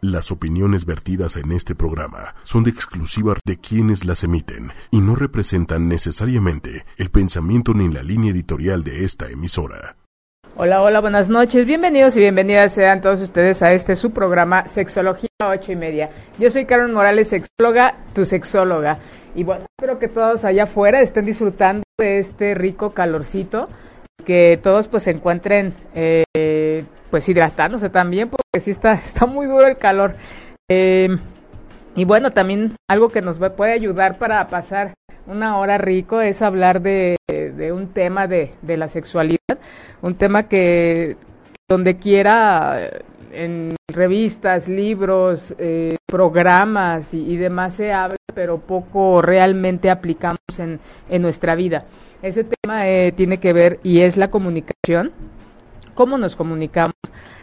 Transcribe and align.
Las 0.00 0.30
opiniones 0.30 0.86
vertidas 0.86 1.36
en 1.36 1.50
este 1.50 1.74
programa 1.74 2.36
son 2.44 2.62
de 2.62 2.70
exclusiva 2.70 3.34
de 3.44 3.56
quienes 3.58 4.04
las 4.04 4.22
emiten 4.22 4.70
y 4.92 5.00
no 5.00 5.16
representan 5.16 5.88
necesariamente 5.88 6.84
el 6.98 7.10
pensamiento 7.10 7.74
ni 7.74 7.88
la 7.88 8.04
línea 8.04 8.30
editorial 8.30 8.84
de 8.84 9.04
esta 9.04 9.28
emisora. 9.28 9.96
Hola, 10.56 10.82
hola, 10.82 11.00
buenas 11.00 11.28
noches. 11.28 11.66
Bienvenidos 11.66 12.16
y 12.16 12.20
bienvenidas 12.20 12.74
sean 12.74 13.00
todos 13.00 13.20
ustedes 13.20 13.60
a 13.60 13.72
este 13.72 13.96
su 13.96 14.12
programa 14.12 14.68
Sexología 14.68 15.30
ocho 15.44 15.72
y 15.72 15.76
media. 15.76 16.10
Yo 16.38 16.48
soy 16.48 16.64
Carmen 16.64 16.94
Morales, 16.94 17.26
sexóloga, 17.26 17.96
tu 18.14 18.24
sexóloga. 18.24 19.00
Y 19.34 19.42
bueno, 19.42 19.66
espero 19.76 19.98
que 19.98 20.06
todos 20.06 20.44
allá 20.44 20.64
afuera 20.64 21.00
estén 21.00 21.24
disfrutando 21.24 21.82
de 21.98 22.20
este 22.20 22.54
rico 22.54 22.90
calorcito, 22.90 23.68
que 24.24 24.60
todos 24.62 24.86
pues 24.86 25.02
se 25.02 25.10
encuentren 25.10 25.74
eh, 25.94 26.22
pues 27.10 27.28
hidratándose 27.28 27.90
también, 27.90 28.28
porque 28.28 28.60
sí 28.60 28.70
está, 28.70 28.92
está 29.04 29.26
muy 29.26 29.46
duro 29.46 29.66
el 29.66 29.76
calor. 29.76 30.14
Eh, 30.68 31.08
y 31.96 32.04
bueno, 32.04 32.30
también 32.30 32.74
algo 32.88 33.08
que 33.08 33.22
nos 33.22 33.38
puede 33.38 33.72
ayudar 33.72 34.18
para 34.18 34.46
pasar 34.48 34.94
una 35.26 35.58
hora 35.58 35.78
rico 35.78 36.20
es 36.20 36.42
hablar 36.42 36.80
de, 36.80 37.16
un 37.72 37.88
tema 37.88 38.26
de, 38.26 38.52
la 38.62 38.88
sexualidad, 38.88 39.58
un 40.00 40.14
tema 40.14 40.48
que 40.48 41.16
donde 41.68 41.98
quiera, 41.98 42.88
en 43.32 43.74
revistas, 43.92 44.68
libros, 44.68 45.54
eh, 45.58 45.96
programas 46.06 47.12
y, 47.12 47.36
demás 47.36 47.74
se 47.74 47.92
habla, 47.92 48.16
pero 48.34 48.58
poco 48.58 49.20
realmente 49.20 49.90
aplicamos 49.90 50.38
en, 50.58 50.80
en 51.10 51.22
nuestra 51.22 51.54
vida. 51.54 51.84
Ese 52.22 52.44
tema 52.44 52.88
eh, 52.88 53.12
tiene 53.12 53.38
que 53.38 53.52
ver 53.52 53.80
y 53.82 54.00
es 54.00 54.16
la 54.16 54.30
comunicación 54.30 55.12
cómo 55.98 56.16
nos 56.16 56.36
comunicamos. 56.36 56.94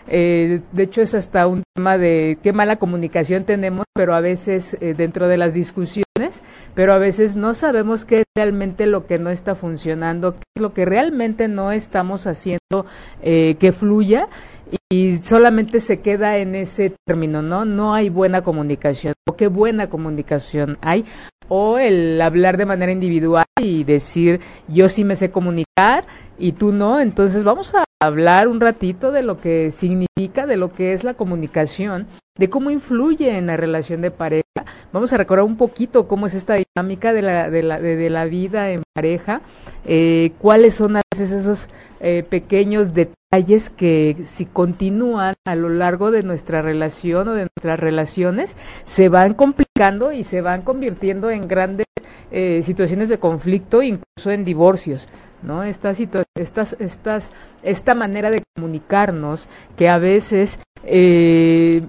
Eh, 0.07 0.61
de 0.71 0.83
hecho, 0.83 1.01
es 1.01 1.13
hasta 1.13 1.45
un 1.45 1.63
tema 1.75 1.97
de 1.97 2.37
qué 2.41 2.53
mala 2.53 2.77
comunicación 2.77 3.43
tenemos, 3.43 3.83
pero 3.93 4.13
a 4.13 4.21
veces 4.21 4.77
eh, 4.79 4.93
dentro 4.93 5.27
de 5.27 5.35
las 5.35 5.53
discusiones, 5.53 6.41
pero 6.73 6.93
a 6.93 6.97
veces 6.97 7.35
no 7.35 7.53
sabemos 7.53 8.05
qué 8.05 8.19
es 8.19 8.23
realmente 8.33 8.85
lo 8.85 9.07
que 9.07 9.19
no 9.19 9.29
está 9.29 9.55
funcionando, 9.55 10.35
qué 10.35 10.43
es 10.55 10.61
lo 10.61 10.73
que 10.73 10.85
realmente 10.85 11.49
no 11.49 11.73
estamos 11.73 12.27
haciendo 12.27 12.85
eh, 13.21 13.57
que 13.59 13.73
fluya 13.73 14.29
y 14.89 15.17
solamente 15.17 15.81
se 15.81 15.99
queda 15.99 16.37
en 16.37 16.55
ese 16.55 16.93
término, 17.05 17.41
¿no? 17.41 17.65
No 17.65 17.93
hay 17.93 18.07
buena 18.07 18.41
comunicación, 18.41 19.15
o 19.27 19.35
qué 19.35 19.47
buena 19.47 19.89
comunicación 19.89 20.77
hay, 20.81 21.03
o 21.49 21.77
el 21.77 22.21
hablar 22.21 22.55
de 22.55 22.65
manera 22.65 22.91
individual 22.91 23.45
y 23.61 23.83
decir 23.83 24.39
yo 24.67 24.87
sí 24.87 25.03
me 25.03 25.15
sé 25.15 25.29
comunicar 25.29 26.05
y 26.37 26.53
tú 26.53 26.71
no, 26.71 26.99
entonces 26.99 27.43
vamos 27.43 27.73
a 27.75 27.84
hablar 28.01 28.47
un 28.47 28.59
ratito 28.59 29.11
de 29.11 29.23
lo 29.23 29.39
que 29.39 29.71
significa, 29.71 30.45
de 30.45 30.57
lo 30.57 30.73
que 30.73 30.93
es 30.93 31.03
la 31.03 31.13
comunicación, 31.13 32.07
de 32.37 32.49
cómo 32.49 32.69
influye 32.69 33.37
en 33.37 33.47
la 33.47 33.57
relación 33.57 34.01
de 34.01 34.11
pareja. 34.11 34.43
Vamos 34.91 35.13
a 35.13 35.17
recordar 35.17 35.45
un 35.45 35.57
poquito 35.57 36.07
cómo 36.07 36.27
es 36.27 36.33
esta 36.33 36.55
dinámica 36.55 37.13
de 37.13 37.21
la, 37.21 37.49
de 37.49 37.63
la, 37.63 37.79
de, 37.79 38.09
la 38.09 38.25
vida 38.25 38.71
en 38.71 38.83
pareja, 38.93 39.41
eh, 39.85 40.33
cuáles 40.39 40.75
son 40.75 40.97
a 40.97 41.01
veces 41.13 41.31
esos 41.31 41.69
eh, 41.99 42.23
pequeños 42.27 42.93
detalles 42.93 43.69
que 43.69 44.17
si 44.25 44.45
continúan 44.45 45.35
a 45.45 45.55
lo 45.55 45.69
largo 45.69 46.11
de 46.11 46.23
nuestra 46.23 46.61
relación 46.61 47.27
o 47.29 47.33
de 47.33 47.47
nuestras 47.55 47.79
relaciones, 47.79 48.55
se 48.85 49.09
van 49.09 49.33
complicando 49.33 50.11
y 50.11 50.23
se 50.23 50.41
van 50.41 50.61
convirtiendo 50.61 51.29
en 51.29 51.47
grandes 51.47 51.85
eh, 52.31 52.61
situaciones 52.63 53.09
de 53.09 53.19
conflicto, 53.19 53.81
incluso 53.81 54.31
en 54.31 54.43
divorcios. 54.43 55.07
¿No? 55.45 55.63
Estas, 55.63 55.99
estas, 56.35 56.75
estas, 56.79 57.31
esta 57.63 57.95
manera 57.95 58.29
de 58.29 58.43
comunicarnos 58.55 59.47
que 59.77 59.87
a 59.87 59.97
veces, 59.97 60.59
eh, 60.83 61.81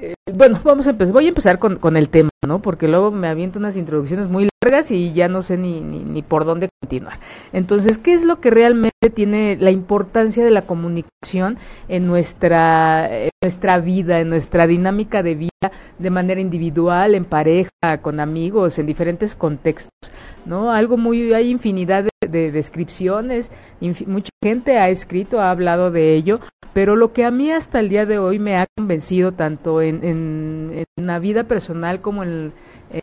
eh, 0.00 0.14
bueno, 0.32 0.60
vamos 0.64 0.86
a 0.86 0.90
empezar, 0.90 1.12
voy 1.12 1.26
a 1.26 1.30
empezar 1.30 1.58
con, 1.58 1.76
con 1.76 1.96
el 1.96 2.08
tema, 2.08 2.30
¿no? 2.46 2.60
Porque 2.60 2.86
luego 2.86 3.10
me 3.10 3.28
aviento 3.28 3.58
unas 3.58 3.76
introducciones 3.76 4.28
muy 4.28 4.48
largas 4.62 4.90
y 4.90 5.12
ya 5.12 5.28
no 5.28 5.42
sé 5.42 5.56
ni, 5.56 5.80
ni, 5.80 6.00
ni 6.00 6.22
por 6.22 6.44
dónde 6.44 6.68
continuar. 6.82 7.18
Entonces, 7.52 7.98
¿qué 7.98 8.12
es 8.12 8.24
lo 8.24 8.40
que 8.40 8.50
realmente 8.50 9.10
tiene 9.14 9.56
la 9.58 9.70
importancia 9.70 10.44
de 10.44 10.50
la 10.50 10.62
comunicación 10.62 11.58
en 11.88 12.06
nuestra, 12.06 13.08
en 13.10 13.30
nuestra 13.42 13.78
vida, 13.78 14.20
en 14.20 14.28
nuestra 14.28 14.66
dinámica 14.66 15.22
de 15.22 15.34
vida, 15.34 15.72
de 15.98 16.10
manera 16.10 16.40
individual, 16.40 17.14
en 17.14 17.24
pareja, 17.24 17.70
con 18.02 18.20
amigos, 18.20 18.78
en 18.78 18.86
diferentes 18.86 19.34
contextos? 19.34 19.90
¿no? 20.44 20.72
Algo 20.72 20.96
muy, 20.96 21.32
hay 21.32 21.50
infinidad 21.50 22.04
de, 22.04 22.10
descripciones, 22.28 23.50
mucha 24.06 24.30
gente 24.42 24.78
ha 24.78 24.88
escrito, 24.88 25.40
ha 25.40 25.50
hablado 25.50 25.90
de 25.90 26.14
ello, 26.14 26.40
pero 26.72 26.94
lo 26.94 27.12
que 27.12 27.24
a 27.24 27.30
mí 27.30 27.50
hasta 27.50 27.80
el 27.80 27.88
día 27.88 28.04
de 28.04 28.18
hoy 28.18 28.38
me 28.38 28.56
ha 28.56 28.66
convencido 28.76 29.32
tanto 29.32 29.80
en, 29.80 30.04
en, 30.04 30.84
la 30.96 31.18
vida 31.18 31.44
personal 31.44 32.00
como 32.00 32.22
en, 32.22 32.52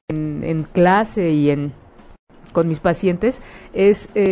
en, 0.10 0.64
clase 0.74 1.32
y 1.32 1.50
en 1.50 1.74
con 2.52 2.68
mis 2.68 2.80
pacientes 2.80 3.42
es 3.74 4.10
eh, 4.14 4.32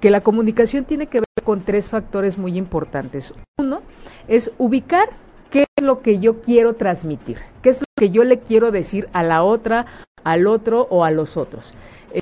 que 0.00 0.10
la 0.10 0.20
comunicación 0.20 0.84
tiene 0.84 1.08
que 1.08 1.18
ver 1.18 1.44
con 1.44 1.62
tres 1.62 1.90
factores 1.90 2.38
muy 2.38 2.56
importantes. 2.56 3.34
Uno 3.58 3.82
es 4.28 4.52
ubicar 4.58 5.08
qué 5.50 5.64
es 5.76 5.84
lo 5.84 6.02
que 6.02 6.18
yo 6.18 6.40
quiero 6.40 6.74
transmitir, 6.74 7.38
qué 7.62 7.70
es 7.70 7.80
lo 7.80 7.86
que 7.96 8.10
yo 8.10 8.24
le 8.24 8.38
quiero 8.38 8.70
decir 8.70 9.08
a 9.12 9.22
la 9.22 9.42
otra, 9.42 9.86
al 10.22 10.46
otro 10.46 10.86
o 10.90 11.04
a 11.04 11.10
los 11.10 11.36
otros. 11.36 11.74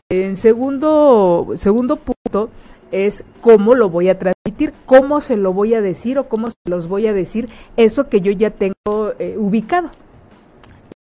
En 0.09 0.37
segundo, 0.37 1.53
segundo 1.57 1.97
punto 1.97 2.51
es 2.91 3.25
cómo 3.41 3.75
lo 3.75 3.91
voy 3.91 4.09
a 4.09 4.19
transmitir, 4.19 4.73
cómo 4.87 5.21
se 5.21 5.37
lo 5.37 5.53
voy 5.53 5.75
a 5.75 5.81
decir 5.81 6.19
o 6.19 6.29
cómo 6.29 6.51
se 6.51 6.57
los 6.69 6.89
voy 6.89 7.07
a 7.07 7.13
decir 7.13 7.49
eso 7.77 8.09
que 8.09 8.21
yo 8.21 8.33
ya 8.33 8.51
tengo 8.51 9.13
eh, 9.19 9.37
ubicado. 9.39 9.91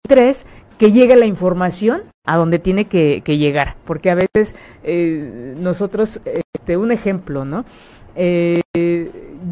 Tres, 0.08 0.46
que 0.78 0.92
llegue 0.92 1.16
la 1.16 1.26
información 1.26 2.04
a 2.26 2.38
donde 2.38 2.60
tiene 2.60 2.86
que, 2.86 3.22
llegar, 3.26 3.76
porque 3.86 4.10
a 4.10 4.16
veces 4.16 4.56
eh, 4.84 5.56
nosotros, 5.58 6.20
este, 6.26 6.78
un 6.78 6.92
ejemplo, 6.92 7.46
¿no? 7.46 7.66
Eh, 8.16 8.62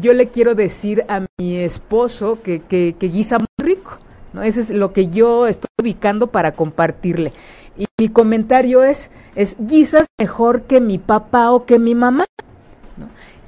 yo 0.00 0.12
le 0.12 0.28
quiero 0.28 0.54
decir 0.54 1.04
a 1.08 1.26
mi 1.38 1.56
esposo 1.56 2.42
que, 2.42 2.60
que, 2.60 2.94
que 2.98 3.08
guisa 3.08 3.38
muy 3.38 3.46
rico, 3.58 3.98
¿no? 4.32 4.42
Ese 4.42 4.60
es 4.60 4.70
lo 4.70 4.92
que 4.92 5.08
yo 5.08 5.46
estoy 5.46 5.68
ubicando 5.80 6.28
para 6.28 6.52
compartirle. 6.52 7.32
Y 7.76 7.86
mi 7.98 8.08
comentario 8.08 8.84
es, 8.84 9.10
es 9.34 9.56
guisas 9.58 10.06
mejor 10.20 10.62
que 10.62 10.80
mi 10.80 10.98
papá 10.98 11.50
o 11.50 11.64
que 11.64 11.78
mi 11.78 11.94
mamá. 11.94 12.24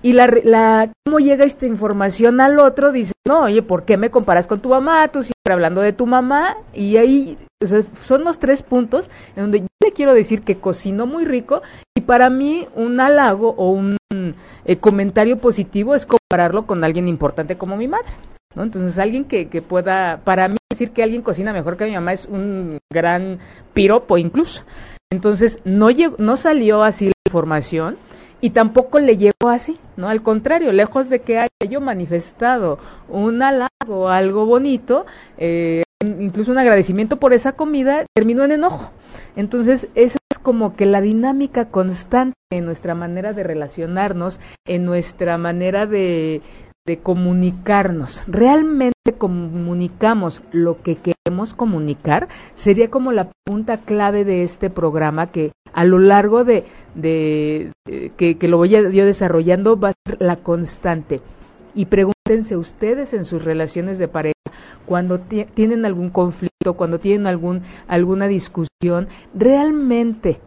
Y 0.03 0.12
la, 0.12 0.27
la, 0.45 0.93
cómo 1.06 1.19
llega 1.19 1.47
esta 1.47 1.65
información 1.65 2.41
al 2.41 2.59
otro, 2.59 2.93
dice, 2.93 3.12
no, 3.27 3.45
oye, 3.45 3.62
¿por 3.62 3.84
qué 3.84 3.97
me 3.97 4.11
comparas 4.11 4.47
con 4.47 4.61
tu 4.61 4.69
mamá? 4.69 5.09
Tú 5.09 5.23
siempre 5.23 5.53
hablando 5.53 5.81
de 5.81 5.94
tu 5.94 6.05
mamá. 6.05 6.59
Y 6.75 6.99
ahí 6.99 7.39
son 8.03 8.25
los 8.25 8.39
tres 8.39 8.62
puntos 8.62 9.11
en 9.34 9.44
donde 9.44 9.61
yo 9.61 9.67
le 9.83 9.93
quiero 9.93 10.12
decir 10.12 10.43
que 10.43 10.56
cocino 10.56 11.06
muy 11.06 11.25
rico 11.25 11.62
y 11.97 12.03
para 12.03 12.28
mí 12.28 12.69
un 12.75 13.00
halago 13.00 13.55
o 13.56 13.71
un 13.71 13.97
eh, 14.65 14.77
comentario 14.77 15.39
positivo 15.39 15.94
es 15.94 16.06
compararlo 16.06 16.67
con 16.67 16.84
alguien 16.84 17.09
importante 17.09 17.56
como 17.56 17.77
mi 17.77 17.89
madre. 17.89 18.12
¿no? 18.55 18.62
Entonces, 18.62 18.99
alguien 18.99 19.25
que, 19.25 19.49
que 19.49 19.62
pueda, 19.62 20.21
para 20.25 20.49
mí 20.49 20.56
decir 20.71 20.91
que 20.91 21.03
alguien 21.03 21.23
cocina 21.23 21.53
mejor 21.53 21.77
que 21.77 21.87
mi 21.87 21.94
mamá 21.94 22.12
es 22.12 22.27
un 22.27 22.78
gran 22.93 23.39
piropo 23.73 24.19
incluso. 24.19 24.65
Entonces, 25.15 25.61
no, 25.65 25.93
llegó, 25.93 26.17
no 26.19 26.37
salió 26.37 26.83
así 26.83 27.07
la 27.07 27.13
información 27.27 27.97
y 28.41 28.51
tampoco 28.51 28.99
le 28.99 29.17
llegó 29.17 29.49
así, 29.49 29.79
¿no? 29.97 30.09
Al 30.09 30.23
contrario, 30.23 30.73
lejos 30.73 31.09
de 31.09 31.21
que 31.21 31.39
haya 31.39 31.71
yo 31.71 31.81
manifestado 31.81 32.81
un 33.09 33.41
halago, 33.43 34.09
algo 34.09 34.45
bonito, 34.45 35.07
eh, 35.39 35.85
incluso 36.19 36.51
un 36.51 36.59
agradecimiento 36.59 37.19
por 37.19 37.33
esa 37.33 37.53
comida, 37.53 38.05
terminó 38.13 38.43
en 38.45 38.51
enojo. 38.51 38.91
Entonces, 39.37 39.89
esa 39.95 40.19
es 40.33 40.39
como 40.41 40.75
que 40.75 40.85
la 40.85 41.01
dinámica 41.01 41.69
constante 41.69 42.35
en 42.51 42.65
nuestra 42.65 42.97
manera 42.97 43.33
de 43.33 43.45
relacionarnos, 43.45 44.41
en 44.67 44.85
nuestra 44.85 45.39
manera 45.39 45.87
de, 45.87 46.43
de 46.87 46.99
comunicarnos. 46.99 48.25
¿Realmente 48.27 48.94
comunicamos 49.25 50.43
lo 50.53 50.83
que 50.83 50.97
queremos 50.97 51.55
comunicar? 51.55 52.29
Sería 52.53 52.91
como 52.91 53.11
la 53.11 53.31
punta 53.47 53.79
clave 53.79 54.26
de 54.26 54.43
este 54.43 54.69
programa 54.69 55.29
que 55.29 55.53
a 55.73 55.87
lo 55.87 55.99
largo 55.99 56.44
de, 56.44 56.67
que, 56.94 58.37
lo 58.43 58.59
voy 58.59 58.76
a, 58.76 58.91
yo 58.91 59.06
desarrollando 59.06 59.81
va 59.81 59.88
a 59.88 59.94
ser 60.06 60.19
la 60.21 60.37
constante. 60.37 61.23
Y 61.75 61.87
pregúntense 61.87 62.59
ustedes 62.59 63.15
en 63.15 63.25
sus 63.25 63.47
relaciones 63.47 63.97
de 63.97 64.09
pareja, 64.09 64.35
cuando 64.85 65.21
tienen 65.21 65.87
algún 65.87 66.11
conflicto, 66.11 66.75
cuando 66.75 66.99
tienen 66.99 67.26
algún, 67.26 67.62
alguna 67.88 68.29
discusión, 68.29 69.09
¿realmente 69.35 70.38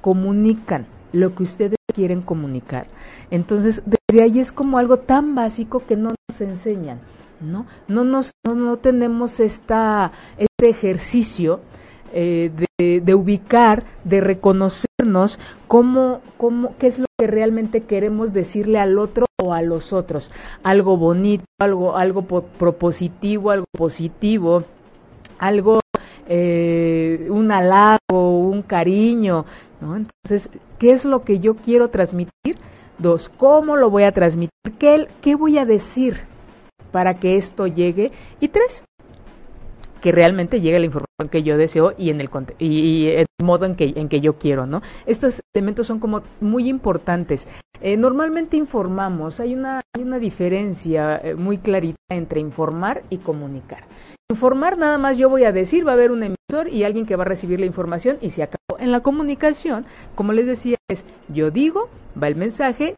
comunican 0.00 0.86
lo 1.12 1.34
que 1.34 1.42
ustedes 1.42 1.76
quieren 1.94 2.22
comunicar? 2.22 2.86
Entonces, 3.30 3.82
desde 3.84 4.22
ahí 4.22 4.40
es 4.40 4.50
como 4.50 4.78
algo 4.78 4.96
tan 4.96 5.34
básico 5.34 5.82
que 5.86 5.96
no 5.96 6.14
nos 6.30 6.40
enseñan, 6.40 6.98
¿no? 7.42 7.66
No, 7.88 8.04
nos, 8.04 8.32
no, 8.44 8.76
tenemos 8.78 9.40
esta, 9.40 10.12
este 10.38 10.70
ejercicio 10.70 11.60
eh, 12.14 12.50
de, 12.78 13.14
ubicar, 13.14 13.84
de 14.04 14.20
reconocernos 14.20 15.38
cómo, 15.68 16.20
cómo, 16.36 16.74
qué 16.78 16.86
es 16.88 16.98
lo 16.98 17.06
que 17.18 17.26
realmente 17.26 17.82
queremos 17.82 18.32
decirle 18.32 18.78
al 18.78 18.98
otro 18.98 19.26
o 19.42 19.54
a 19.54 19.62
los 19.62 19.92
otros. 19.92 20.30
Algo 20.62 20.96
bonito, 20.96 21.44
algo, 21.60 21.96
algo 21.96 22.22
propositivo, 22.22 23.50
algo 23.50 23.66
positivo, 23.72 24.64
algo, 25.38 25.80
eh, 26.28 27.28
un 27.30 27.50
halago, 27.50 27.98
un 28.10 28.62
cariño, 28.62 29.44
¿no? 29.80 29.96
Entonces, 29.96 30.50
¿qué 30.78 30.92
es 30.92 31.04
lo 31.04 31.22
que 31.22 31.40
yo 31.40 31.56
quiero 31.56 31.88
transmitir? 31.88 32.58
Dos, 32.98 33.28
¿cómo 33.28 33.76
lo 33.76 33.90
voy 33.90 34.04
a 34.04 34.12
transmitir? 34.12 34.50
¿Qué, 34.78 35.08
qué 35.22 35.34
voy 35.34 35.58
a 35.58 35.64
decir 35.64 36.31
para 36.92 37.14
que 37.14 37.36
esto 37.36 37.66
llegue? 37.66 38.12
Y 38.38 38.48
tres, 38.48 38.84
que 40.02 40.12
realmente 40.12 40.60
llegue 40.60 40.80
la 40.80 40.86
información 40.86 41.28
que 41.30 41.42
yo 41.42 41.56
deseo 41.56 41.94
y 41.96 42.10
en 42.10 42.20
el 42.20 42.28
y, 42.58 43.06
el 43.06 43.26
modo 43.42 43.64
en 43.64 43.76
que 43.76 43.94
en 43.96 44.08
que 44.08 44.20
yo 44.20 44.34
quiero, 44.34 44.66
¿no? 44.66 44.82
Estos 45.06 45.40
elementos 45.54 45.86
son 45.86 46.00
como 46.00 46.22
muy 46.40 46.68
importantes. 46.68 47.48
Eh, 47.80 47.96
normalmente 47.96 48.56
informamos, 48.56 49.40
hay 49.40 49.54
una 49.54 49.80
hay 49.94 50.02
una 50.02 50.18
diferencia 50.18 51.20
eh, 51.22 51.34
muy 51.34 51.58
clarita 51.58 51.98
entre 52.10 52.40
informar 52.40 53.02
y 53.10 53.18
comunicar. 53.18 53.84
Informar 54.30 54.76
nada 54.76 54.98
más 54.98 55.18
yo 55.18 55.28
voy 55.28 55.44
a 55.44 55.52
decir, 55.52 55.86
va 55.86 55.92
a 55.92 55.94
haber 55.94 56.10
un 56.10 56.22
emisor 56.22 56.68
y 56.70 56.84
alguien 56.84 57.06
que 57.06 57.16
va 57.16 57.22
a 57.22 57.26
recibir 57.26 57.60
la 57.60 57.66
información 57.66 58.18
y 58.20 58.30
se 58.30 58.42
acabó. 58.42 58.78
En 58.78 58.90
la 58.90 59.00
comunicación, 59.00 59.84
como 60.14 60.32
les 60.32 60.46
decía, 60.46 60.76
es 60.88 61.04
yo 61.28 61.50
digo, 61.50 61.88
va 62.20 62.28
el 62.28 62.36
mensaje 62.36 62.96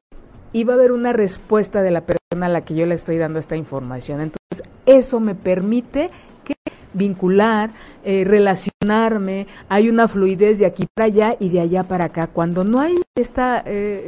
y 0.53 0.65
va 0.65 0.75
a 0.75 0.77
haber 0.77 0.93
una 0.93 1.13
respuesta 1.13 1.83
de 1.83 1.91
la 1.91 2.03
persona 2.03 2.24
a 2.43 2.49
la 2.49 2.63
que 2.63 2.75
yo 2.75 2.87
le 2.87 2.95
estoy 2.95 3.19
dando 3.19 3.39
esta 3.39 3.57
información. 3.57 4.21
Entonces, 4.21 4.69
eso 4.87 5.21
me 5.21 5.35
permite 5.35 6.11
que 6.45 6.55
vincular, 6.93 7.71
eh, 8.07 8.25
relacionarme, 8.25 9.47
hay 9.71 9.89
una 9.89 10.09
fluidez 10.09 10.59
de 10.59 10.67
aquí 10.67 10.87
para 10.95 11.07
allá 11.07 11.37
y 11.41 11.49
de 11.49 11.61
allá 11.61 11.85
para 11.85 12.07
acá. 12.07 12.27
Cuando 12.27 12.63
no 12.63 12.81
hay 12.81 12.95
esta 13.17 13.61
eh, 13.61 13.65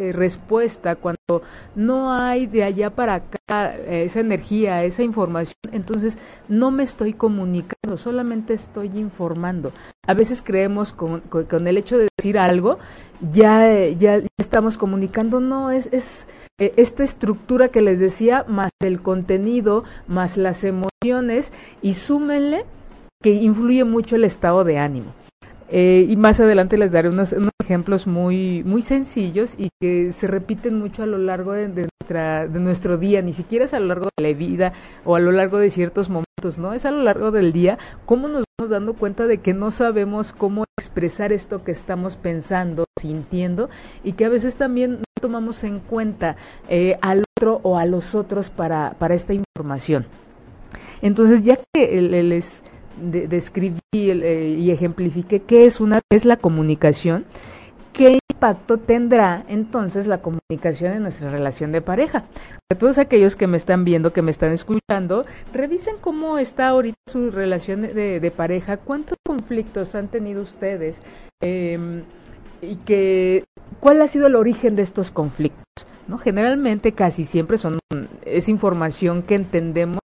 eh, 0.08 0.12
respuesta, 0.12 0.96
cuando 0.96 1.42
no 1.74 2.12
hay 2.12 2.46
de 2.46 2.64
allá 2.64 2.90
para 2.90 3.14
acá 3.14 3.74
esa 3.88 4.20
energía, 4.20 4.84
esa 4.84 5.02
información, 5.02 5.54
entonces 5.72 6.18
no 6.46 6.70
me 6.70 6.82
estoy 6.82 7.14
comunicando, 7.14 7.96
solamente 7.96 8.52
estoy 8.52 8.88
informando. 8.98 9.72
A 10.06 10.12
veces 10.12 10.42
creemos 10.42 10.92
con, 10.92 11.20
con, 11.20 11.66
el 11.66 11.78
hecho 11.78 11.96
de 11.96 12.08
decir 12.18 12.38
algo, 12.38 12.78
ya, 13.32 13.88
ya 13.88 14.20
estamos 14.36 14.76
comunicando, 14.76 15.40
no, 15.40 15.70
es, 15.70 15.88
es 15.92 16.26
esta 16.58 17.02
estructura 17.02 17.68
que 17.68 17.80
les 17.80 17.98
decía, 17.98 18.44
más 18.46 18.70
el 18.80 19.00
contenido, 19.00 19.84
más 20.06 20.36
las 20.36 20.64
emociones, 20.64 21.50
y 21.82 21.94
súmenle 21.94 22.66
que 23.26 23.32
influye 23.32 23.82
mucho 23.82 24.14
el 24.14 24.22
estado 24.22 24.62
de 24.62 24.78
ánimo. 24.78 25.12
Eh, 25.68 26.06
y 26.08 26.14
más 26.14 26.38
adelante 26.38 26.78
les 26.78 26.92
daré 26.92 27.08
unos, 27.08 27.34
ejemplos 27.60 28.06
muy, 28.06 28.62
muy 28.62 28.82
sencillos 28.82 29.56
y 29.58 29.70
que 29.80 30.12
se 30.12 30.28
repiten 30.28 30.78
mucho 30.78 31.02
a 31.02 31.06
lo 31.06 31.18
largo 31.18 31.50
de, 31.50 31.88
nuestra, 31.98 32.46
de 32.46 32.60
nuestro 32.60 32.98
día, 32.98 33.22
ni 33.22 33.32
siquiera 33.32 33.64
es 33.64 33.74
a 33.74 33.80
lo 33.80 33.86
largo 33.86 34.10
de 34.16 34.22
la 34.22 34.38
vida 34.38 34.74
o 35.04 35.16
a 35.16 35.18
lo 35.18 35.32
largo 35.32 35.58
de 35.58 35.70
ciertos 35.70 36.08
momentos, 36.08 36.56
¿no? 36.56 36.72
Es 36.72 36.84
a 36.84 36.92
lo 36.92 37.02
largo 37.02 37.32
del 37.32 37.52
día 37.52 37.78
cómo 38.04 38.28
nos 38.28 38.44
vamos 38.56 38.70
dando 38.70 38.94
cuenta 38.94 39.26
de 39.26 39.38
que 39.38 39.54
no 39.54 39.72
sabemos 39.72 40.32
cómo 40.32 40.62
expresar 40.78 41.32
esto 41.32 41.64
que 41.64 41.72
estamos 41.72 42.16
pensando, 42.16 42.84
sintiendo 42.96 43.70
y 44.04 44.12
que 44.12 44.26
a 44.26 44.28
veces 44.28 44.54
también 44.54 44.98
no 44.98 45.04
tomamos 45.20 45.64
en 45.64 45.80
cuenta 45.80 46.36
eh, 46.68 46.96
al 47.00 47.24
otro 47.36 47.58
o 47.64 47.76
a 47.76 47.86
los 47.86 48.14
otros 48.14 48.50
para, 48.50 48.94
para 49.00 49.16
esta 49.16 49.34
información. 49.34 50.06
Entonces, 51.02 51.42
ya 51.42 51.58
que 51.74 52.00
les 52.00 52.62
describí 53.00 53.80
eh, 53.92 54.56
y 54.58 54.70
ejemplifiqué 54.70 55.42
qué 55.42 55.66
es 55.66 55.80
una 55.80 56.00
es 56.10 56.24
la 56.24 56.36
comunicación, 56.36 57.24
qué 57.92 58.18
impacto 58.32 58.78
tendrá 58.78 59.44
entonces 59.48 60.06
la 60.06 60.20
comunicación 60.20 60.92
en 60.92 61.02
nuestra 61.02 61.30
relación 61.30 61.72
de 61.72 61.80
pareja. 61.80 62.24
Para 62.68 62.78
todos 62.78 62.98
aquellos 62.98 63.36
que 63.36 63.46
me 63.46 63.56
están 63.56 63.84
viendo, 63.84 64.12
que 64.12 64.22
me 64.22 64.30
están 64.30 64.52
escuchando, 64.52 65.24
revisen 65.52 65.96
cómo 66.00 66.38
está 66.38 66.68
ahorita 66.68 66.98
su 67.10 67.30
relación 67.30 67.82
de, 67.82 68.32
pareja, 68.36 68.76
cuántos 68.76 69.16
conflictos 69.24 69.94
han 69.94 70.08
tenido 70.08 70.42
ustedes 70.42 71.00
em, 71.40 72.02
y 72.60 72.76
que 72.76 73.44
cuál 73.80 74.02
ha 74.02 74.08
sido 74.08 74.26
el 74.26 74.36
origen 74.36 74.76
de 74.76 74.82
estos 74.82 75.10
conflictos. 75.10 75.86
¿no? 76.06 76.18
Generalmente 76.18 76.92
casi 76.92 77.24
siempre 77.24 77.58
son 77.58 77.78
es 78.24 78.48
información 78.48 79.22
que 79.22 79.34
entendemos 79.34 79.98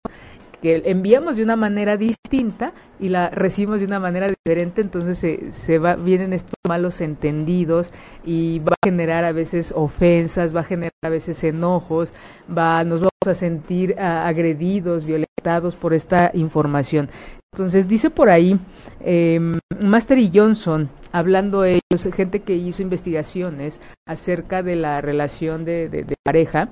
que 0.62 0.84
enviamos 0.86 1.38
de 1.38 1.44
una 1.44 1.56
manera 1.56 1.98
distinta 1.98 2.74
y 3.00 3.10
la 3.10 3.30
recibimos 3.30 3.80
de 3.80 3.88
una 3.88 4.00
manera 4.00 4.28
diferente, 4.28 4.82
entonces 4.82 5.18
se, 5.18 5.52
se 5.54 5.80
va, 5.80 5.96
vienen 5.96 6.34
estos 6.34 6.56
malos 6.68 7.02
entendidos 7.02 7.92
y 8.24 8.60
va 8.60 8.74
a 8.74 8.88
generar 8.88 9.24
a 9.24 9.32
veces 9.32 9.74
ofensas, 9.76 10.56
va 10.56 10.62
a 10.62 10.66
generar 10.66 10.92
a 11.04 11.10
veces 11.10 11.44
enojos, 11.44 12.14
va, 12.48 12.84
nos 12.84 13.00
vamos 13.00 13.12
a 13.28 13.34
sentir 13.34 14.00
agredidos, 14.00 15.06
violentados 15.06 15.76
por 15.76 15.94
esta 15.94 16.32
información. 16.34 17.10
Entonces 17.54 17.88
dice 17.88 18.10
por 18.10 18.30
ahí 18.30 18.58
eh, 19.02 19.40
Master 19.80 20.20
y 20.20 20.32
Johnson, 20.34 20.90
hablando 21.12 21.66
ellos, 21.66 21.82
gente 22.14 22.42
que 22.42 22.56
hizo 22.56 22.82
investigaciones 22.82 23.82
acerca 24.08 24.64
de 24.64 24.76
la 24.76 25.02
relación 25.02 25.66
de, 25.66 25.90
de 25.90 26.16
pareja, 26.24 26.70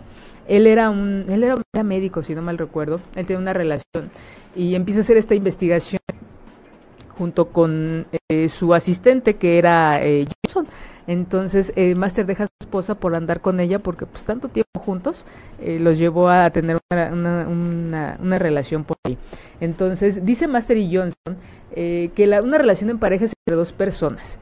él 0.49 0.67
era 0.67 0.89
un, 0.89 1.25
él 1.29 1.43
era, 1.43 1.83
médico, 1.83 2.23
si 2.23 2.35
no 2.35 2.41
mal 2.41 2.57
recuerdo, 2.57 2.99
él 3.15 3.25
tenía 3.25 3.39
una 3.39 3.53
relación 3.53 4.11
y 4.55 4.75
empieza 4.75 4.99
a 4.99 5.03
hacer 5.03 5.15
esta 5.15 5.35
investigación 5.35 5.99
junto 7.17 7.49
con 7.49 8.07
eh, 8.29 8.49
su 8.49 8.73
asistente 8.73 9.35
que 9.35 9.57
era 9.57 10.03
eh, 10.03 10.25
Johnson. 10.45 10.67
Entonces, 11.07 11.73
eh, 11.75 11.95
Master 11.95 12.25
deja 12.25 12.43
a 12.43 12.47
su 12.47 12.65
esposa 12.65 12.95
por 12.95 13.15
andar 13.15 13.41
con 13.41 13.59
ella 13.59 13.79
porque 13.79 14.05
pues 14.05 14.25
tanto 14.25 14.47
tiempo 14.49 14.79
juntos 14.79 15.25
eh, 15.59 15.79
los 15.79 15.97
llevó 15.97 16.29
a 16.29 16.49
tener 16.51 16.77
una, 16.91 17.07
una, 17.47 18.17
una, 18.19 18.37
relación 18.37 18.83
por 18.83 18.97
ahí. 19.05 19.17
Entonces, 19.59 20.23
dice 20.25 20.47
Master 20.47 20.77
y 20.77 20.95
Johnson 20.95 21.37
que 21.73 22.25
la, 22.27 22.41
una 22.41 22.57
relación 22.57 22.89
en 22.89 22.99
pareja 22.99 23.25
es 23.25 23.33
entre 23.45 23.55
dos 23.55 23.71
personas 23.71 24.37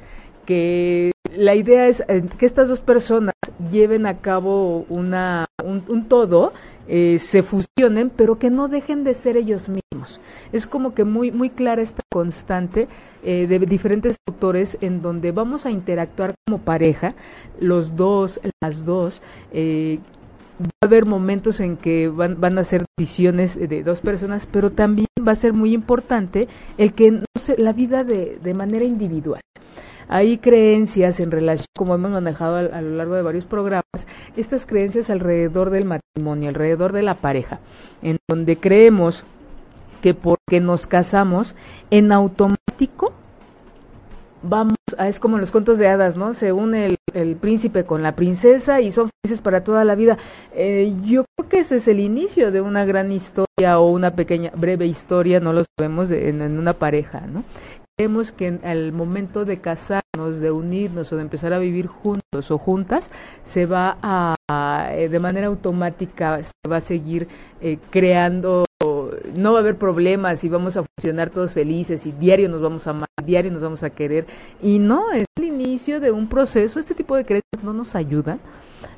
que 0.48 1.12
la 1.36 1.54
idea 1.54 1.88
es 1.88 2.04
eh, 2.08 2.24
que 2.40 2.46
estas 2.46 2.70
dos 2.70 2.82
personas 2.82 3.34
lleven 3.72 4.06
a 4.06 4.18
cabo 4.20 4.86
una, 4.90 5.48
un, 5.64 6.06
todo, 6.08 6.54
eh, 6.88 7.18
se 7.20 7.44
fusionen, 7.44 8.10
pero 8.10 8.40
que 8.40 8.50
no 8.50 8.68
dejen 8.68 9.04
de 9.04 9.14
ser 9.14 9.38
ellos 9.38 9.68
mismos. 9.70 10.20
Es 10.52 10.68
como 10.68 10.94
que 10.94 11.04
muy, 11.04 11.32
muy 11.32 11.50
clara 11.50 11.82
esta 11.82 12.02
constante 12.12 12.88
eh, 13.24 13.48
de 13.48 13.60
diferentes 13.60 14.18
autores 14.28 14.78
en 14.82 15.02
donde 15.02 15.32
vamos 15.32 15.66
a 15.66 15.72
interactuar 15.72 16.36
como 16.46 16.60
pareja, 16.60 17.16
los 17.60 17.96
dos, 17.96 18.40
las 18.62 18.86
dos. 18.86 19.22
va 19.54 20.70
a 20.82 20.86
haber 20.86 21.06
momentos 21.06 21.60
en 21.60 21.78
que 21.78 22.08
van, 22.08 22.40
van 22.40 22.58
a 22.58 22.64
ser 22.64 22.86
decisiones 22.98 23.58
de 23.58 23.84
dos 23.84 24.02
personas, 24.02 24.48
pero 24.48 24.72
también 24.72 25.08
va 25.28 25.34
a 25.34 25.36
ser 25.36 25.54
muy 25.54 25.74
importante 25.74 26.48
el 26.78 26.94
que 26.94 27.12
no 27.12 27.26
se, 27.36 27.58
la 27.58 27.74
vida 27.74 28.04
de, 28.04 28.40
de 28.42 28.54
manera 28.54 28.86
individual. 28.86 29.42
Hay 30.08 30.38
creencias 30.38 31.20
en 31.20 31.32
relación, 31.32 31.68
como 31.76 31.96
hemos 31.96 32.12
manejado 32.12 32.58
a, 32.58 32.82
lo 32.82 32.96
largo 32.96 33.16
de 33.16 33.22
varios 33.22 33.46
programas, 33.46 34.08
estas 34.36 34.66
creencias 34.66 35.10
alrededor 35.10 35.70
del 35.70 35.86
matrimonio, 35.86 36.50
alrededor 36.50 36.94
de 36.94 37.04
la 37.04 37.16
pareja, 37.16 37.60
en 38.02 38.18
donde 38.30 38.58
creemos 38.58 39.26
que 40.02 40.14
porque 40.14 40.62
nos 40.62 40.88
casamos, 40.88 41.56
en 41.90 42.12
automático 42.12 43.14
vamos 44.44 44.78
a, 44.98 45.08
es 45.08 45.20
como 45.20 45.36
en 45.38 45.42
los 45.42 45.52
cuentos 45.52 45.78
de 45.78 45.88
hadas, 45.88 46.16
¿no? 46.16 46.34
Se 46.34 46.52
une 46.52 46.98
el, 47.14 47.36
príncipe 47.36 47.84
con 47.84 48.04
la 48.04 48.16
princesa 48.16 48.82
y 48.82 48.92
son 48.92 49.10
felices 49.22 49.42
para 49.42 49.64
toda 49.64 49.84
la 49.84 49.96
vida. 49.96 50.18
Eh, 50.54 50.94
yo 51.04 51.26
creo 51.36 51.50
que 51.50 51.60
ese 51.60 51.78
es 51.78 51.88
el 51.88 52.00
inicio 52.00 52.52
de 52.52 52.62
una 52.62 52.86
gran 52.86 53.12
historia 53.12 53.80
o 53.80 53.90
una 53.90 54.16
pequeña, 54.16 54.52
breve 54.56 54.86
historia, 54.86 55.40
no 55.40 55.54
lo 55.54 55.64
sabemos, 55.78 56.12
en, 56.12 56.42
una 56.42 56.74
pareja, 56.74 57.22
¿no? 57.22 57.44
Creemos 58.00 58.32
que 58.32 58.46
en 58.46 58.60
el 58.64 58.94
momento 58.94 59.44
de 59.44 59.60
casarnos, 59.60 60.40
de 60.40 60.52
unirnos 60.52 61.12
o 61.12 61.16
de 61.16 61.24
empezar 61.24 61.52
a 61.52 61.58
vivir 61.58 61.88
juntos 61.88 62.52
o 62.52 62.60
juntas, 62.60 63.10
se 63.42 63.66
va 63.66 63.98
a, 64.04 64.36
eh, 64.94 65.10
de 65.10 65.20
manera 65.20 65.48
automática, 65.48 66.44
se 66.44 66.70
va 66.70 66.78
a 66.78 66.82
seguir 66.82 67.28
eh, 67.60 67.80
creando, 67.90 68.66
no 69.34 69.52
va 69.52 69.58
a 69.58 69.62
haber 69.62 69.80
problemas 69.80 70.44
y 70.44 70.50
vamos 70.50 70.78
a 70.78 70.84
funcionar 70.84 71.32
todos 71.32 71.56
felices 71.56 72.06
y 72.06 72.12
diario 72.12 72.50
nos 72.50 72.62
vamos 72.62 72.86
a 72.86 72.92
amar, 72.92 73.10
diario 73.26 73.52
nos 73.52 73.64
vamos 73.64 73.82
a 73.82 73.90
querer. 73.90 74.28
Y 74.62 74.78
no, 74.78 75.12
es 75.12 75.26
el 75.36 75.46
inicio 75.46 76.00
de 76.00 76.12
un 76.12 76.30
proceso, 76.30 76.80
este 76.80 76.94
tipo 76.94 77.16
de 77.16 77.26
creencias 77.26 77.64
no 77.64 77.74
nos 77.74 77.96
ayudan 77.96 78.40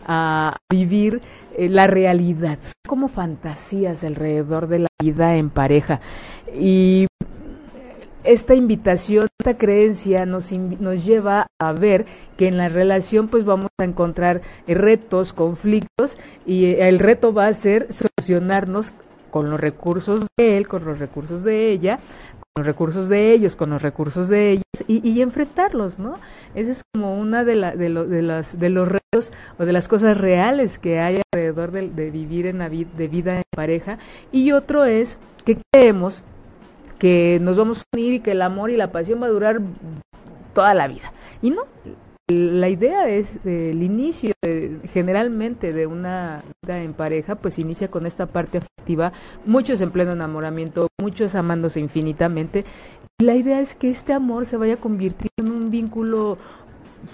a 0.07 0.57
vivir 0.69 1.21
eh, 1.55 1.69
la 1.69 1.87
realidad, 1.87 2.59
como 2.85 3.07
fantasías 3.07 4.03
alrededor 4.03 4.67
de 4.67 4.79
la 4.79 4.87
vida 5.01 5.37
en 5.37 5.49
pareja. 5.49 6.01
Y 6.53 7.07
esta 8.29 8.53
invitación, 8.53 9.27
esta 9.39 9.57
creencia 9.57 10.27
nos, 10.27 10.51
nos 10.51 11.03
lleva 11.03 11.48
a 11.59 11.71
ver 11.74 12.05
que 12.38 12.48
en 12.48 12.57
la 12.57 12.69
relación 12.69 13.27
pues 13.27 13.43
vamos 13.43 13.69
a 13.79 13.86
encontrar 13.86 14.41
retos, 14.67 15.33
conflictos 15.33 16.15
y 16.45 16.65
eh, 16.65 16.88
el 16.88 17.00
reto 17.00 17.33
va 17.33 17.48
a 17.48 17.53
ser 17.53 17.88
solucionarnos 17.91 18.93
con 19.31 19.50
los 19.50 19.59
recursos 19.59 20.27
de 20.38 20.57
él, 20.57 20.67
con 20.67 20.86
los 20.86 21.00
recursos 21.00 21.43
de 21.43 21.71
ella, 21.71 22.00
con 22.38 22.62
los 22.62 22.67
recursos 22.67 23.09
de 23.09 23.33
ellos, 23.33 23.55
con 23.55 23.71
los 23.71 23.81
recursos 23.81 24.29
de 24.29 24.51
ellos 24.51 24.63
y, 24.88 25.21
enfrentarlos, 25.21 25.98
¿no? 25.98 26.19
Ese 26.53 26.71
es 26.71 26.83
como 26.93 27.19
una 27.19 27.43
de, 27.43 27.55
la, 27.55 27.75
de, 27.75 27.89
de, 27.89 28.21
las, 28.21 28.59
de 28.59 28.69
los 28.69 28.88
retos 28.88 29.33
o 29.57 29.65
de 29.65 29.74
las 29.74 29.88
cosas 29.88 30.17
reales 30.17 30.77
que 30.77 31.00
hay 31.00 31.19
alrededor 31.33 31.71
de, 31.71 32.12
vivir 32.12 32.45
en 32.45 32.59
la 32.59 32.69
de 32.69 33.07
vida 33.07 33.38
en 33.38 33.43
pareja. 33.55 33.98
Y 34.31 34.51
otro 34.51 34.86
es 34.86 35.17
que 35.45 35.57
creemos 35.71 36.21
que 36.99 37.39
nos 37.41 37.57
vamos 37.57 37.79
a 37.79 37.97
unir 37.97 38.13
y 38.13 38.19
que 38.19 38.31
el 38.31 38.41
amor 38.41 38.69
y 38.69 38.77
la 38.77 38.91
pasión 38.91 39.21
va 39.21 39.27
a 39.27 39.29
durar 39.29 39.61
toda 40.53 40.73
la 40.73 40.87
vida. 40.87 41.11
Y 41.41 41.49
no, 41.49 41.63
la 42.29 42.69
idea 42.69 43.09
es 43.09 43.27
el 43.43 43.81
inicio 43.81 44.33
generalmente 44.93 45.73
de 45.73 45.87
una 45.87 46.43
vida 46.61 46.81
en 46.83 46.93
pareja, 46.93 47.35
pues 47.35 47.57
inicia 47.57 47.89
con 47.89 48.05
esta 48.05 48.27
parte 48.27 48.59
afectiva, 48.59 49.11
muchos 49.45 49.81
en 49.81 49.91
pleno 49.91 50.11
enamoramiento, 50.11 50.89
muchos 51.01 51.33
amándose 51.33 51.79
infinitamente. 51.79 52.65
La 53.19 53.35
idea 53.35 53.59
es 53.59 53.73
que 53.73 53.89
este 53.89 54.13
amor 54.13 54.45
se 54.45 54.57
vaya 54.57 54.75
a 54.75 54.77
convertir 54.77 55.31
en 55.37 55.51
un 55.51 55.71
vínculo 55.71 56.37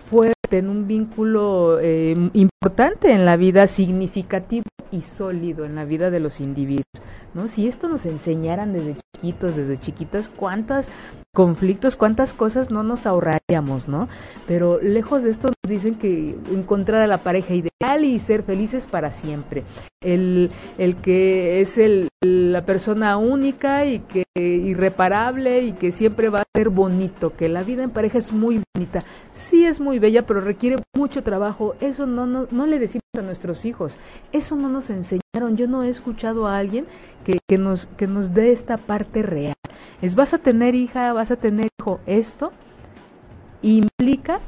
fuerte, 0.10 0.35
en 0.52 0.70
un 0.70 0.88
vínculo 0.88 1.80
eh, 1.82 2.16
importante 2.34 3.12
en 3.12 3.26
la 3.26 3.38
vida, 3.38 3.68
significativo 3.68 4.66
y 4.92 5.02
sólido 5.02 5.66
en 5.66 5.76
la 5.76 5.86
vida 5.86 6.12
de 6.12 6.20
los 6.20 6.40
individuos. 6.40 6.86
¿no? 7.34 7.48
Si 7.48 7.68
esto 7.68 7.88
nos 7.88 8.06
enseñaran 8.06 8.74
desde 8.74 8.96
chiquitos, 9.16 9.56
desde 9.56 9.80
chiquitas, 9.80 10.30
cuántos 10.30 10.88
conflictos, 11.36 11.98
cuántas 11.98 12.34
cosas 12.34 12.72
no 12.72 12.82
nos 12.82 13.06
ahorraríamos, 13.06 13.88
¿no? 13.88 14.08
Pero 14.48 14.80
lejos 14.82 15.22
de 15.22 15.30
esto 15.30 15.50
nos 15.50 15.70
dicen 15.70 15.96
que 15.96 16.36
encontrar 16.52 17.02
a 17.02 17.08
la 17.08 17.20
pareja 17.20 17.54
ideal 17.54 18.04
y 18.06 18.18
ser 18.20 18.42
felices 18.42 18.88
para 18.88 19.12
siempre. 19.12 19.64
El, 20.02 20.50
el 20.78 20.96
que 20.96 21.60
es 21.62 21.78
el, 21.78 22.08
la 22.24 22.66
persona 22.66 23.18
única 23.18 23.86
y 23.86 24.00
que 24.00 24.24
irreparable 24.38 25.62
y 25.62 25.74
que 25.74 25.92
siempre 25.92 26.30
va 26.30 26.40
a 26.40 26.44
ser 26.56 26.70
bonito, 26.70 27.36
que 27.36 27.50
la 27.50 27.64
vida 27.64 27.84
en 27.84 27.90
pareja 27.92 28.18
es 28.18 28.32
muy 28.32 28.62
bonita. 28.74 29.04
Sí 29.32 29.66
es 29.66 29.80
muy 29.80 30.00
bella, 30.00 30.26
pero 30.26 30.40
requiere 30.40 30.78
mucho 30.96 31.22
trabajo. 31.22 31.76
Eso 31.82 32.06
no, 32.06 32.26
no, 32.26 32.48
no 32.50 32.66
le 32.66 32.80
decimos 32.80 33.04
a 33.18 33.22
nuestros 33.22 33.66
hijos. 33.66 33.98
Eso 34.32 34.56
no 34.56 34.70
nos 34.70 34.90
enseñaron. 34.90 35.25
Yo 35.56 35.68
no 35.68 35.84
he 35.84 35.90
escuchado 35.90 36.48
a 36.48 36.58
alguien 36.58 36.86
que, 37.26 37.58
nos, 37.58 37.88
que 37.98 38.08
nos 38.08 38.34
dé 38.34 38.52
esta 38.52 38.78
parte 38.78 39.22
real. 39.22 39.56
Es 40.02 40.16
vas 40.16 40.34
a 40.34 40.38
tener 40.38 40.76
hija, 40.76 41.12
vas 41.12 41.32
a 41.32 41.36
tener 41.36 41.68
hijo. 41.78 42.00
Esto 42.06 42.52
implica 43.62 44.40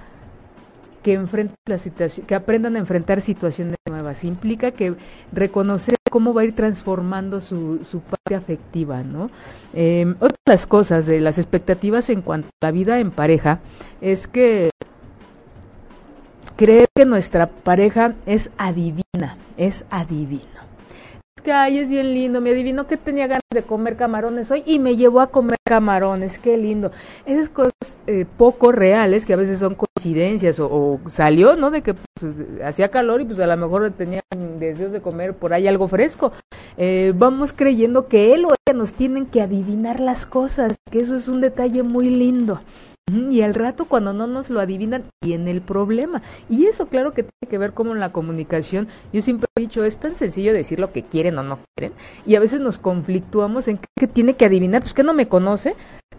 que 1.04 1.26
la 1.66 1.78
situación, 1.78 2.26
que 2.26 2.36
aprendan 2.36 2.76
a 2.76 2.80
enfrentar 2.80 3.22
situaciones 3.22 3.76
nuevas. 3.90 4.24
Implica 4.24 4.72
que 4.72 4.96
reconocer 5.32 5.96
cómo 6.10 6.34
va 6.34 6.42
a 6.42 6.46
ir 6.46 6.56
transformando 6.56 7.42
su, 7.42 7.80
su 7.84 8.02
parte 8.02 8.36
afectiva, 8.36 9.04
¿no? 9.04 9.30
Eh, 9.74 10.16
otras 10.20 10.66
cosas 10.66 11.06
de 11.06 11.20
las 11.20 11.38
expectativas 11.38 12.10
en 12.10 12.22
cuanto 12.22 12.48
a 12.62 12.68
la 12.68 12.72
vida 12.72 13.00
en 13.00 13.12
pareja 13.12 13.60
es 14.02 14.28
que 14.28 14.70
creer 16.56 16.88
que 16.96 17.06
nuestra 17.06 17.48
pareja 17.50 18.16
es 18.26 18.52
adivina, 18.58 19.38
es 19.58 19.86
adivino 19.90 20.57
ay, 21.52 21.80
es 21.80 21.90
bien 21.90 22.14
lindo, 22.14 22.42
me 22.42 22.52
adivinó 22.52 22.88
que 22.88 22.98
tenía 22.98 23.28
ganas 23.28 23.42
de 23.54 23.64
comer 23.64 23.96
camarones 23.96 24.52
hoy 24.52 24.64
y 24.66 24.80
me 24.80 24.96
llevó 24.96 25.22
a 25.22 25.28
comer 25.28 25.58
camarones, 25.66 26.40
qué 26.40 26.58
lindo. 26.58 26.92
Esas 27.26 27.50
cosas 27.50 27.98
eh, 28.08 28.26
poco 28.38 28.72
reales 28.72 29.26
que 29.26 29.34
a 29.34 29.38
veces 29.38 29.60
son 29.60 29.76
coincidencias 29.76 30.60
o, 30.60 31.00
salió, 31.08 31.56
¿no? 31.56 31.72
De 31.72 31.82
que 31.82 31.94
pues, 31.94 32.34
hacía 32.64 32.90
calor 32.90 33.22
y 33.22 33.26
pues 33.26 33.40
a 33.40 33.48
lo 33.48 33.58
mejor 33.58 33.92
tenían 33.92 34.22
deseos 34.60 34.92
de 34.92 35.02
comer 35.02 35.34
por 35.34 35.54
ahí 35.54 35.68
algo 35.68 35.88
fresco. 35.88 36.32
Eh, 36.78 37.14
vamos 37.16 37.54
creyendo 37.54 38.08
que 38.08 38.34
él 38.34 38.46
o 38.46 38.50
ella 38.50 38.78
nos 38.78 38.94
tienen 38.94 39.26
que 39.26 39.42
adivinar 39.42 40.00
las 40.00 40.26
cosas, 40.26 40.76
que 40.92 41.00
eso 41.00 41.16
es 41.16 41.28
un 41.28 41.42
detalle 41.42 41.84
muy 41.84 42.10
lindo. 42.10 42.62
Y 43.10 43.42
al 43.42 43.54
rato 43.54 43.86
cuando 43.86 44.12
no 44.12 44.28
nos 44.28 44.50
lo 44.50 44.60
adivinan, 44.60 45.06
viene 45.24 45.52
el 45.52 45.62
problema. 45.62 46.22
Y 46.50 46.66
eso 46.66 46.88
claro 46.88 47.14
que 47.14 47.24
tiene 47.24 47.50
que 47.50 47.58
ver 47.58 47.72
con 47.72 47.98
la 48.00 48.12
comunicación. 48.12 48.90
Yo 49.14 49.22
siempre 49.22 49.48
he 49.56 49.62
dicho, 49.62 49.86
es 49.86 49.98
tan 49.98 50.18
sencillo 50.18 50.52
decir 50.54 50.82
lo 50.82 50.92
que 50.92 51.04
quieren 51.04 51.38
o 51.38 51.44
no 51.44 51.60
quieren. 51.78 51.96
Y 52.26 52.36
a 52.36 52.42
veces 52.42 52.60
nos 52.60 52.78
conflictuamos 52.78 53.70
en 53.70 53.80
que 53.98 54.08
tiene 54.08 54.34
que 54.34 54.44
adivinar, 54.44 54.82
pues 54.82 54.94
que 54.94 55.04
no 55.04 55.14
me 55.14 55.30
conoce. 55.30 55.76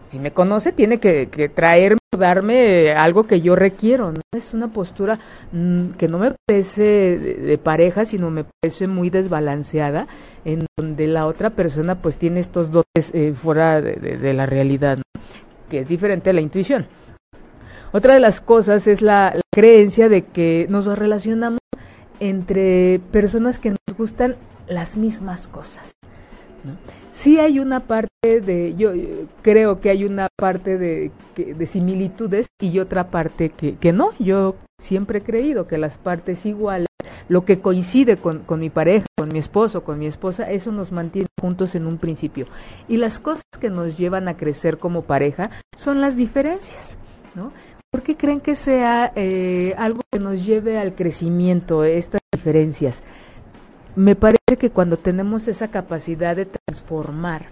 Si 0.09 0.19
me 0.19 0.31
conoce, 0.33 0.73
tiene 0.73 0.99
que, 0.99 1.27
traerme 1.55 1.99
o 2.15 2.17
darme 2.17 2.93
algo 2.93 3.27
que 3.27 3.43
yo 3.43 3.55
requiero. 3.55 4.13
¿no? 4.13 4.21
Es 4.35 4.55
una 4.55 4.69
postura 4.69 5.19
mm, 5.53 5.91
que 5.99 6.09
no 6.09 6.19
me 6.19 6.33
parece 6.47 7.19
de, 7.19 7.59
pareja, 7.59 8.07
sino 8.07 8.31
me 8.31 8.45
parece 8.45 8.87
muy 8.87 9.11
desbalanceada, 9.11 10.07
en 10.47 10.65
donde 10.79 11.07
la 11.07 11.27
otra 11.27 11.51
persona 11.51 11.97
pues 11.97 12.17
tiene 12.17 12.41
estos 12.41 12.71
dotes 12.71 13.11
eh, 13.13 13.35
fuera 13.35 13.83
de, 13.83 13.97
de 13.97 14.33
la 14.33 14.47
realidad. 14.47 14.97
¿no? 14.97 15.03
Que 15.69 15.81
es 15.81 15.89
diferente 15.89 16.31
a 16.31 16.33
la 16.33 16.41
intuición. 16.41 16.87
Otra 17.93 18.15
de 18.15 18.21
las 18.21 18.41
cosas 18.41 18.87
es 18.87 19.03
la, 19.03 19.35
creencia 19.51 20.09
de 20.09 20.23
que 20.23 20.67
nos 20.69 20.87
relacionamos 20.87 21.59
entre 22.21 23.01
personas 23.11 23.59
que 23.59 23.71
nos 23.71 23.97
gustan 23.97 24.37
las 24.69 24.97
mismas 24.97 25.49
cosas. 25.49 25.93
Sí 27.11 27.41
hay 27.41 27.59
una 27.59 27.81
parte 27.81 28.41
de, 28.41 28.75
yo 28.77 28.93
creo 29.43 29.81
que 29.81 29.91
hay 29.91 30.05
una 30.05 30.29
parte 30.37 30.79
de, 30.79 31.11
de 31.37 31.67
similitudes 31.67 32.49
y 32.61 32.79
otra 32.79 33.11
parte 33.11 33.51
que, 33.51 33.93
no. 33.93 34.13
Yo 34.19 34.57
siempre 34.79 35.19
he 35.19 35.23
creído 35.23 35.67
que 35.67 35.79
las 35.79 35.97
partes 35.97 36.47
iguales, 36.47 36.88
lo 37.29 37.45
que 37.45 37.61
coincide 37.61 38.17
con, 38.17 38.41
con, 38.41 38.61
mi 38.61 38.71
pareja, 38.71 39.07
con 39.17 39.29
mi 39.31 39.39
esposo, 39.39 39.85
con 39.85 39.99
mi 39.99 40.07
esposa, 40.07 40.51
eso 40.51 40.73
nos 40.73 40.93
mantiene 40.93 41.29
juntos 41.41 41.75
en 41.75 41.87
un 41.87 41.99
principio. 41.99 42.47
Y 42.89 42.97
las 42.97 43.19
cosas 43.19 43.45
que 43.61 43.71
nos 43.71 43.99
llevan 43.99 44.29
a 44.29 44.37
crecer 44.37 44.79
como 44.79 45.03
pareja 45.03 45.51
son 45.77 46.01
las 46.01 46.17
diferencias, 46.17 46.99
¿no? 47.35 47.53
¿Por 47.91 48.03
qué 48.03 48.17
creen 48.17 48.41
que 48.41 48.55
sea 48.55 49.13
eh, 49.17 49.75
algo 49.79 50.01
que 50.13 50.19
nos 50.19 50.45
lleve 50.45 50.79
al 50.79 50.95
crecimiento, 50.95 51.85
estas 51.85 52.21
diferencias? 52.35 53.03
me 53.99 54.15
parece 54.15 54.57
que 54.61 54.71
cuando 54.71 54.97
tenemos 54.97 55.49
esa 55.49 55.69
capacidad 55.69 56.37
de 56.37 56.47
transformar, 56.47 57.47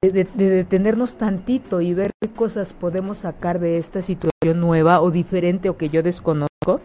de, 0.00 0.24
detenernos 0.34 1.16
tantito 1.16 1.82
y 1.82 1.92
ver 1.92 2.12
qué 2.18 2.30
cosas 2.30 2.72
podemos 2.72 3.18
sacar 3.18 3.60
de 3.60 3.76
esta 3.76 4.00
situación 4.00 4.58
nueva 4.58 5.02
o 5.02 5.10
diferente 5.10 5.68
o 5.68 5.76
que 5.76 5.90
yo 5.90 6.02
desconozco, 6.02 6.80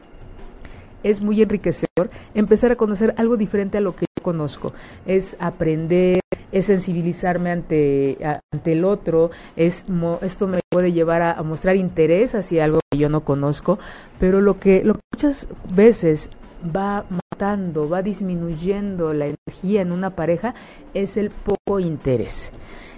es 1.03 1.21
muy 1.21 1.41
enriquecedor 1.41 2.09
empezar 2.33 2.71
a 2.71 2.75
conocer 2.75 3.13
algo 3.17 3.37
diferente 3.37 3.77
a 3.77 3.81
lo 3.81 3.95
que 3.95 4.05
yo 4.17 4.23
conozco. 4.23 4.73
Es 5.05 5.37
aprender, 5.39 6.19
es 6.51 6.65
sensibilizarme 6.65 7.51
ante, 7.51 8.17
ante 8.53 8.73
el 8.73 8.85
otro, 8.85 9.31
es 9.55 9.85
esto 10.21 10.47
me 10.47 10.59
puede 10.69 10.91
llevar 10.91 11.21
a, 11.21 11.31
a, 11.33 11.43
mostrar 11.43 11.75
interés 11.75 12.35
hacia 12.35 12.65
algo 12.65 12.79
que 12.91 12.97
yo 12.97 13.09
no 13.09 13.21
conozco, 13.21 13.79
pero 14.19 14.41
lo 14.41 14.59
que, 14.59 14.83
lo 14.83 14.95
que 14.95 15.01
muchas 15.13 15.47
veces 15.69 16.29
va 16.63 17.05
matando, 17.09 17.87
va 17.89 18.01
disminuyendo 18.01 19.13
la 19.13 19.27
energía 19.27 19.81
en 19.81 19.91
una 19.91 20.11
pareja 20.11 20.55
es 20.93 21.17
el 21.17 21.29
poco 21.29 21.79
interés. 21.79 22.51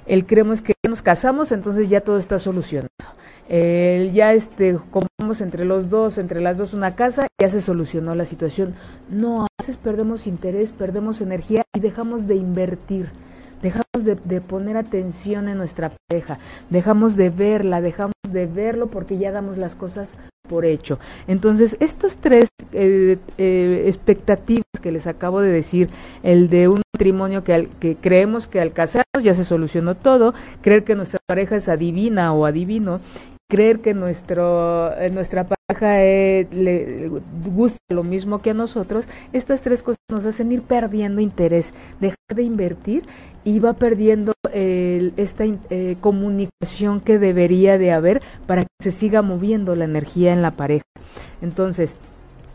El 0.05 0.25
creemos 0.25 0.61
que 0.61 0.73
nos 0.87 1.01
casamos, 1.01 1.51
entonces 1.51 1.89
ya 1.89 2.01
todo 2.01 2.17
está 2.17 2.39
solucionado. 2.39 2.89
El 3.49 4.13
ya 4.13 4.33
este, 4.33 4.77
compramos 4.91 5.41
entre 5.41 5.65
los 5.65 5.89
dos, 5.89 6.17
entre 6.17 6.39
las 6.39 6.57
dos 6.57 6.73
una 6.73 6.95
casa, 6.95 7.27
ya 7.41 7.49
se 7.49 7.61
solucionó 7.61 8.15
la 8.15 8.25
situación. 8.25 8.75
No, 9.09 9.43
a 9.43 9.47
veces 9.59 9.75
perdemos 9.75 10.27
interés, 10.27 10.71
perdemos 10.71 11.19
energía 11.19 11.63
y 11.75 11.79
dejamos 11.79 12.27
de 12.27 12.35
invertir 12.35 13.09
dejamos 13.61 14.05
de, 14.05 14.41
poner 14.41 14.77
atención 14.77 15.47
en 15.47 15.57
nuestra 15.57 15.91
pareja, 16.07 16.39
dejamos 16.69 17.15
de 17.15 17.29
verla, 17.29 17.81
dejamos 17.81 18.13
de 18.31 18.45
verlo 18.45 18.87
porque 18.87 19.17
ya 19.17 19.31
damos 19.31 19.57
las 19.57 19.75
cosas 19.75 20.17
por 20.47 20.65
hecho. 20.65 20.99
Entonces, 21.27 21.77
estos 21.79 22.17
tres 22.17 22.49
eh, 22.71 23.17
eh, 23.37 23.83
expectativas 23.87 24.63
que 24.81 24.91
les 24.91 25.07
acabo 25.07 25.41
de 25.41 25.51
decir, 25.51 25.89
el 26.23 26.49
de 26.49 26.67
un 26.67 26.81
matrimonio 26.95 27.43
que, 27.43 27.69
que 27.79 27.95
creemos 27.95 28.47
que 28.47 28.61
al 28.61 28.73
casarnos 28.73 29.23
ya 29.23 29.33
se 29.33 29.45
solucionó 29.45 29.95
todo, 29.95 30.33
creer 30.61 30.83
que 30.83 30.95
nuestra 30.95 31.19
pareja 31.27 31.55
es 31.55 31.69
adivina 31.69 32.33
o 32.33 32.45
adivino, 32.45 33.01
creer 33.49 33.79
que 33.79 33.93
nuestro, 33.93 34.95
eh, 34.97 35.09
nuestra 35.09 35.45
pareja 35.45 35.97
le 35.97 37.09
gusta 37.53 37.79
lo 37.89 38.03
mismo 38.03 38.41
que 38.41 38.51
a 38.51 38.53
nosotros, 38.53 39.07
estas 39.33 39.61
tres 39.61 39.83
cosas 39.83 39.99
nos 40.11 40.25
hacen 40.25 40.51
ir 40.51 40.61
perdiendo 40.61 41.19
interés, 41.21 41.73
dejar 41.99 42.35
de 42.35 42.43
invertir 42.43 43.03
y 43.43 43.59
va 43.59 43.73
perdiendo 43.73 44.33
esta 44.51 45.45
eh, 45.45 45.97
comunicación 46.01 47.01
que 47.01 47.19
debería 47.19 47.77
de 47.77 47.91
haber 47.91 48.21
para 48.47 48.63
que 48.63 48.67
se 48.81 48.91
siga 48.91 49.21
moviendo 49.21 49.75
la 49.75 49.85
energía 49.85 50.33
en 50.33 50.41
la 50.41 50.51
pareja. 50.51 50.83
Entonces, 51.41 51.93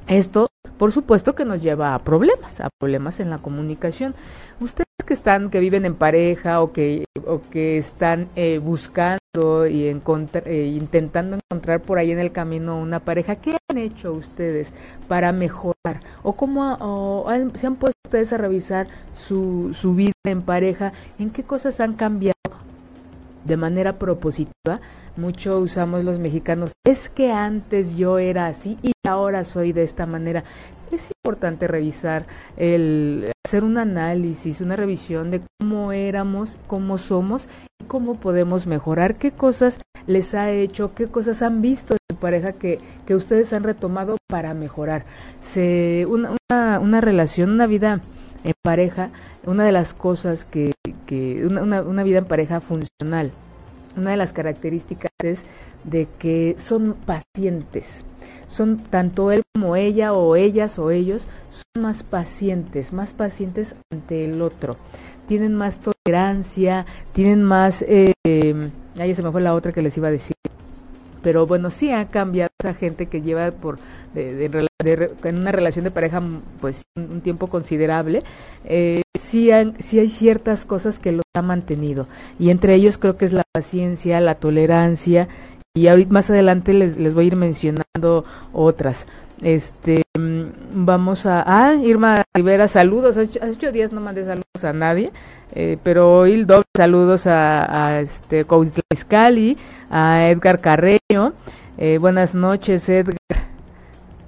esto, 0.06 0.48
por 0.78 0.92
supuesto, 0.92 1.34
que 1.34 1.44
nos 1.44 1.62
lleva 1.62 1.94
a 1.94 1.98
problemas, 2.00 2.60
a 2.60 2.68
problemas 2.78 3.20
en 3.20 3.30
la 3.30 3.38
comunicación. 3.38 4.14
Ustedes 4.60 4.86
que 5.06 5.14
están, 5.14 5.50
que 5.50 5.60
viven 5.60 5.84
en 5.84 5.94
pareja 5.94 6.60
o 6.60 6.72
que, 6.72 7.04
o 7.26 7.40
que 7.50 7.78
están 7.78 8.28
eh, 8.36 8.58
buscando 8.58 9.66
y 9.68 9.86
eh, 9.86 10.72
intentando 10.74 11.36
encontrar 11.36 11.80
por 11.80 11.98
ahí 11.98 12.12
en 12.12 12.18
el 12.18 12.32
camino 12.32 12.78
una 12.78 13.00
pareja, 13.00 13.36
¿qué 13.36 13.56
han 13.68 13.78
hecho 13.78 14.12
ustedes 14.12 14.72
para 15.08 15.32
mejorar? 15.32 16.02
¿O 16.22 16.34
cómo 16.34 17.24
se 17.54 17.66
han 17.66 17.76
puesto 17.76 17.98
ustedes 18.06 18.32
a 18.32 18.38
revisar 18.38 18.86
su, 19.16 19.70
su 19.74 19.94
vida 19.94 20.12
en 20.24 20.42
pareja? 20.42 20.92
¿En 21.18 21.30
qué 21.30 21.42
cosas 21.42 21.80
han 21.80 21.94
cambiado 21.94 22.34
de 23.44 23.56
manera 23.56 23.98
propositiva, 23.98 24.80
mucho 25.16 25.58
usamos 25.58 26.04
los 26.04 26.18
mexicanos, 26.18 26.72
es 26.84 27.08
que 27.08 27.30
antes 27.30 27.96
yo 27.96 28.18
era 28.18 28.46
así 28.46 28.78
y 28.82 28.92
ahora 29.06 29.44
soy 29.44 29.72
de 29.72 29.82
esta 29.82 30.06
manera. 30.06 30.44
Es 30.90 31.10
importante 31.22 31.66
revisar, 31.66 32.26
el, 32.56 33.30
hacer 33.46 33.64
un 33.64 33.78
análisis, 33.78 34.60
una 34.60 34.76
revisión 34.76 35.30
de 35.30 35.42
cómo 35.60 35.92
éramos, 35.92 36.58
cómo 36.66 36.98
somos 36.98 37.48
y 37.80 37.84
cómo 37.84 38.16
podemos 38.16 38.66
mejorar, 38.66 39.16
qué 39.16 39.32
cosas 39.32 39.80
les 40.06 40.34
ha 40.34 40.50
hecho, 40.50 40.94
qué 40.94 41.06
cosas 41.06 41.42
han 41.42 41.62
visto 41.62 41.94
en 41.94 41.98
su 42.10 42.16
pareja 42.16 42.52
que, 42.52 42.80
que 43.06 43.14
ustedes 43.14 43.52
han 43.52 43.62
retomado 43.62 44.16
para 44.28 44.54
mejorar. 44.54 45.04
Se, 45.40 46.06
una, 46.08 46.34
una, 46.50 46.78
una 46.80 47.00
relación, 47.00 47.50
una 47.50 47.66
vida 47.66 48.02
en 48.44 48.52
pareja, 48.62 49.10
una 49.44 49.64
de 49.64 49.72
las 49.72 49.94
cosas 49.94 50.44
que, 50.44 50.72
que 51.06 51.46
una, 51.46 51.82
una, 51.82 52.02
vida 52.02 52.18
en 52.18 52.24
pareja 52.24 52.60
funcional, 52.60 53.32
una 53.96 54.10
de 54.10 54.16
las 54.16 54.32
características 54.32 55.10
es 55.22 55.44
de 55.84 56.08
que 56.18 56.54
son 56.58 56.94
pacientes. 57.06 58.04
Son 58.46 58.78
tanto 58.78 59.30
él 59.30 59.42
como 59.54 59.76
ella 59.76 60.12
o 60.12 60.36
ellas 60.36 60.78
o 60.78 60.90
ellos 60.90 61.26
son 61.50 61.82
más 61.82 62.02
pacientes, 62.02 62.92
más 62.92 63.12
pacientes 63.12 63.74
ante 63.92 64.24
el 64.24 64.40
otro. 64.42 64.76
Tienen 65.28 65.54
más 65.54 65.80
tolerancia, 65.80 66.86
tienen 67.12 67.42
más... 67.42 67.82
Eh, 67.88 68.12
ahí 68.98 69.14
se 69.14 69.22
me 69.22 69.30
fue 69.30 69.40
la 69.40 69.54
otra 69.54 69.72
que 69.72 69.82
les 69.82 69.96
iba 69.96 70.08
a 70.08 70.12
decir 70.12 70.34
pero 71.24 71.46
bueno, 71.46 71.70
sí 71.70 71.90
ha 71.90 72.08
cambiado 72.10 72.50
esa 72.60 72.74
gente 72.74 73.06
que 73.06 73.22
lleva 73.22 73.50
por 73.50 73.78
de, 74.12 74.68
en 74.86 75.38
una 75.38 75.52
relación 75.52 75.84
de 75.84 75.90
pareja 75.90 76.22
pues 76.60 76.82
un, 76.96 77.20
tiempo 77.20 77.48
considerable, 77.48 78.22
eh, 78.64 79.02
sí, 79.18 79.50
sí 79.78 79.98
hay 79.98 80.08
ciertas 80.08 80.64
cosas 80.64 80.98
que 80.98 81.12
los 81.12 81.24
ha 81.34 81.42
mantenido 81.42 82.06
y 82.38 82.50
entre 82.50 82.74
ellos 82.74 82.98
creo 82.98 83.16
que 83.16 83.24
es 83.24 83.32
la 83.32 83.44
paciencia, 83.52 84.20
la 84.20 84.34
tolerancia 84.34 85.28
y 85.74 85.88
ahorita 85.88 86.12
más 86.12 86.30
adelante 86.30 86.72
les, 86.72 86.96
les 86.96 87.14
voy 87.14 87.24
a 87.24 87.26
ir 87.28 87.36
mencionando 87.36 88.24
otras. 88.52 89.06
Este, 89.42 90.02
vamos 90.16 91.26
a, 91.26 91.42
ah, 91.46 91.74
Irma 91.74 92.24
Rivera, 92.34 92.68
saludos. 92.68 93.18
Hace 93.18 93.40
ocho 93.42 93.72
días 93.72 93.92
no 93.92 94.00
mandé 94.00 94.24
saludos 94.24 94.62
a 94.62 94.72
nadie, 94.72 95.12
eh, 95.52 95.76
pero 95.82 96.20
hoy 96.20 96.44
doble 96.44 96.64
saludos 96.76 97.26
a, 97.26 97.88
a 97.88 98.00
este 98.00 98.46
a 99.90 100.28
Edgar 100.30 100.60
Carreño. 100.60 101.32
Eh, 101.76 101.98
buenas 101.98 102.34
noches, 102.34 102.88
Edgar. 102.88 103.53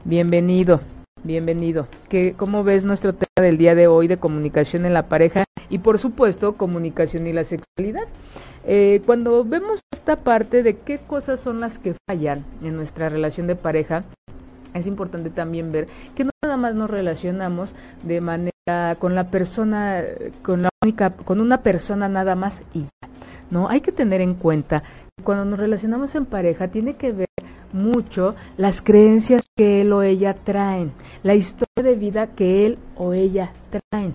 Bienvenido, 0.08 0.82
bienvenido. 1.24 1.88
¿Qué, 2.08 2.34
¿Cómo 2.34 2.62
ves 2.62 2.84
nuestro 2.84 3.12
tema 3.12 3.44
del 3.44 3.58
día 3.58 3.74
de 3.74 3.88
hoy 3.88 4.06
de 4.06 4.18
comunicación 4.18 4.86
en 4.86 4.94
la 4.94 5.08
pareja 5.08 5.42
y 5.68 5.78
por 5.78 5.98
supuesto 5.98 6.56
comunicación 6.56 7.26
y 7.26 7.32
la 7.32 7.42
sexualidad? 7.42 8.04
Eh, 8.64 9.02
cuando 9.04 9.42
vemos 9.42 9.80
esta 9.92 10.14
parte 10.14 10.62
de 10.62 10.76
qué 10.76 10.98
cosas 10.98 11.40
son 11.40 11.58
las 11.58 11.80
que 11.80 11.96
fallan 12.08 12.44
en 12.62 12.76
nuestra 12.76 13.08
relación 13.08 13.48
de 13.48 13.56
pareja, 13.56 14.04
es 14.74 14.86
importante 14.86 15.28
también 15.28 15.72
ver 15.72 15.88
que 16.14 16.22
no 16.22 16.30
nada 16.44 16.56
más 16.56 16.76
nos 16.76 16.88
relacionamos 16.88 17.74
de 18.04 18.20
manera 18.20 18.94
con 19.00 19.16
la 19.16 19.32
persona, 19.32 20.04
con 20.44 20.62
la 20.62 20.68
única, 20.84 21.10
con 21.14 21.40
una 21.40 21.62
persona 21.62 22.08
nada 22.08 22.36
más 22.36 22.62
y 22.72 22.82
ya. 22.82 23.08
No, 23.50 23.68
hay 23.68 23.80
que 23.80 23.90
tener 23.90 24.20
en 24.20 24.34
cuenta 24.34 24.84
que 25.16 25.24
cuando 25.24 25.44
nos 25.44 25.58
relacionamos 25.58 26.14
en 26.14 26.26
pareja 26.26 26.68
tiene 26.68 26.94
que 26.94 27.10
ver 27.10 27.26
mucho 27.72 28.34
las 28.56 28.82
creencias 28.82 29.46
que 29.56 29.82
él 29.82 29.92
o 29.92 30.02
ella 30.02 30.34
traen, 30.34 30.92
la 31.22 31.34
historia 31.34 31.82
de 31.82 31.94
vida 31.94 32.26
que 32.28 32.66
él 32.66 32.78
o 32.96 33.12
ella 33.12 33.52
traen. 33.90 34.14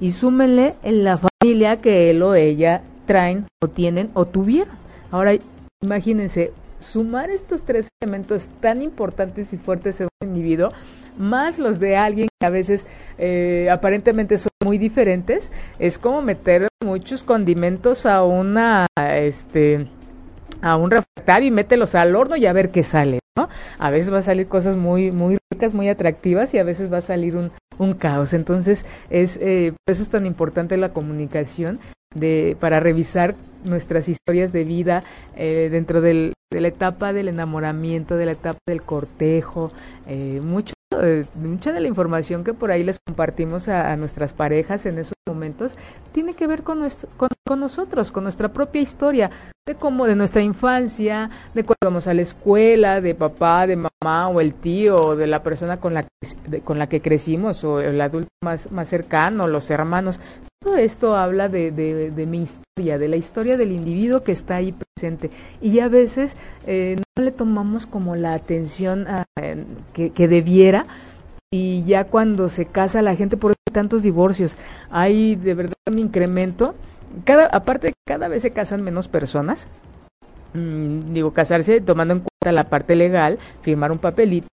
Y 0.00 0.12
súmenle 0.12 0.74
en 0.82 1.04
la 1.04 1.18
familia 1.18 1.80
que 1.80 2.10
él 2.10 2.22
o 2.22 2.34
ella 2.34 2.82
traen 3.06 3.46
o 3.62 3.68
tienen 3.68 4.10
o 4.14 4.24
tuvieron. 4.24 4.74
Ahora, 5.10 5.32
imagínense, 5.82 6.52
sumar 6.80 7.30
estos 7.30 7.62
tres 7.62 7.88
elementos 8.00 8.48
tan 8.60 8.82
importantes 8.82 9.52
y 9.52 9.56
fuertes 9.56 10.00
en 10.00 10.08
un 10.20 10.28
individuo, 10.28 10.72
más 11.18 11.58
los 11.58 11.78
de 11.78 11.96
alguien 11.96 12.28
que 12.40 12.46
a 12.46 12.50
veces 12.50 12.86
eh, 13.18 13.68
aparentemente 13.70 14.38
son 14.38 14.52
muy 14.64 14.78
diferentes, 14.78 15.52
es 15.78 15.98
como 15.98 16.22
meter 16.22 16.68
muchos 16.84 17.22
condimentos 17.22 18.06
a 18.06 18.24
una, 18.24 18.86
este, 18.96 19.86
a 20.62 20.76
un 20.76 20.90
refractario 20.90 21.48
y 21.48 21.50
mételos 21.50 21.94
al 21.94 22.14
horno 22.16 22.36
y 22.36 22.46
a 22.46 22.52
ver 22.52 22.70
qué 22.70 22.82
sale, 22.82 23.20
¿no? 23.36 23.48
A 23.78 23.90
veces 23.90 24.12
va 24.12 24.18
a 24.18 24.22
salir 24.22 24.46
cosas 24.46 24.76
muy, 24.76 25.10
muy 25.10 25.38
ricas, 25.52 25.74
muy 25.74 25.88
atractivas 25.88 26.52
y 26.54 26.58
a 26.58 26.64
veces 26.64 26.92
va 26.92 26.98
a 26.98 27.02
salir 27.02 27.36
un, 27.36 27.50
un 27.78 27.94
caos. 27.94 28.32
Entonces, 28.32 28.84
es, 29.08 29.38
eh, 29.42 29.72
por 29.84 29.92
eso 29.92 30.02
es 30.02 30.10
tan 30.10 30.26
importante 30.26 30.76
la 30.76 30.90
comunicación 30.90 31.80
de, 32.14 32.56
para 32.60 32.80
revisar 32.80 33.34
nuestras 33.64 34.08
historias 34.08 34.52
de 34.52 34.64
vida 34.64 35.04
eh, 35.36 35.68
dentro 35.70 36.00
del, 36.00 36.32
de 36.52 36.60
la 36.60 36.68
etapa 36.68 37.12
del 37.12 37.28
enamoramiento, 37.28 38.16
de 38.16 38.26
la 38.26 38.32
etapa 38.32 38.58
del 38.66 38.82
cortejo, 38.82 39.70
eh, 40.06 40.40
mucho, 40.42 40.74
eh, 41.02 41.26
mucha 41.34 41.72
de 41.72 41.80
la 41.80 41.88
información 41.88 42.44
que 42.44 42.54
por 42.54 42.70
ahí 42.70 42.84
les 42.84 43.00
compartimos 43.00 43.68
a, 43.68 43.96
nuestras 43.96 44.32
parejas 44.32 44.86
en 44.86 44.98
esos 44.98 45.14
momentos 45.26 45.76
tiene 46.12 46.34
que 46.34 46.46
ver 46.46 46.62
con, 46.62 46.80
nuestro, 46.80 47.08
con, 47.16 47.60
nosotros, 47.60 48.12
con 48.12 48.24
nuestra 48.24 48.48
propia 48.48 48.80
historia, 48.80 49.30
de 49.66 49.74
cómo 49.74 50.06
de 50.06 50.16
nuestra 50.16 50.42
infancia, 50.42 51.30
de 51.54 51.64
cuando 51.64 51.86
vamos 51.86 52.06
a 52.06 52.14
la 52.14 52.22
escuela, 52.22 53.00
de 53.00 53.14
papá, 53.14 53.66
de 53.66 53.76
mamá 53.76 54.28
o 54.28 54.40
el 54.40 54.54
tío, 54.54 54.96
o 54.96 55.16
de 55.16 55.26
la 55.26 55.42
persona 55.42 55.78
con 55.78 55.94
la, 55.94 56.06
con 56.64 56.78
la 56.78 56.88
que 56.88 57.00
crecimos 57.00 57.64
o 57.64 57.80
el 57.80 58.00
adulto 58.00 58.30
más, 58.42 58.70
más 58.70 58.88
cercano, 58.88 59.46
los 59.46 59.70
hermanos. 59.70 60.20
Todo 60.62 60.76
esto 60.76 61.16
habla 61.16 61.48
de, 61.48 61.70
de, 61.70 62.26
mi 62.26 62.42
historia, 62.42 62.98
de 62.98 63.08
la 63.08 63.16
historia 63.16 63.56
del 63.56 63.72
individuo 63.72 64.22
que 64.22 64.32
está 64.32 64.56
ahí 64.56 64.72
presente. 64.72 65.30
Y 65.62 65.80
a 65.80 65.88
veces 65.88 66.36
eh, 66.66 66.96
no 67.16 67.24
le 67.24 67.30
tomamos 67.30 67.86
como 67.86 68.14
la 68.14 68.34
atención 68.34 69.06
que, 69.94 70.10
que, 70.10 70.28
debiera. 70.28 70.86
Y 71.50 71.82
ya 71.84 72.04
cuando 72.04 72.50
se 72.50 72.66
casa 72.66 73.00
la 73.00 73.16
gente, 73.16 73.38
por 73.38 73.54
tantos 73.72 74.02
divorcios, 74.02 74.56
hay 74.90 75.34
de 75.34 75.54
verdad 75.54 75.74
un 75.90 75.98
incremento. 75.98 76.74
Cada, 77.24 77.46
aparte, 77.46 77.94
cada 78.06 78.28
vez 78.28 78.42
se 78.42 78.50
casan 78.50 78.82
menos 78.82 79.08
personas. 79.08 79.66
Mm, 80.52 81.14
digo, 81.14 81.32
casarse 81.32 81.80
tomando 81.80 82.14
en 82.14 82.20
cuenta 82.20 82.52
la 82.52 82.68
parte 82.68 82.96
legal, 82.96 83.38
firmar 83.62 83.92
un 83.92 83.98
papelito, 83.98 84.48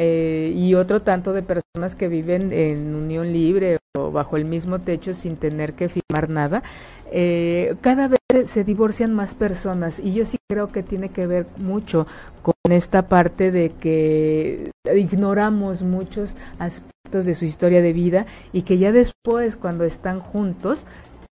eh, 0.00 0.52
y 0.54 0.74
otro 0.74 1.02
tanto 1.02 1.32
de 1.32 1.42
personas 1.42 1.96
que 1.96 2.06
viven 2.06 2.52
en 2.52 2.94
unión 2.94 3.32
libre 3.32 3.78
o 3.98 4.12
bajo 4.12 4.36
el 4.36 4.44
mismo 4.44 4.78
techo 4.78 5.12
sin 5.12 5.36
tener 5.36 5.72
que 5.72 5.88
firmar 5.88 6.30
nada. 6.30 6.62
Eh, 7.10 7.74
cada 7.80 8.06
vez 8.06 8.20
se 8.46 8.62
divorcian 8.62 9.12
más 9.12 9.34
personas 9.34 9.98
y 9.98 10.14
yo 10.14 10.24
sí 10.24 10.36
creo 10.48 10.70
que 10.70 10.84
tiene 10.84 11.08
que 11.08 11.26
ver 11.26 11.46
mucho 11.56 12.06
con 12.42 12.54
esta 12.70 13.08
parte 13.08 13.50
de 13.50 13.70
que 13.70 14.70
ignoramos 14.94 15.82
muchos 15.82 16.36
aspectos 16.60 17.26
de 17.26 17.34
su 17.34 17.44
historia 17.44 17.82
de 17.82 17.92
vida 17.92 18.26
y 18.52 18.62
que 18.62 18.78
ya 18.78 18.92
después 18.92 19.56
cuando 19.56 19.82
están 19.82 20.20
juntos 20.20 20.86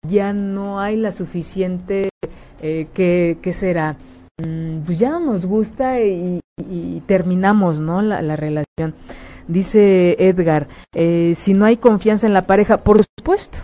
ya 0.08 0.34
no 0.34 0.80
hay 0.80 0.98
la 0.98 1.12
suficiente 1.12 2.10
eh, 2.62 2.88
que, 2.94 3.40
que 3.42 3.54
será 3.54 3.98
pues 4.86 5.00
ya 5.00 5.10
no 5.10 5.20
nos 5.20 5.46
gusta 5.46 6.00
y, 6.02 6.40
terminamos, 7.08 7.80
¿no? 7.80 8.02
La, 8.02 8.22
la, 8.22 8.36
relación. 8.36 8.94
Dice 9.48 10.16
Edgar, 10.20 10.68
eh, 10.94 11.34
si 11.36 11.54
no 11.54 11.66
hay 11.66 11.78
confianza 11.78 12.28
en 12.28 12.34
la 12.34 12.46
pareja, 12.46 12.78
por 12.78 13.04
supuesto, 13.18 13.58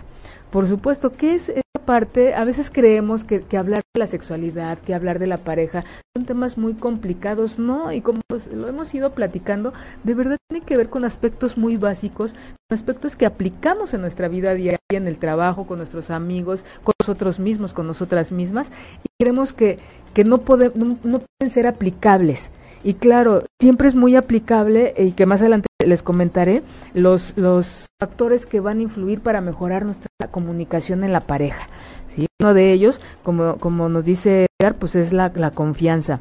por 0.50 0.66
supuesto, 0.66 1.12
¿qué 1.12 1.34
es 1.34 1.52
parte? 1.88 2.34
A 2.34 2.44
veces 2.44 2.70
creemos 2.70 3.24
que, 3.24 3.42
hablar 3.56 3.80
de 3.94 4.00
la 4.00 4.06
sexualidad, 4.06 4.76
que 4.76 4.92
hablar 4.92 5.18
de 5.18 5.26
la 5.26 5.38
pareja, 5.38 5.86
son 6.14 6.26
temas 6.26 6.58
muy 6.58 6.74
complicados, 6.74 7.58
¿no? 7.58 7.92
Y 7.92 8.02
como 8.02 8.20
pues, 8.28 8.46
lo 8.48 8.68
hemos 8.68 8.92
ido 8.94 9.14
platicando, 9.14 9.72
de 10.04 10.12
verdad 10.12 10.36
tiene 10.50 10.66
que 10.66 10.76
ver 10.76 10.90
con 10.90 11.06
aspectos 11.06 11.56
muy 11.56 11.76
básicos, 11.76 12.34
con 12.34 12.76
aspectos 12.76 13.16
que 13.16 13.24
aplicamos 13.24 13.94
en 13.94 14.02
nuestra 14.02 14.28
vida 14.28 14.52
diaria, 14.52 14.78
en 14.92 15.08
el 15.08 15.16
trabajo, 15.16 15.66
con 15.66 15.78
nuestros 15.78 16.10
amigos, 16.10 16.66
con 16.84 16.92
nosotros 17.00 17.40
mismos, 17.40 17.72
con 17.72 17.86
nosotras 17.86 18.32
mismas, 18.32 18.70
y 19.02 19.08
creemos 19.18 19.54
que, 19.54 19.78
que 20.12 20.24
no, 20.24 20.42
pueden, 20.42 20.72
no 21.02 21.20
pueden 21.20 21.50
ser 21.50 21.66
aplicables. 21.66 22.50
Y 22.84 22.94
claro, 22.94 23.44
siempre 23.60 23.88
es 23.88 23.94
muy 23.94 24.16
aplicable 24.16 24.94
y 24.96 25.12
que 25.12 25.26
más 25.26 25.40
adelante 25.40 25.68
les 25.84 26.02
comentaré 26.02 26.62
los, 26.94 27.32
los 27.36 27.86
factores 28.00 28.46
que 28.46 28.60
van 28.60 28.78
a 28.78 28.82
influir 28.82 29.20
para 29.20 29.40
mejorar 29.40 29.84
nuestra 29.84 30.08
comunicación 30.30 31.04
en 31.04 31.12
la 31.12 31.20
pareja. 31.20 31.68
¿sí? 32.14 32.26
Uno 32.40 32.54
de 32.54 32.72
ellos, 32.72 33.00
como, 33.22 33.56
como 33.56 33.88
nos 33.88 34.04
dice 34.04 34.46
Edgar, 34.60 34.76
pues 34.76 34.94
es 34.94 35.12
la, 35.12 35.32
la 35.34 35.50
confianza. 35.50 36.20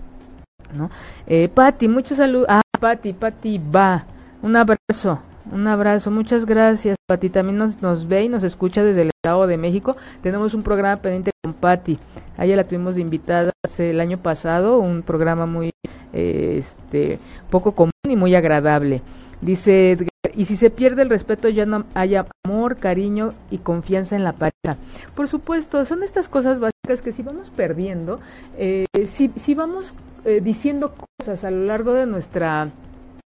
¿no? 0.76 0.90
Eh, 1.28 1.50
Patti, 1.54 1.88
muchos 1.88 2.18
saludos. 2.18 2.48
Ah, 2.50 2.62
Patti, 2.80 3.14
Patti, 3.14 3.60
va. 3.60 4.06
Un 4.42 4.56
abrazo, 4.56 5.20
un 5.52 5.68
abrazo. 5.68 6.12
Muchas 6.12 6.46
gracias, 6.46 6.98
Patti. 7.08 7.30
También 7.30 7.58
nos, 7.58 7.82
nos 7.82 8.08
ve 8.08 8.24
y 8.24 8.30
nos 8.30 8.44
escucha 8.44 8.84
desde 8.84 9.04
el 9.04 9.10
Estado 9.10 9.48
de 9.48 9.58
México. 9.58 9.98
Tenemos 10.22 10.54
un 10.54 10.64
programa 10.64 11.02
pendiente 11.02 11.32
con 11.44 11.54
Patti. 11.54 12.00
A 12.38 12.46
ella 12.46 12.56
la 12.56 12.64
tuvimos 12.66 12.98
invitada 12.98 13.52
hace 13.66 13.92
el 13.92 14.00
año 14.00 14.18
pasado, 14.18 14.80
un 14.80 15.04
programa 15.04 15.46
muy 15.46 15.72
este, 16.14 17.20
poco 17.50 17.74
común 17.74 17.92
y 18.08 18.16
muy 18.16 18.36
agradable. 18.36 19.02
Dice 19.42 19.98
y 20.38 20.46
si 20.46 20.56
se 20.56 20.70
pierde 20.70 21.02
el 21.02 21.10
respeto 21.10 21.50
ya 21.50 21.66
no 21.66 21.86
hay 21.96 22.16
amor, 22.16 22.78
cariño 22.78 23.34
y 23.50 23.58
confianza 23.58 24.16
en 24.16 24.24
la 24.24 24.34
pareja. 24.34 24.78
Por 25.16 25.28
supuesto, 25.28 25.84
son 25.86 26.04
estas 26.04 26.30
cosas 26.30 26.60
básicas 26.60 27.02
que 27.02 27.12
si 27.12 27.24
vamos 27.24 27.50
perdiendo, 27.50 28.20
eh, 28.56 28.86
si, 29.06 29.32
si 29.36 29.56
vamos 29.56 29.96
eh, 30.26 30.40
diciendo 30.40 30.94
cosas 31.20 31.44
a 31.44 31.50
lo 31.50 31.66
largo 31.66 31.94
de 31.94 32.06
nuestra 32.06 32.70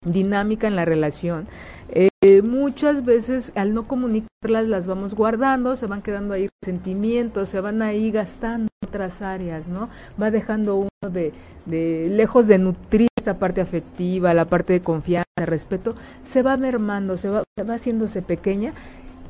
dinámica 0.05 0.67
en 0.67 0.75
la 0.75 0.85
relación, 0.85 1.47
eh, 1.89 2.09
muchas 2.41 3.05
veces 3.05 3.51
al 3.55 3.73
no 3.73 3.87
comunicarlas 3.87 4.67
las 4.67 4.87
vamos 4.87 5.13
guardando, 5.13 5.75
se 5.75 5.87
van 5.87 6.01
quedando 6.01 6.33
ahí 6.33 6.49
sentimientos, 6.63 7.49
se 7.49 7.59
van 7.59 7.81
ahí 7.81 8.09
gastando 8.11 8.69
otras 8.85 9.21
áreas, 9.21 9.67
¿no? 9.67 9.89
Va 10.21 10.31
dejando 10.31 10.75
uno 10.77 11.11
de, 11.11 11.33
de 11.65 12.07
lejos 12.09 12.47
de 12.47 12.57
nutrir 12.57 13.09
esta 13.17 13.35
parte 13.35 13.61
afectiva, 13.61 14.33
la 14.33 14.45
parte 14.45 14.73
de 14.73 14.81
confianza, 14.81 15.25
respeto, 15.37 15.95
se 16.23 16.41
va 16.41 16.57
mermando, 16.57 17.17
se 17.17 17.29
va, 17.29 17.43
se 17.57 17.63
va 17.63 17.75
haciéndose 17.75 18.21
pequeña 18.21 18.73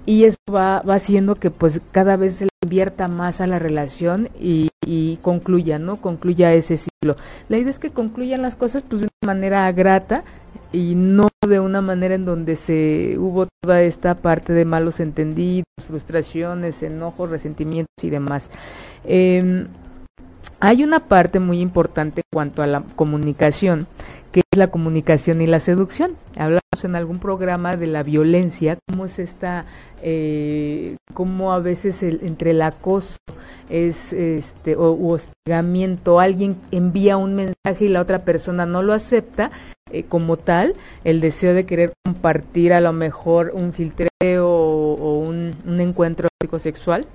y 0.06 0.26
eso 0.26 0.38
va, 0.54 0.82
va 0.82 0.96
haciendo 0.96 1.36
que 1.36 1.50
pues 1.50 1.82
cada 1.92 2.16
vez 2.16 2.36
se 2.36 2.46
le 2.46 2.50
invierta 2.64 3.08
más 3.08 3.42
a 3.42 3.48
la 3.48 3.60
relación 3.60 4.30
y, 4.40 4.70
y, 4.86 5.18
concluya, 5.18 5.80
¿no? 5.80 5.98
Concluya 5.98 6.54
ese 6.54 6.78
ciclo. 6.78 7.16
La 7.50 7.58
idea 7.58 7.72
es 7.72 7.80
que 7.80 7.90
concluyan 7.90 8.42
las 8.42 8.56
cosas 8.56 8.84
pues 8.88 9.02
de 9.02 9.08
una 9.22 9.34
manera 9.34 9.72
grata 9.72 10.24
y 10.76 10.96
no 10.96 11.30
de 11.48 11.60
una 11.60 11.82
manera 11.82 12.16
en 12.16 12.26
donde 12.26 12.56
se 12.56 13.16
hubo 13.18 13.48
toda 13.62 13.82
esta 13.82 14.16
parte 14.16 14.54
de 14.54 14.66
malos 14.66 15.00
entendidos, 15.00 15.66
frustraciones, 15.88 16.84
enojos, 16.84 17.30
resentimientos 17.30 17.94
y 18.02 18.10
demás. 18.10 18.50
Eh, 19.06 19.68
hay 20.60 20.84
una 20.84 21.08
parte 21.08 21.40
muy 21.40 21.60
importante 21.60 22.22
en 22.22 22.30
cuanto 22.34 22.62
a 22.62 22.68
la 22.68 22.82
comunicación, 22.96 23.88
que 24.32 24.40
es 24.40 24.58
la 24.58 24.68
comunicación 24.68 25.42
y 25.42 25.48
la 25.48 25.60
seducción. 25.60 26.16
Hablamos 26.36 26.84
en 26.84 26.96
algún 26.96 27.20
programa 27.20 27.76
de 27.76 27.88
la 27.88 28.04
violencia, 28.04 28.78
cómo 28.90 29.06
es 29.06 29.20
esta, 29.20 29.66
eh, 30.02 30.98
cómo 31.14 31.54
a 31.54 31.60
veces 31.60 32.04
entre 32.04 32.52
el 32.52 32.62
acoso 32.62 33.18
es 33.70 34.14
este 34.14 34.76
o 34.76 34.92
u 34.94 35.12
hostigamiento, 35.12 36.20
alguien 36.20 36.58
envía 36.72 37.18
un 37.18 37.36
mensaje 37.36 37.86
y 37.86 37.90
la 37.90 38.02
otra 38.02 38.24
persona 38.24 38.66
no 38.66 38.84
lo 38.84 38.94
acepta 38.94 39.52
eh, 39.92 40.04
como 40.04 40.38
tal, 40.38 40.76
el 41.04 41.22
deseo 41.22 41.54
de 41.54 41.66
querer 41.66 41.94
compartir 42.04 42.74
a 42.74 42.82
lo 42.82 42.92
mejor 42.92 43.52
un 43.54 43.72
filtreo 43.72 44.48
o, 44.48 45.20
un, 45.20 45.54
encuentro 45.80 46.28
sexual 46.58 47.06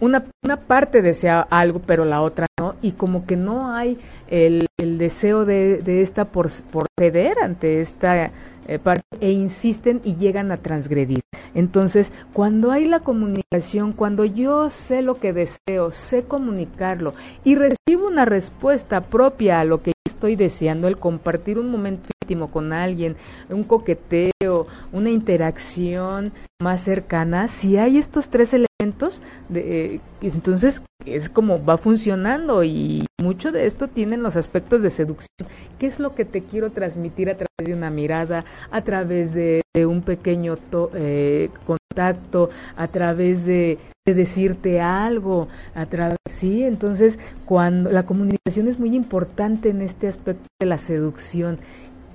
una, 0.00 0.24
una 0.44 0.58
parte 0.58 1.02
desea 1.02 1.40
algo, 1.40 1.80
pero 1.80 2.04
la 2.04 2.22
otra 2.22 2.46
no, 2.58 2.76
y 2.82 2.92
como 2.92 3.26
que 3.26 3.36
no 3.36 3.74
hay 3.74 3.98
el, 4.28 4.66
el 4.78 4.98
deseo 4.98 5.44
de, 5.44 5.78
de 5.78 6.02
esta 6.02 6.26
por, 6.26 6.48
por, 6.70 6.86
ceder 6.98 7.38
ante 7.42 7.80
esta 7.80 8.30
eh, 8.66 8.78
parte 8.78 9.02
e 9.20 9.30
insisten 9.32 10.00
y 10.04 10.16
llegan 10.16 10.52
a 10.52 10.58
transgredir. 10.58 11.20
Entonces, 11.54 12.12
cuando 12.32 12.70
hay 12.70 12.86
la 12.86 13.00
comunicación, 13.00 13.92
cuando 13.92 14.24
yo 14.24 14.70
sé 14.70 15.02
lo 15.02 15.18
que 15.18 15.32
deseo, 15.32 15.90
sé 15.90 16.24
comunicarlo 16.24 17.14
y 17.44 17.56
recibo 17.56 18.06
una 18.06 18.24
respuesta 18.24 19.00
propia 19.00 19.60
a 19.60 19.64
lo 19.64 19.82
que 19.82 19.92
estoy 20.18 20.34
deseando, 20.34 20.88
el 20.88 20.98
compartir 20.98 21.60
un 21.60 21.70
momento 21.70 22.08
íntimo 22.24 22.50
con 22.50 22.72
alguien, 22.72 23.14
un 23.48 23.62
coqueteo, 23.62 24.66
una 24.92 25.10
interacción 25.10 26.32
más 26.60 26.80
cercana, 26.80 27.46
si 27.46 27.76
hay 27.76 27.98
estos 27.98 28.28
tres 28.28 28.52
elementos, 28.52 29.22
de, 29.48 29.94
eh, 29.94 30.00
entonces 30.20 30.82
es 31.06 31.30
como 31.30 31.64
va 31.64 31.78
funcionando 31.78 32.64
y 32.64 33.06
mucho 33.22 33.52
de 33.52 33.66
esto 33.66 33.86
tienen 33.86 34.24
los 34.24 34.34
aspectos 34.34 34.82
de 34.82 34.90
seducción. 34.90 35.48
¿Qué 35.78 35.86
es 35.86 36.00
lo 36.00 36.16
que 36.16 36.24
te 36.24 36.42
quiero 36.42 36.70
transmitir 36.72 37.30
a 37.30 37.36
través 37.36 37.68
de 37.68 37.74
una 37.74 37.90
mirada, 37.90 38.44
a 38.72 38.82
través 38.82 39.34
de, 39.34 39.62
de 39.72 39.86
un 39.86 40.02
pequeño 40.02 40.56
to, 40.56 40.90
eh, 40.94 41.48
contacto, 41.64 42.50
a 42.76 42.88
través 42.88 43.46
de, 43.46 43.78
de 44.08 44.14
decirte 44.14 44.80
algo, 44.80 45.48
a 45.74 45.84
través, 45.86 46.16
sí, 46.30 46.64
entonces 46.64 47.18
cuando 47.44 47.92
la 47.92 48.04
comunicación 48.04 48.66
es 48.66 48.78
muy 48.78 48.94
importante 48.94 49.68
en 49.68 49.82
este 49.82 50.08
aspecto 50.08 50.46
de 50.58 50.66
la 50.66 50.78
seducción. 50.78 51.58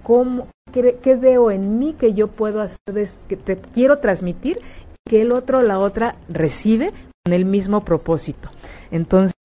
¿Cómo, 0.01 0.47
qué, 0.71 1.15
veo 1.15 1.51
en 1.51 1.77
mí 1.77 1.93
que 1.93 2.13
yo 2.13 2.29
puedo 2.29 2.61
hacer, 2.61 3.07
que 3.27 3.37
te 3.37 3.57
quiero 3.57 3.99
transmitir, 3.99 4.59
que 5.05 5.21
el 5.21 5.31
otro, 5.31 5.61
la 5.61 5.77
otra 5.77 6.15
recibe 6.29 6.91
con 7.23 7.33
el 7.33 7.45
mismo 7.45 7.85
propósito? 7.85 8.49
Entonces, 8.89 9.35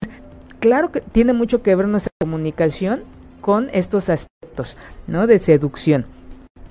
claro 0.59 0.91
que 0.91 1.01
tiene 1.01 1.33
mucho 1.33 1.61
que 1.61 1.75
ver 1.75 1.87
nuestra 1.87 2.11
comunicación 2.19 3.01
con 3.41 3.69
estos 3.73 4.09
aspectos, 4.09 4.75
¿no? 5.07 5.27
De 5.27 5.39
seducción. 5.39 6.05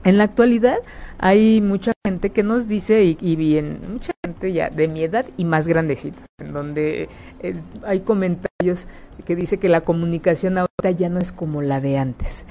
En 0.08 0.16
la 0.16 0.24
actualidad 0.24 0.78
hay 1.18 1.60
mucha 1.60 1.92
gente 2.02 2.30
que 2.30 2.42
nos 2.42 2.66
dice, 2.66 3.04
y, 3.04 3.18
y 3.20 3.36
bien, 3.36 3.78
mucha 3.92 4.12
gente 4.24 4.54
ya 4.54 4.70
de 4.70 4.88
mi 4.88 5.04
edad 5.04 5.26
y 5.36 5.44
más 5.44 5.68
grandecitos, 5.68 6.24
en 6.40 6.54
donde 6.54 7.10
eh, 7.42 7.54
hay 7.84 8.00
comentarios 8.00 8.86
que 9.26 9.36
dice 9.36 9.58
que 9.58 9.68
la 9.68 9.82
comunicación 9.82 10.56
ahora 10.56 10.92
ya 10.96 11.10
no 11.10 11.18
es 11.18 11.30
como 11.30 11.60
la 11.60 11.82
de 11.82 11.98
antes, 11.98 12.46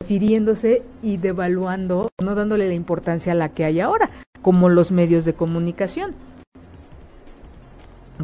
refiriéndose 0.00 0.84
y 1.02 1.16
devaluando, 1.16 2.10
no 2.22 2.36
dándole 2.36 2.68
la 2.68 2.74
importancia 2.74 3.32
a 3.32 3.34
la 3.34 3.48
que 3.48 3.64
hay 3.64 3.80
ahora, 3.80 4.10
como 4.40 4.68
los 4.68 4.92
medios 4.92 5.24
de 5.24 5.32
comunicación. 5.32 6.14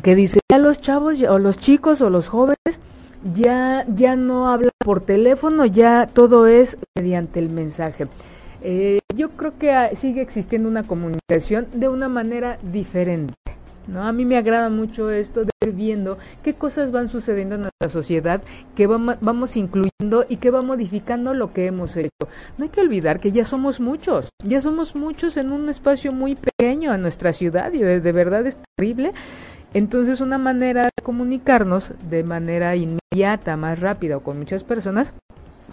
Que 0.00 0.14
dice, 0.14 0.38
ya 0.48 0.58
los 0.58 0.80
chavos 0.80 1.20
o 1.22 1.40
los 1.40 1.58
chicos 1.58 2.00
o 2.02 2.08
los 2.08 2.28
jóvenes 2.28 2.78
ya, 3.34 3.84
ya 3.88 4.14
no 4.14 4.48
hablan 4.48 4.70
por 4.78 5.00
teléfono, 5.00 5.66
ya 5.66 6.06
todo 6.06 6.46
es 6.46 6.78
mediante 6.94 7.40
el 7.40 7.48
mensaje. 7.48 8.06
Eh, 8.68 8.98
yo 9.14 9.30
creo 9.30 9.56
que 9.56 9.70
hay, 9.70 9.94
sigue 9.94 10.20
existiendo 10.20 10.68
una 10.68 10.88
comunicación 10.88 11.68
de 11.72 11.88
una 11.88 12.08
manera 12.08 12.58
diferente. 12.64 13.32
¿no? 13.86 14.02
A 14.02 14.12
mí 14.12 14.24
me 14.24 14.36
agrada 14.36 14.70
mucho 14.70 15.08
esto 15.08 15.44
de 15.44 15.50
ir 15.64 15.72
viendo 15.72 16.18
qué 16.42 16.54
cosas 16.54 16.90
van 16.90 17.08
sucediendo 17.08 17.54
en 17.54 17.60
nuestra 17.60 17.88
sociedad, 17.88 18.42
que 18.74 18.88
vamos, 18.88 19.18
vamos 19.20 19.56
incluyendo 19.56 20.26
y 20.28 20.38
que 20.38 20.50
va 20.50 20.62
modificando 20.62 21.32
lo 21.32 21.52
que 21.52 21.66
hemos 21.66 21.96
hecho. 21.96 22.10
No 22.58 22.64
hay 22.64 22.70
que 22.70 22.80
olvidar 22.80 23.20
que 23.20 23.30
ya 23.30 23.44
somos 23.44 23.78
muchos, 23.78 24.30
ya 24.44 24.60
somos 24.60 24.96
muchos 24.96 25.36
en 25.36 25.52
un 25.52 25.68
espacio 25.68 26.10
muy 26.10 26.34
pequeño 26.34 26.92
en 26.92 27.02
nuestra 27.02 27.32
ciudad 27.32 27.72
y 27.72 27.78
de, 27.78 28.00
de 28.00 28.12
verdad 28.12 28.44
es 28.48 28.58
terrible. 28.76 29.12
Entonces 29.74 30.20
una 30.20 30.38
manera 30.38 30.82
de 30.82 31.02
comunicarnos 31.04 31.92
de 32.10 32.24
manera 32.24 32.74
inmediata, 32.74 33.56
más 33.56 33.78
rápida 33.78 34.16
o 34.16 34.24
con 34.24 34.40
muchas 34.40 34.64
personas, 34.64 35.14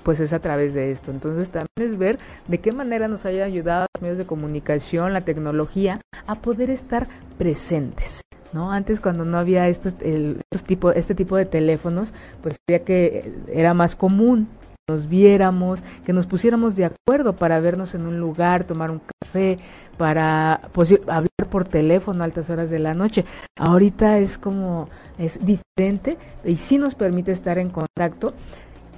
pues 0.04 0.20
es 0.20 0.34
a 0.34 0.40
través 0.40 0.74
de 0.74 0.92
esto. 0.92 1.12
Entonces 1.12 1.50
también 1.50 1.70
es 1.78 1.98
ver 1.98 2.20
de 2.48 2.60
qué 2.60 2.72
manera 2.72 3.08
nos 3.08 3.26
haya 3.26 3.46
ayudado 3.46 3.88
los 3.94 4.02
medios 4.02 4.18
de 4.18 4.26
comunicación, 4.26 5.14
la 5.14 5.22
tecnología, 5.22 6.02
a 6.28 6.36
poder 6.36 6.70
estar 6.70 7.08
presentes. 7.38 8.22
¿No? 8.52 8.72
Antes 8.72 9.00
cuando 9.00 9.26
no 9.26 9.40
había 9.40 9.68
estos, 9.68 9.96
el, 10.02 10.42
estos 10.52 10.68
tipo, 10.68 10.92
este 10.92 11.16
tipo 11.16 11.36
de 11.38 11.46
teléfonos, 11.46 12.14
pues 12.44 12.56
sería 12.68 12.86
que 12.86 13.34
era 13.52 13.74
más 13.74 13.96
común 13.96 14.48
nos 14.90 15.08
viéramos, 15.08 15.82
que 16.06 16.12
nos 16.12 16.28
pusiéramos 16.28 16.76
de 16.76 16.84
acuerdo 16.84 17.38
para 17.38 17.62
vernos 17.62 17.96
en 17.96 18.06
un 18.06 18.20
lugar, 18.20 18.66
tomar 18.66 18.92
un 18.92 19.00
café, 19.22 19.58
para 19.98 20.60
pues, 20.74 20.94
hablar 21.08 21.30
por 21.50 21.66
teléfono 21.66 22.22
a 22.22 22.26
altas 22.26 22.50
horas 22.50 22.70
de 22.70 22.80
la 22.80 22.94
noche. 22.94 23.24
Ahorita 23.58 24.20
es 24.20 24.38
como, 24.38 24.90
es 25.18 25.40
diferente 25.46 26.18
y 26.44 26.58
sí 26.58 26.78
nos 26.78 26.96
permite 26.96 27.32
estar 27.32 27.60
en 27.60 27.70
contacto 27.70 28.34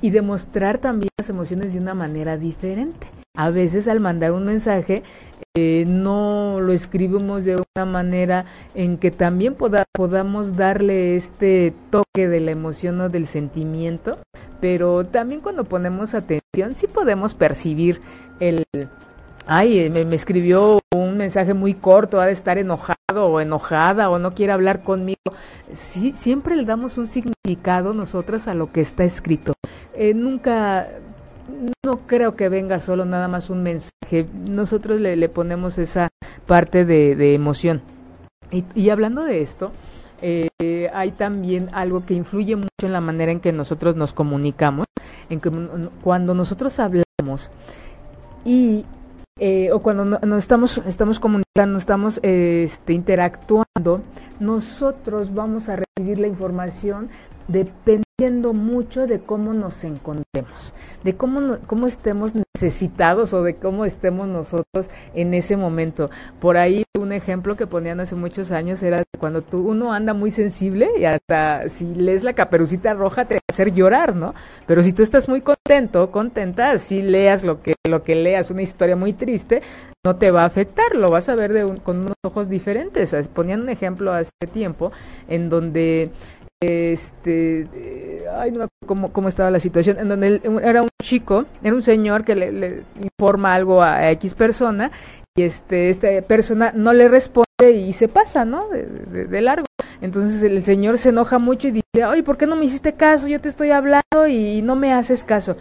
y 0.02 0.12
demostrar 0.12 0.80
también 0.80 1.10
las 1.18 1.30
emociones 1.30 1.74
de 1.74 1.80
una 1.80 1.94
manera 1.94 2.38
diferente. 2.38 3.08
A 3.36 3.50
veces 3.50 3.88
al 3.88 4.00
mandar 4.00 4.32
un 4.32 4.46
mensaje 4.46 5.04
eh, 5.56 5.86
no 5.88 6.60
lo 6.62 6.72
escribimos 6.72 7.44
de 7.44 7.56
una 7.56 7.86
manera 7.86 8.46
en 8.74 8.98
que 8.98 9.12
también 9.12 9.56
poda, 9.56 9.86
podamos 9.92 10.56
darle 10.56 11.16
este 11.16 11.74
toque 11.90 12.28
de 12.28 12.40
la 12.40 12.52
emoción 12.52 13.02
o 13.02 13.10
del 13.10 13.28
sentimiento, 13.28 14.18
pero 14.62 15.06
también 15.06 15.42
cuando 15.42 15.66
ponemos 15.66 16.14
atención 16.14 16.76
sí 16.76 16.88
podemos 16.88 17.34
percibir 17.34 18.02
el... 18.40 18.66
Ay, 19.48 19.92
me, 19.92 20.06
me 20.06 20.16
escribió 20.16 20.80
un 20.96 21.18
mensaje 21.18 21.54
muy 21.54 21.76
corto, 21.76 22.20
ha 22.20 22.26
de 22.26 22.32
estar 22.32 22.58
enojado 22.58 22.96
o 23.14 23.40
enojada 23.40 24.10
o 24.10 24.18
no 24.18 24.34
quiere 24.34 24.54
hablar 24.54 24.84
conmigo. 24.84 25.20
Sí, 25.72 26.14
siempre 26.16 26.56
le 26.56 26.66
damos 26.66 26.98
un 26.98 27.08
significado 27.08 27.94
nosotras 27.94 28.48
a 28.48 28.56
lo 28.56 28.72
que 28.72 28.82
está 28.82 29.04
escrito. 29.04 29.54
Eh, 29.98 30.14
nunca 30.14 30.90
no 31.86 32.00
creo 32.08 32.36
que 32.36 32.50
venga 32.50 32.80
solo 32.80 33.06
nada 33.06 33.28
más 33.28 33.50
un 33.50 33.64
mensaje. 33.64 34.28
Nosotros 34.34 35.00
le, 35.00 35.16
le 35.16 35.30
ponemos 35.30 35.78
esa 35.78 36.10
parte 36.46 36.86
de, 36.86 37.16
de 37.16 37.34
emoción. 37.34 37.82
Y, 38.52 38.66
y, 38.76 38.90
hablando 38.90 39.24
de 39.24 39.42
esto, 39.42 39.72
eh, 40.22 40.90
hay 40.94 41.12
también 41.12 41.70
algo 41.74 42.06
que 42.06 42.14
influye 42.14 42.56
mucho 42.56 42.70
en 42.84 42.94
la 42.94 43.02
manera 43.02 43.32
en 43.32 43.40
que 43.40 43.52
nosotros 43.52 43.96
nos 43.96 44.14
comunicamos, 44.14 44.86
en 45.30 45.40
que 45.40 45.52
cuando 46.02 46.34
nosotros 46.34 46.80
hablamos 46.80 47.52
y 48.46 48.86
eh, 49.40 49.72
o 49.74 49.80
cuando 49.80 50.06
no, 50.06 50.20
nos 50.20 50.38
estamos 50.38 50.78
estamos 50.88 51.20
comunicando, 51.20 51.78
estamos 51.78 52.20
eh, 52.24 52.64
este, 52.64 52.94
interactuando, 52.94 54.02
nosotros 54.40 55.34
vamos 55.34 55.68
a 55.68 55.78
recibir 55.78 56.20
la 56.20 56.28
información 56.28 57.10
depende 57.48 58.05
mucho 58.18 59.08
de 59.08 59.20
cómo 59.20 59.52
nos 59.52 59.84
encontremos, 59.84 60.74
de 61.04 61.18
cómo, 61.18 61.58
cómo 61.68 61.86
estemos 61.86 62.32
necesitados 62.34 63.34
o 63.34 63.44
de 63.44 63.56
cómo 63.56 63.84
estemos 63.84 64.30
nosotros 64.30 64.88
en 65.14 65.34
ese 65.34 65.58
momento. 65.58 66.10
Por 66.40 66.56
ahí 66.56 66.86
un 66.98 67.12
ejemplo 67.12 67.58
que 67.58 67.68
ponían 67.68 68.00
hace 68.00 68.16
muchos 68.16 68.52
años 68.52 68.82
era 68.84 69.04
cuando 69.20 69.42
tú, 69.42 69.68
uno 69.68 69.92
anda 69.92 70.14
muy 70.14 70.32
sensible 70.32 70.92
y 70.98 71.04
hasta 71.04 71.68
si 71.68 71.94
lees 71.94 72.24
la 72.24 72.32
caperucita 72.32 72.94
roja 72.94 73.26
te 73.26 73.36
va 73.36 73.42
a 73.50 73.54
hacer 73.54 73.74
llorar, 73.74 74.16
¿no? 74.16 74.34
Pero 74.66 74.82
si 74.82 74.94
tú 74.94 75.04
estás 75.04 75.28
muy 75.28 75.42
contento, 75.42 76.10
contenta, 76.10 76.78
si 76.78 77.02
leas 77.02 77.44
lo 77.44 77.62
que, 77.62 77.74
lo 77.86 78.04
que 78.04 78.16
leas, 78.16 78.50
una 78.50 78.62
historia 78.62 78.96
muy 78.96 79.12
triste, 79.12 79.62
no 80.06 80.16
te 80.16 80.32
va 80.32 80.44
a 80.44 80.46
afectar, 80.46 80.96
lo 80.96 81.10
vas 81.10 81.28
a 81.28 81.36
ver 81.36 81.52
de 81.52 81.80
con 81.80 81.98
unos 81.98 82.16
ojos 82.24 82.48
diferentes. 82.48 83.14
Ponían 83.34 83.64
un 83.64 83.70
ejemplo 83.70 84.14
hace 84.14 84.32
tiempo 84.54 84.94
en 85.28 85.50
donde 85.50 86.12
este 86.62 87.68
ay 88.36 88.52
no 88.52 88.60
me 88.60 88.66
acuerdo 88.66 89.12
cómo, 89.12 89.28
estaba 89.28 89.52
la 89.52 89.60
situación 89.60 90.00
en 90.00 90.10
donde 90.10 90.42
era 90.64 90.82
un 90.82 90.90
chico 91.02 91.46
era 91.64 91.74
un 91.74 91.82
señor 91.82 92.24
que 92.24 92.36
le, 92.36 92.84
informa 93.02 93.54
algo 93.54 93.82
a, 93.82 94.12
X 94.12 94.34
persona 94.34 94.92
y 95.36 95.44
este 95.44 95.90
esta 95.90 96.08
persona 96.22 96.72
no 96.76 96.94
le 96.94 97.08
responde 97.08 97.46
y 97.72 97.94
se 97.94 98.08
pasa 98.08 98.46
no 98.46 98.68
de, 98.70 99.42
largo. 99.42 99.66
Entonces 100.02 100.44
el 100.44 100.64
señor 100.64 100.98
se 100.98 101.10
enoja 101.10 101.40
mucho 101.40 101.70
y 101.70 101.72
dice 101.72 102.04
ay 102.04 102.22
por 102.22 102.38
qué 102.38 102.48
no 102.48 102.56
me 102.56 102.66
hiciste 102.66 102.94
caso 102.94 103.28
yo 103.28 103.40
te 103.40 103.50
estoy 103.50 103.72
hablando 103.72 104.28
y 104.28 104.62
no 104.62 104.76
me 104.76 104.94
haces 104.94 105.24
caso 105.24 105.56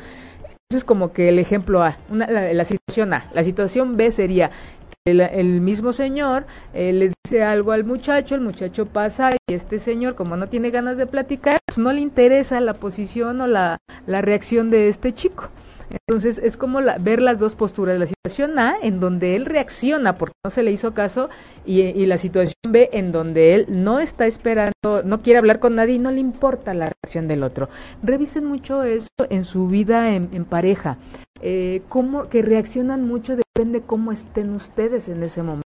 eso 0.70 0.78
es 0.78 0.84
como 0.84 1.12
que 1.12 1.28
el 1.28 1.38
ejemplo 1.38 1.82
A, 1.82 1.98
la, 2.10 2.64
situación 2.64 3.12
A. 3.12 3.30
La 3.32 3.44
situación 3.44 3.96
B 3.96 4.10
sería 4.10 4.50
el, 5.06 5.60
mismo 5.60 5.92
señor 5.92 6.46
eh, 6.72 6.90
le 6.94 7.12
dice 7.24 7.42
algo 7.42 7.72
al 7.72 7.84
muchacho, 7.84 8.34
el 8.34 8.40
muchacho 8.40 8.86
pasa 8.86 9.32
y 9.32 9.52
este 9.52 9.78
señor, 9.78 10.14
como 10.14 10.38
no 10.38 10.48
tiene 10.48 10.70
ganas 10.70 10.96
de 10.96 11.06
platicar, 11.06 11.58
pues 11.66 11.76
no 11.76 11.92
le 11.92 12.00
interesa 12.00 12.58
la 12.62 12.72
posición 12.72 13.42
o 13.42 13.46
la, 13.46 13.76
la 14.06 14.22
reacción 14.22 14.70
de 14.70 14.88
este 14.88 15.12
chico. 15.12 15.50
Entonces 15.90 16.38
es 16.38 16.56
como 16.56 16.80
ver 17.00 17.20
las 17.20 17.38
dos 17.38 17.54
posturas, 17.54 17.98
la 17.98 18.06
situación 18.06 18.58
A 18.58 18.76
en 18.82 19.00
donde 19.00 19.36
él 19.36 19.46
reacciona 19.46 20.16
porque 20.16 20.34
no 20.44 20.50
se 20.50 20.62
le 20.62 20.72
hizo 20.72 20.94
caso 20.94 21.28
y, 21.64 22.04
la 22.06 22.18
situación 22.18 22.54
B 22.68 22.90
en 22.92 23.12
donde 23.12 23.54
él 23.54 23.66
no 23.68 24.00
está 24.00 24.26
esperando, 24.26 25.02
no 25.04 25.22
quiere 25.22 25.38
hablar 25.38 25.58
con 25.58 25.74
nadie 25.74 25.94
y 25.94 25.98
no 25.98 26.10
le 26.10 26.20
importa 26.20 26.74
la 26.74 26.86
reacción 26.86 27.28
del 27.28 27.42
otro. 27.42 27.68
Revisen 28.02 28.44
mucho 28.44 28.82
eso 28.82 29.08
en 29.30 29.44
su 29.44 29.68
vida 29.68 30.14
en, 30.14 30.44
pareja, 30.44 30.98
eh, 31.40 31.82
cómo, 31.88 32.28
que 32.28 32.42
reaccionan 32.42 33.06
mucho 33.06 33.36
depende 33.36 33.80
cómo 33.80 34.12
estén 34.12 34.54
ustedes 34.54 35.08
en 35.08 35.22
ese 35.22 35.42
momento. 35.42 35.63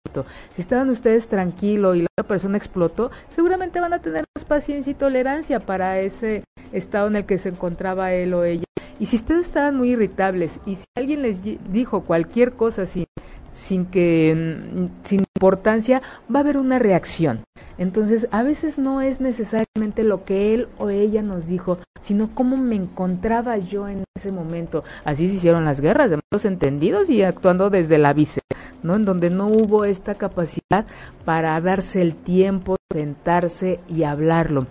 Si 0.55 0.61
estaban 0.61 0.89
ustedes 0.89 1.27
tranquilos 1.27 1.95
y 1.95 2.01
la 2.01 2.07
otra 2.17 2.27
persona 2.27 2.57
explotó, 2.57 3.11
seguramente 3.29 3.79
van 3.79 3.93
a 3.93 4.01
tener 4.01 4.25
más 4.35 4.45
paciencia 4.45 4.91
y 4.91 4.95
tolerancia 4.95 5.59
para 5.59 5.99
ese 5.99 6.43
estado 6.71 7.07
en 7.07 7.17
el 7.17 7.25
que 7.25 7.37
se 7.37 7.49
encontraba 7.49 8.13
él 8.13 8.33
o 8.33 8.43
ella. 8.43 8.65
Y 8.99 9.07
si 9.07 9.15
ustedes 9.15 9.47
estaban 9.47 9.77
muy 9.77 9.91
irritables 9.91 10.59
y 10.65 10.75
si 10.75 10.85
alguien 10.95 11.21
les 11.21 11.41
dijo 11.71 12.01
cualquier 12.01 12.53
cosa 12.53 12.85
sin, 12.85 13.05
sin 13.51 13.85
que 13.85 14.33
mm, 14.35 15.05
sin 15.05 15.23
importancia, 15.41 16.01
va 16.33 16.39
a 16.39 16.43
haber 16.43 16.57
una 16.57 16.77
reacción. 16.77 17.43
Entonces, 17.77 18.27
a 18.31 18.43
veces 18.43 18.77
no 18.77 19.01
es 19.01 19.21
necesariamente 19.21 20.03
lo 20.03 20.23
que 20.23 20.53
él 20.53 20.67
o 20.77 20.89
ella 20.89 21.23
nos 21.23 21.47
dijo, 21.47 21.79
sino 21.99 22.29
cómo 22.35 22.57
me 22.57 22.75
encontraba 22.75 23.57
yo 23.57 23.87
en 23.87 24.03
ese 24.15 24.31
momento. 24.31 24.83
Así 25.03 25.27
se 25.27 25.35
hicieron 25.35 25.65
las 25.65 25.81
guerras 25.81 26.11
de 26.11 26.17
malos 26.17 26.45
entendidos 26.45 27.09
y 27.09 27.23
actuando 27.23 27.71
desde 27.71 27.97
la 27.97 28.13
víscera, 28.13 28.45
¿no? 28.83 28.95
En 28.95 29.03
donde 29.03 29.31
no 29.31 29.47
hubo 29.47 29.83
esta 29.85 30.15
capacidad 30.15 30.85
para 31.25 31.59
darse 31.59 32.01
el 32.03 32.13
tiempo, 32.15 32.75
sentarse 32.93 33.79
y 33.89 34.03
hablarlo. 34.03 34.67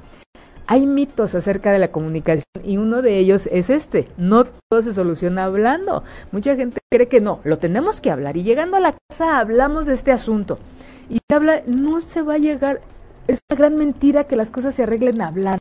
Hay 0.71 0.87
mitos 0.87 1.35
acerca 1.35 1.73
de 1.73 1.81
la 1.81 1.91
comunicación 1.91 2.45
y 2.63 2.77
uno 2.77 3.03
de 3.03 3.19
ellos 3.19 3.49
es 3.51 3.71
este, 3.71 4.07
no 4.17 4.45
todo 4.45 4.83
se 4.83 4.95
soluciona 4.95 5.43
hablando. 5.43 6.05
Mucha 6.31 6.55
gente 6.55 6.79
cree 6.89 7.09
que 7.09 7.21
no, 7.21 7.41
lo 7.43 7.59
tenemos 7.59 8.01
que 8.01 8.13
hablar 8.13 8.37
y 8.37 8.45
llegando 8.45 8.77
a 8.77 8.81
la 8.81 8.95
casa 9.09 9.41
hablamos 9.41 9.87
de 9.87 9.95
este 9.95 10.13
asunto. 10.13 10.61
Y 11.09 11.19
habla, 11.35 11.63
no 11.67 12.01
se 12.01 12.23
va 12.23 12.35
a 12.35 12.39
llegar, 12.39 12.83
es 13.27 13.41
una 13.51 13.59
gran 13.59 13.75
mentira 13.75 14.29
que 14.29 14.37
las 14.37 14.53
cosas 14.53 14.73
se 14.77 14.85
arreglen 14.85 15.21
hablando. 15.23 15.59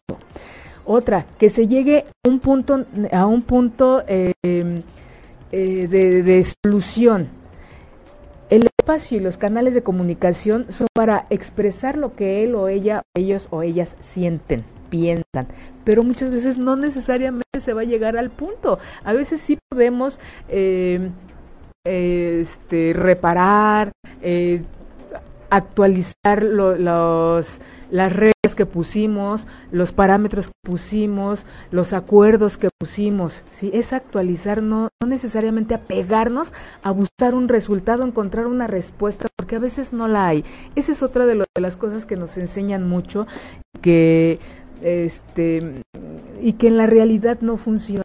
Otra, 0.86 1.26
que 1.40 1.50
se 1.50 1.68
llegue 1.68 2.06
a 2.24 2.30
un 2.30 2.40
punto, 2.40 2.86
a 3.12 3.26
un 3.26 3.42
punto 3.42 4.04
eh, 4.08 4.34
eh, 4.44 5.88
de, 5.88 6.22
de 6.22 6.38
exclusión. 6.38 7.30
El 8.52 8.70
espacio 8.80 9.18
y 9.18 9.22
los 9.22 9.38
canales 9.38 9.74
de 9.74 9.82
comunicación 9.82 10.68
son 10.70 10.86
para 10.94 11.26
expresar 11.32 11.98
lo 11.98 12.16
que 12.16 12.44
él 12.44 12.54
o 12.54 12.68
ella, 12.68 13.02
ellos 13.16 13.48
o 13.50 13.64
ellas 13.64 13.96
sienten 14.00 14.66
piensan, 14.90 15.48
pero 15.84 16.04
muchas 16.04 16.32
veces 16.32 16.58
no 16.58 16.76
necesariamente 16.76 17.60
se 17.60 17.74
va 17.74 17.82
a 17.82 17.86
llegar 17.86 18.18
al 18.18 18.30
punto. 18.30 18.80
A 19.04 19.14
veces 19.14 19.42
sí 19.42 19.58
podemos 19.70 20.20
eh, 20.50 21.10
este, 21.86 22.94
reparar, 22.94 23.92
eh, 24.22 24.64
actualizar 25.50 26.44
los, 26.44 27.60
las 27.90 28.16
reglas 28.16 28.56
que 28.56 28.66
pusimos, 28.66 29.48
los 29.72 29.92
parámetros 29.92 30.48
que 30.48 30.70
pusimos, 30.70 31.46
los 31.72 31.94
acuerdos 31.94 32.58
que 32.58 32.70
pusimos. 32.80 33.44
¿sí? 33.52 33.72
Es 33.74 33.94
actualizar, 33.94 34.62
no, 34.62 34.90
no 35.02 35.08
necesariamente 35.08 35.74
apegarnos 35.74 36.54
a 36.84 36.92
buscar 36.92 37.34
un 37.34 37.48
resultado, 37.48 38.04
encontrar 38.04 38.48
una 38.48 38.68
respuesta, 38.68 39.28
porque 39.36 39.56
a 39.56 39.60
veces 39.60 39.94
no 39.94 40.08
la 40.08 40.28
hay. 40.28 40.46
Esa 40.76 40.92
es 40.92 41.04
otra 41.04 41.26
de, 41.26 41.44
las 41.60 41.78
cosas 41.78 42.06
que 42.06 42.16
nos 42.16 42.38
enseñan 42.38 42.88
mucho, 42.88 43.28
que 43.82 44.40
este 44.82 45.84
y 46.42 46.54
que 46.54 46.68
en 46.68 46.78
la 46.78 46.86
realidad 46.86 47.40
no 47.42 47.58
funcionan, 47.58 48.04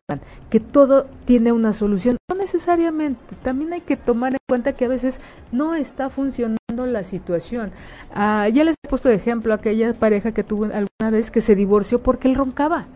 que 0.50 0.60
todo 0.60 1.06
tiene 1.24 1.52
una 1.52 1.72
solución, 1.72 2.16
no 2.28 2.36
necesariamente, 2.36 3.36
también 3.42 3.72
hay 3.72 3.80
que 3.80 3.96
tomar 3.96 4.32
en 4.32 4.38
cuenta 4.48 4.72
que 4.72 4.86
a 4.86 4.88
veces 4.88 5.20
no 5.52 5.74
está 5.74 6.10
funcionando 6.10 6.58
la 6.86 7.04
situación. 7.04 7.70
Ah, 8.12 8.48
ya 8.48 8.64
les 8.64 8.74
he 8.84 8.88
puesto 8.88 9.08
de 9.08 9.14
ejemplo 9.14 9.54
aquella 9.54 9.94
pareja 9.94 10.32
que 10.32 10.42
tuvo 10.42 10.64
alguna 10.64 11.10
vez 11.10 11.30
que 11.30 11.40
se 11.40 11.54
divorció 11.54 12.02
porque 12.02 12.28
él 12.28 12.34
roncaba. 12.34 12.86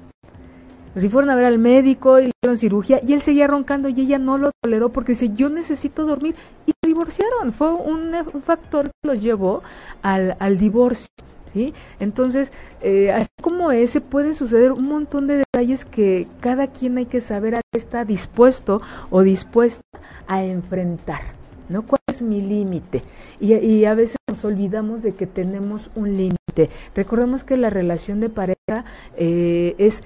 Si 0.97 1.09
fueron 1.09 1.31
a 1.31 1.37
ver 1.37 1.45
al 1.45 1.59
médico 1.59 2.19
y 2.19 2.25
le 2.25 2.31
hicieron 2.43 2.59
cirugía 2.59 3.01
y 3.07 3.12
él 3.12 3.23
seguía 3.23 3.47
roncando 3.47 3.88
y 3.88 4.01
ella 4.01 4.19
no 4.19 4.37
lo 4.37 4.51
toleró 4.61 4.88
porque 4.88 5.12
dice 5.12 5.31
yo 5.35 5.49
necesito 5.49 6.05
dormir 6.05 6.35
y 6.67 6.73
se 6.73 6.88
divorciaron. 6.88 7.53
Fue 7.53 7.73
un, 7.73 8.12
un 8.14 8.43
factor 8.43 8.87
que 8.87 9.09
los 9.09 9.23
llevó 9.23 9.62
al, 10.03 10.37
al 10.41 10.59
divorcio. 10.59 11.07
¿Sí? 11.53 11.75
Entonces, 12.01 12.53
eh, 12.83 13.13
así 13.13 13.31
como 13.43 13.71
ese, 13.73 14.01
pueden 14.01 14.35
suceder 14.35 14.73
un 14.73 14.87
montón 14.87 15.27
de 15.27 15.39
detalles 15.39 15.85
que 15.85 16.27
cada 16.41 16.69
quien 16.69 16.99
hay 16.99 17.07
que 17.07 17.21
saber 17.21 17.55
a 17.55 17.61
qué 17.73 17.79
está 17.79 18.05
dispuesto 18.05 18.81
o 19.11 19.23
dispuesta 19.23 19.83
a 20.27 20.45
enfrentar. 20.45 21.39
¿no? 21.69 21.83
¿Cuál 21.83 22.01
es 22.09 22.23
mi 22.23 22.41
límite? 22.41 23.03
Y, 23.41 23.85
a 23.85 23.95
veces 23.95 24.17
nos 24.29 24.45
olvidamos 24.45 25.03
de 25.03 25.13
que 25.13 25.27
tenemos 25.27 25.91
un 25.95 26.17
límite. 26.17 26.71
Recordemos 26.95 27.45
que 27.45 27.57
la 27.57 27.71
relación 27.71 28.21
de 28.21 28.29
pareja 28.29 28.85
eh, 29.17 29.75
es 29.79 30.03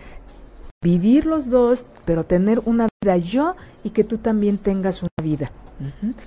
vivir 0.82 1.26
los 1.26 1.48
dos, 1.48 1.86
pero 2.04 2.24
tener 2.24 2.60
una 2.64 2.88
vida 3.00 3.16
yo 3.16 3.54
y 3.84 3.90
que 3.90 4.04
tú 4.04 4.18
también 4.18 4.58
tengas 4.58 5.02
una 5.02 5.10
vida. 5.22 5.50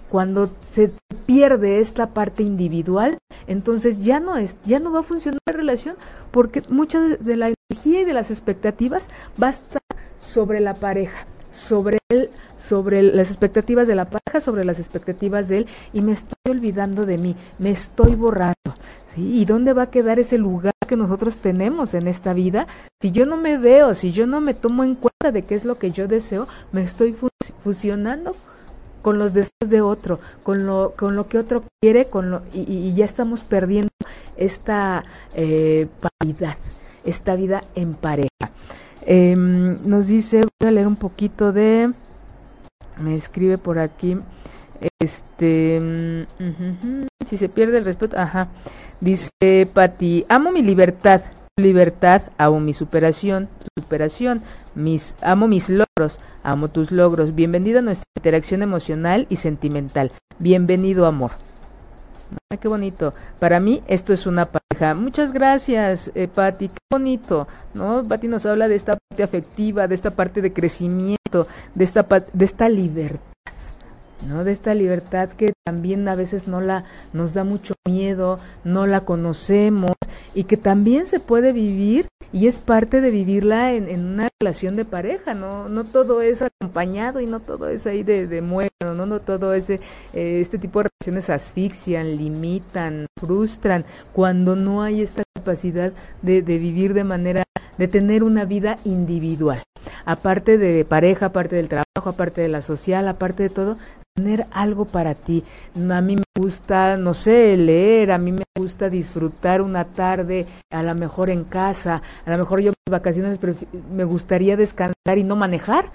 Cuando 0.09 0.49
se 0.73 0.91
pierde 1.25 1.79
esta 1.79 2.07
parte 2.07 2.43
individual, 2.43 3.17
entonces 3.47 4.03
ya 4.03 4.19
no 4.19 4.37
es, 4.37 4.57
ya 4.65 4.79
no 4.79 4.91
va 4.91 4.99
a 4.99 5.03
funcionar 5.03 5.39
la 5.47 5.53
relación 5.53 5.95
porque 6.31 6.63
mucha 6.69 6.99
de 6.99 7.35
la 7.35 7.53
energía 7.71 8.01
y 8.01 8.05
de 8.05 8.13
las 8.13 8.31
expectativas 8.31 9.09
va 9.41 9.47
a 9.47 9.51
estar 9.51 9.81
sobre 10.19 10.59
la 10.59 10.75
pareja, 10.75 11.27
sobre 11.51 11.97
él, 12.09 12.29
sobre 12.57 13.03
las 13.03 13.29
expectativas 13.29 13.87
de 13.87 13.95
la 13.95 14.05
pareja, 14.05 14.41
sobre 14.41 14.65
las 14.65 14.79
expectativas 14.79 15.47
de 15.47 15.59
él 15.59 15.67
y 15.93 16.01
me 16.01 16.13
estoy 16.13 16.35
olvidando 16.49 17.05
de 17.05 17.17
mí, 17.17 17.35
me 17.59 17.71
estoy 17.71 18.15
borrando. 18.15 18.53
¿sí? 19.13 19.39
¿Y 19.39 19.45
dónde 19.45 19.73
va 19.73 19.83
a 19.83 19.91
quedar 19.91 20.19
ese 20.19 20.37
lugar 20.37 20.73
que 20.87 20.95
nosotros 20.95 21.37
tenemos 21.37 21.93
en 21.93 22.07
esta 22.07 22.33
vida? 22.33 22.67
Si 23.01 23.11
yo 23.11 23.25
no 23.25 23.37
me 23.37 23.57
veo, 23.57 23.93
si 23.93 24.11
yo 24.11 24.27
no 24.27 24.41
me 24.41 24.53
tomo 24.53 24.83
en 24.83 24.95
cuenta 24.95 25.31
de 25.31 25.43
qué 25.43 25.55
es 25.55 25.65
lo 25.65 25.77
que 25.77 25.91
yo 25.91 26.07
deseo, 26.07 26.47
me 26.71 26.83
estoy 26.83 27.15
fusionando 27.63 28.35
con 29.05 29.19
los 29.19 29.35
deseos 29.35 29.69
de 29.69 29.81
otro, 29.81 30.19
con 30.41 30.65
lo, 30.65 30.95
con 30.97 31.15
lo 31.15 31.27
que 31.27 31.37
otro 31.37 31.61
quiere, 31.79 32.05
con 32.05 32.31
lo, 32.31 32.41
y, 32.55 32.91
ya 32.95 33.05
estamos 33.05 33.43
perdiendo 33.43 33.91
esta 34.35 35.03
eh, 35.35 35.85
paridad, 36.01 36.57
esta 37.03 37.35
vida 37.35 37.63
en 37.75 37.93
pareja. 37.93 38.49
Em, 39.05 39.77
nos 39.87 40.07
dice, 40.07 40.41
voy 40.59 40.69
a 40.69 40.71
leer 40.71 40.87
un 40.87 40.95
poquito 40.95 41.53
de, 41.53 41.91
me 42.97 43.13
escribe 43.13 43.59
por 43.59 43.77
aquí, 43.77 44.17
este, 44.99 45.79
mm, 45.79 47.05
si 47.27 47.37
se 47.37 47.47
pierde 47.47 47.77
el 47.77 47.85
respeto, 47.85 48.17
ajá, 48.19 48.47
dice 49.01 49.69
Pati, 49.71 50.25
amo 50.29 50.51
mi 50.51 50.63
libertad, 50.63 51.21
libertad, 51.57 52.23
amo 52.37 52.59
mi 52.59 52.73
superación, 52.73 53.47
superación, 53.79 54.41
mis, 54.75 55.15
amo 55.21 55.47
mis 55.47 55.69
logros, 55.69 56.19
amo 56.43 56.67
tus 56.67 56.91
logros. 56.91 57.33
Bienvenido 57.33 57.79
a 57.79 57.81
nuestra 57.81 58.03
interacción 58.17 58.61
emocional 58.61 59.25
y 59.29 59.37
sentimental. 59.37 60.11
Bienvenido, 60.37 61.05
amor. 61.05 61.31
Ay, 62.51 62.57
qué 62.57 62.67
bonito. 62.67 63.13
Para 63.39 63.61
mí 63.61 63.81
esto 63.87 64.11
es 64.11 64.27
una 64.27 64.47
pareja. 64.47 64.95
Muchas 64.95 65.31
gracias, 65.31 66.11
eh, 66.13 66.27
Patti. 66.27 66.67
Qué 66.67 66.77
bonito, 66.91 67.47
¿no? 67.73 68.03
Patti 68.03 68.27
nos 68.27 68.45
habla 68.45 68.67
de 68.67 68.75
esta 68.75 68.97
parte 68.97 69.23
afectiva, 69.23 69.87
de 69.87 69.95
esta 69.95 70.11
parte 70.11 70.41
de 70.41 70.51
crecimiento, 70.51 71.47
de 71.73 71.83
esta, 71.85 72.03
de 72.03 72.43
esta 72.45 72.67
libertad. 72.67 73.34
¿No? 74.27 74.43
De 74.43 74.51
esta 74.51 74.73
libertad 74.73 75.29
que 75.29 75.53
también 75.65 76.07
a 76.07 76.15
veces 76.15 76.47
no 76.47 76.61
la 76.61 76.85
nos 77.13 77.33
da 77.33 77.43
mucho 77.43 77.73
miedo, 77.87 78.39
no 78.63 78.87
la 78.87 79.01
conocemos 79.01 79.91
y 80.33 80.45
que 80.45 80.57
también 80.57 81.05
se 81.07 81.19
puede 81.19 81.51
vivir 81.51 82.07
y 82.31 82.47
es 82.47 82.59
parte 82.59 83.01
de 83.01 83.11
vivirla 83.11 83.73
en, 83.73 83.87
en 83.87 84.05
una 84.05 84.27
relación 84.41 84.75
de 84.75 84.85
pareja, 84.85 85.33
no 85.33 85.69
no 85.69 85.83
todo 85.83 86.21
es 86.21 86.41
acompañado 86.41 87.19
y 87.21 87.25
no 87.25 87.39
todo 87.39 87.69
es 87.69 87.85
ahí 87.85 88.03
de, 88.03 88.27
de 88.27 88.41
muerto, 88.41 88.93
no 88.95 89.05
no 89.05 89.19
todo 89.19 89.53
ese 89.53 89.75
eh, 90.13 90.39
este 90.41 90.57
tipo 90.57 90.81
de 90.81 90.89
relaciones 90.89 91.29
asfixian, 91.29 92.17
limitan, 92.17 93.07
frustran 93.19 93.85
cuando 94.13 94.55
no 94.55 94.81
hay 94.81 95.01
esta 95.01 95.23
capacidad 95.35 95.93
de, 96.21 96.41
de 96.41 96.57
vivir 96.57 96.93
de 96.93 97.03
manera 97.03 97.43
de 97.77 97.87
tener 97.87 98.23
una 98.23 98.45
vida 98.45 98.77
individual. 98.83 99.63
Aparte 100.05 100.57
de 100.57 100.85
pareja, 100.85 101.27
aparte 101.27 101.55
del 101.55 101.67
trabajo, 101.67 102.09
aparte 102.09 102.41
de 102.41 102.47
la 102.47 102.61
social, 102.61 103.07
aparte 103.07 103.43
de 103.43 103.49
todo, 103.49 103.77
tener 104.15 104.47
algo 104.51 104.85
para 104.85 105.13
ti. 105.13 105.43
A 105.75 105.99
mí 105.99 106.15
me 106.15 106.41
gusta, 106.41 106.95
no 106.95 107.13
sé, 107.13 107.57
leer, 107.57 108.11
a 108.11 108.17
mí 108.17 108.31
me 108.31 108.45
gusta 108.57 108.89
disfrutar 108.89 109.61
una 109.61 109.83
tarde, 109.83 110.45
a 110.71 110.83
lo 110.83 110.95
mejor 110.95 111.29
en 111.29 111.43
casa, 111.43 112.01
a 112.25 112.31
lo 112.31 112.37
mejor 112.37 112.61
yo 112.61 112.69
en 112.69 112.91
vacaciones 112.91 113.37
me 113.91 114.05
gustaría 114.05 114.55
descansar 114.55 115.17
y 115.17 115.23
no 115.25 115.35
manejar, 115.35 115.87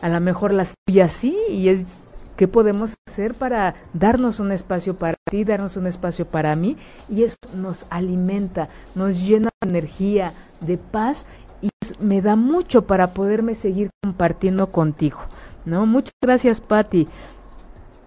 a 0.00 0.08
lo 0.08 0.18
mejor 0.20 0.54
las 0.54 0.72
tuyas 0.86 1.12
sí, 1.12 1.36
y 1.50 1.68
es 1.68 1.94
qué 2.38 2.48
podemos 2.48 2.94
hacer 3.06 3.34
para 3.34 3.74
darnos 3.92 4.40
un 4.40 4.52
espacio 4.52 4.96
para 4.96 5.16
ti, 5.30 5.44
darnos 5.44 5.76
un 5.76 5.86
espacio 5.86 6.26
para 6.26 6.56
mí, 6.56 6.78
y 7.10 7.24
eso 7.24 7.36
nos 7.54 7.86
alimenta, 7.90 8.70
nos 8.94 9.20
llena 9.20 9.50
de 9.60 9.68
energía, 9.68 10.32
de 10.62 10.78
paz, 10.78 11.26
y 11.60 11.68
me 12.00 12.22
da 12.22 12.36
mucho 12.36 12.86
para 12.86 13.12
poderme 13.12 13.54
seguir 13.54 13.90
compartiendo 14.02 14.72
contigo. 14.72 15.18
¿no? 15.66 15.84
Muchas 15.84 16.14
gracias, 16.22 16.60
Patti. 16.60 17.06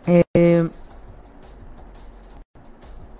Eh, 0.07 0.67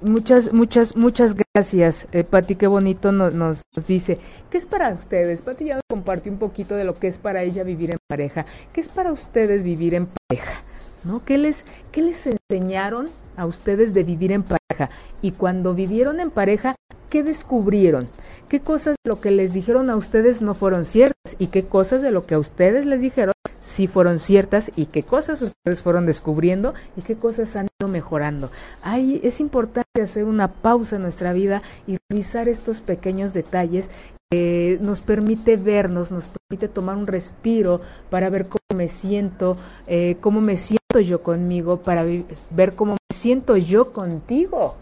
muchas, 0.01 0.53
muchas, 0.53 0.95
muchas 0.95 1.35
gracias, 1.35 2.07
eh, 2.11 2.23
Pati, 2.23 2.55
qué 2.55 2.67
bonito 2.67 3.11
nos, 3.11 3.33
nos, 3.33 3.61
dice. 3.87 4.19
¿Qué 4.49 4.57
es 4.57 4.65
para 4.65 4.89
ustedes? 4.93 5.41
Pati 5.41 5.65
ya 5.65 5.75
nos 5.75 5.83
compartió 5.89 6.31
un 6.31 6.39
poquito 6.39 6.75
de 6.75 6.83
lo 6.83 6.95
que 6.95 7.07
es 7.07 7.17
para 7.17 7.43
ella 7.43 7.63
vivir 7.63 7.91
en 7.91 7.97
pareja. 8.07 8.45
¿Qué 8.73 8.81
es 8.81 8.87
para 8.87 9.11
ustedes 9.11 9.63
vivir 9.63 9.93
en 9.93 10.07
pareja? 10.07 10.63
¿No? 11.03 11.23
¿Qué 11.23 11.37
les, 11.37 11.65
qué 11.91 12.01
les 12.01 12.27
enseñaron 12.27 13.09
a 13.37 13.45
ustedes 13.45 13.93
de 13.93 14.03
vivir 14.03 14.31
en 14.31 14.43
pareja? 14.43 14.89
Y 15.21 15.31
cuando 15.31 15.73
vivieron 15.73 16.19
en 16.19 16.31
pareja, 16.31 16.75
¿qué 17.09 17.23
descubrieron? 17.23 18.09
¿Qué 18.47 18.61
cosas 18.61 18.95
de 19.03 19.09
lo 19.09 19.21
que 19.21 19.31
les 19.31 19.53
dijeron 19.53 19.89
a 19.89 19.95
ustedes 19.95 20.41
no 20.41 20.53
fueron 20.55 20.85
ciertas? 20.85 21.35
¿Y 21.37 21.47
qué 21.47 21.65
cosas 21.65 22.01
de 22.01 22.11
lo 22.11 22.25
que 22.25 22.35
a 22.35 22.39
ustedes 22.39 22.85
les 22.85 23.01
dijeron 23.01 23.33
sí 23.59 23.87
fueron 23.87 24.19
ciertas? 24.19 24.71
¿Y 24.75 24.87
qué 24.87 25.03
cosas 25.03 25.41
ustedes 25.41 25.81
fueron 25.81 26.05
descubriendo? 26.05 26.73
¿Y 26.95 27.01
qué 27.01 27.15
cosas 27.15 27.55
han 27.55 27.67
ido 27.79 27.89
mejorando? 27.89 28.51
Ahí 28.81 29.19
es 29.23 29.39
importante 29.39 30.01
hacer 30.01 30.25
una 30.25 30.47
pausa 30.47 30.97
en 30.97 31.01
nuestra 31.01 31.33
vida 31.33 31.61
y 31.87 31.97
revisar 32.09 32.47
estos 32.47 32.81
pequeños 32.81 33.33
detalles 33.33 33.89
que 34.31 34.77
nos 34.81 35.01
permite 35.01 35.55
vernos, 35.55 36.11
nos 36.11 36.29
permite 36.29 36.67
tomar 36.67 36.95
un 36.95 37.07
respiro 37.07 37.81
para 38.09 38.29
ver 38.29 38.47
cómo 38.47 38.77
me 38.77 38.87
siento, 38.87 39.57
eh, 39.87 40.17
cómo 40.21 40.41
me 40.41 40.57
siento 40.57 40.99
yo 40.99 41.23
conmigo, 41.23 41.77
para 41.77 42.05
ver 42.51 42.75
cómo 42.75 42.93
me 42.93 43.15
siento 43.15 43.57
yo 43.57 43.91
contigo 43.91 44.75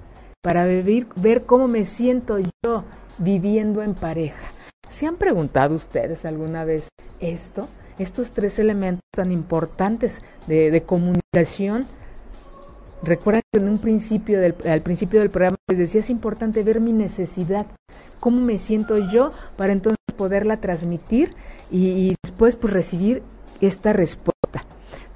para 0.47 0.65
vivir, 0.65 1.07
ver 1.17 1.43
cómo 1.43 1.67
me 1.67 1.83
siento 1.83 2.37
yo 2.39 2.83
viviendo 3.17 3.81
en 3.81 3.95
pareja. 3.95 4.47
¿Se 4.87 5.05
han 5.05 5.17
preguntado 5.17 5.75
ustedes 5.75 6.23
alguna 6.23 6.63
vez 6.63 6.87
esto? 7.19 7.67
Estos 7.99 8.31
tres 8.31 8.59
elementos 8.59 9.01
tan 9.15 9.31
importantes 9.31 10.21
de, 10.47 10.83
comunicación. 10.85 11.87
Recuerden 13.03 13.41
que 13.51 13.59
en 13.59 13.69
un 13.69 13.77
principio 13.79 14.39
del, 14.39 14.55
al 14.67 14.81
principio 14.81 15.19
del 15.19 15.29
programa 15.29 15.57
les 15.67 15.77
decía 15.77 16.01
es 16.01 16.09
importante 16.09 16.63
ver 16.63 16.79
mi 16.79 16.93
necesidad, 16.93 17.67
cómo 18.19 18.41
me 18.41 18.57
siento 18.57 18.97
yo 18.97 19.31
para 19.55 19.73
entonces 19.73 19.97
poderla 20.15 20.57
transmitir 20.57 21.35
y, 21.69 21.89
y 21.89 22.15
después 22.23 22.55
pues 22.55 22.73
recibir 22.73 23.21
esta 23.61 23.93
respuesta. 23.93 24.37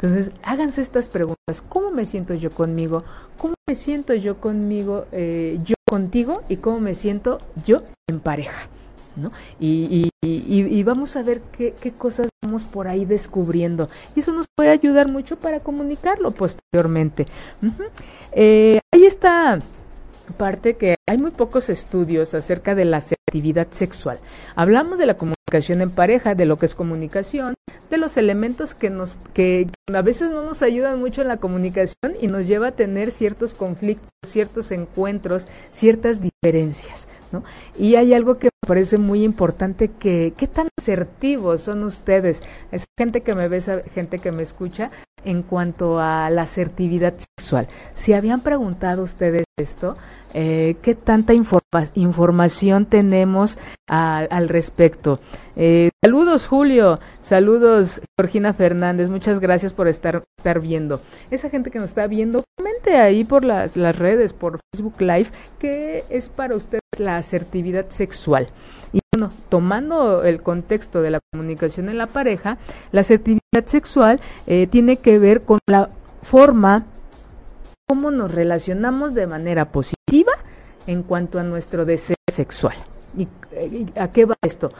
Entonces, 0.01 0.31
háganse 0.41 0.81
estas 0.81 1.07
preguntas. 1.07 1.61
¿Cómo 1.69 1.91
me 1.91 2.07
siento 2.07 2.33
yo 2.33 2.49
conmigo? 2.49 3.03
¿Cómo 3.37 3.53
me 3.67 3.75
siento 3.75 4.15
yo 4.15 4.39
conmigo, 4.39 5.05
eh, 5.11 5.59
yo 5.63 5.75
contigo? 5.87 6.41
¿Y 6.49 6.57
cómo 6.57 6.79
me 6.79 6.95
siento 6.95 7.39
yo 7.65 7.83
en 8.07 8.19
pareja? 8.19 8.67
¿No? 9.15 9.31
Y, 9.59 10.09
y, 10.21 10.27
y, 10.27 10.79
y, 10.79 10.83
vamos 10.83 11.17
a 11.17 11.23
ver 11.23 11.41
qué, 11.41 11.73
cosas 11.97 12.29
vamos 12.41 12.63
por 12.63 12.87
ahí 12.87 13.03
descubriendo. 13.03 13.89
Y 14.15 14.21
eso 14.21 14.31
nos 14.31 14.45
puede 14.55 14.69
ayudar 14.69 15.09
mucho 15.09 15.35
para 15.35 15.59
comunicarlo 15.59 16.31
posteriormente. 16.31 17.25
Uh 17.61 17.83
eh, 18.33 18.79
ahí 18.93 19.05
está 19.05 19.59
parte 20.37 20.77
que 20.77 20.95
hay 21.09 21.17
muy 21.17 21.31
pocos 21.31 21.69
estudios 21.69 22.33
acerca 22.33 22.75
de 22.75 22.85
la 22.85 22.97
asertividad 22.97 23.67
sexual. 23.71 24.19
Hablamos 24.55 24.99
de 24.99 25.05
la 25.05 25.15
comunicación 25.15 25.81
en 25.81 25.91
pareja, 25.91 26.35
de 26.35 26.45
lo 26.45 26.57
que 26.57 26.65
es 26.65 26.75
comunicación, 26.75 27.55
de 27.89 27.97
los 27.97 28.15
elementos 28.17 28.73
que 28.73 28.89
nos 28.89 29.15
que 29.33 29.67
a 29.93 30.01
veces 30.01 30.31
no 30.31 30.43
nos 30.43 30.61
ayudan 30.61 30.99
mucho 30.99 31.21
en 31.21 31.27
la 31.27 31.37
comunicación 31.37 32.13
y 32.21 32.27
nos 32.27 32.47
lleva 32.47 32.69
a 32.69 32.71
tener 32.71 33.11
ciertos 33.11 33.53
conflictos, 33.53 34.09
ciertos 34.25 34.71
encuentros, 34.71 35.47
ciertas 35.71 36.21
diferencias. 36.21 37.07
Y 37.77 37.95
hay 37.95 38.13
algo 38.13 38.37
que 38.37 38.47
me 38.47 38.67
parece 38.67 38.97
muy 38.97 39.23
importante 39.23 39.89
que 39.89 40.33
qué 40.37 40.47
tan 40.47 40.67
asertivos 40.79 41.61
son 41.61 41.83
ustedes, 41.83 42.41
es 42.71 42.85
gente 42.97 43.21
que 43.21 43.35
me 43.35 43.47
ve, 43.47 43.61
gente 43.93 44.19
que 44.19 44.31
me 44.31 44.43
escucha 44.43 44.91
en 45.23 45.43
cuanto 45.43 45.99
a 45.99 46.29
la 46.29 46.43
asertividad 46.43 47.13
sexual. 47.17 47.67
Si 47.93 48.13
habían 48.13 48.41
preguntado 48.41 49.03
ustedes 49.03 49.43
esto, 49.59 49.95
eh, 50.33 50.77
qué 50.81 50.95
tanta 50.95 51.33
informa 51.33 51.61
información 51.93 52.85
tenemos 52.85 53.57
al 53.87 54.49
respecto. 54.49 55.19
Eh, 55.55 55.89
saludos 56.03 56.47
Julio, 56.47 56.99
saludos 57.21 58.01
Georgina 58.19 58.53
Fernández, 58.53 59.09
muchas 59.09 59.39
gracias 59.39 59.73
por 59.73 59.87
estar, 59.87 60.21
estar 60.37 60.59
viendo. 60.59 61.01
Esa 61.29 61.49
gente 61.49 61.71
que 61.71 61.79
nos 61.79 61.89
está 61.89 62.07
viendo, 62.07 62.43
comente 62.57 62.97
ahí 62.97 63.23
por 63.23 63.45
las, 63.45 63.77
las 63.77 63.97
redes, 63.97 64.33
por 64.33 64.59
Facebook 64.73 64.99
Live, 64.99 65.27
qué 65.59 66.03
es 66.09 66.29
para 66.29 66.55
ustedes 66.55 66.80
la 67.01 67.17
asertividad 67.17 67.89
sexual. 67.89 68.47
Y 68.93 68.99
bueno, 69.13 69.33
tomando 69.49 70.23
el 70.23 70.41
contexto 70.41 71.01
de 71.01 71.11
la 71.11 71.19
comunicación 71.31 71.89
en 71.89 71.97
la 71.97 72.07
pareja, 72.07 72.57
la 72.91 73.01
asertividad 73.01 73.65
sexual 73.65 74.19
eh, 74.47 74.67
tiene 74.67 74.97
que 74.97 75.19
ver 75.19 75.41
con 75.41 75.59
la 75.67 75.89
forma 76.23 76.85
cómo 77.87 78.11
nos 78.11 78.33
relacionamos 78.33 79.13
de 79.13 79.27
manera 79.27 79.65
positiva 79.65 80.31
en 80.87 81.03
cuanto 81.03 81.39
a 81.39 81.43
nuestro 81.43 81.85
deseo 81.85 82.15
sexual. 82.31 82.75
¿Y, 83.17 83.23
y 83.23 83.87
a 83.97 84.11
qué 84.11 84.25
va 84.25 84.35
esto? 84.41 84.71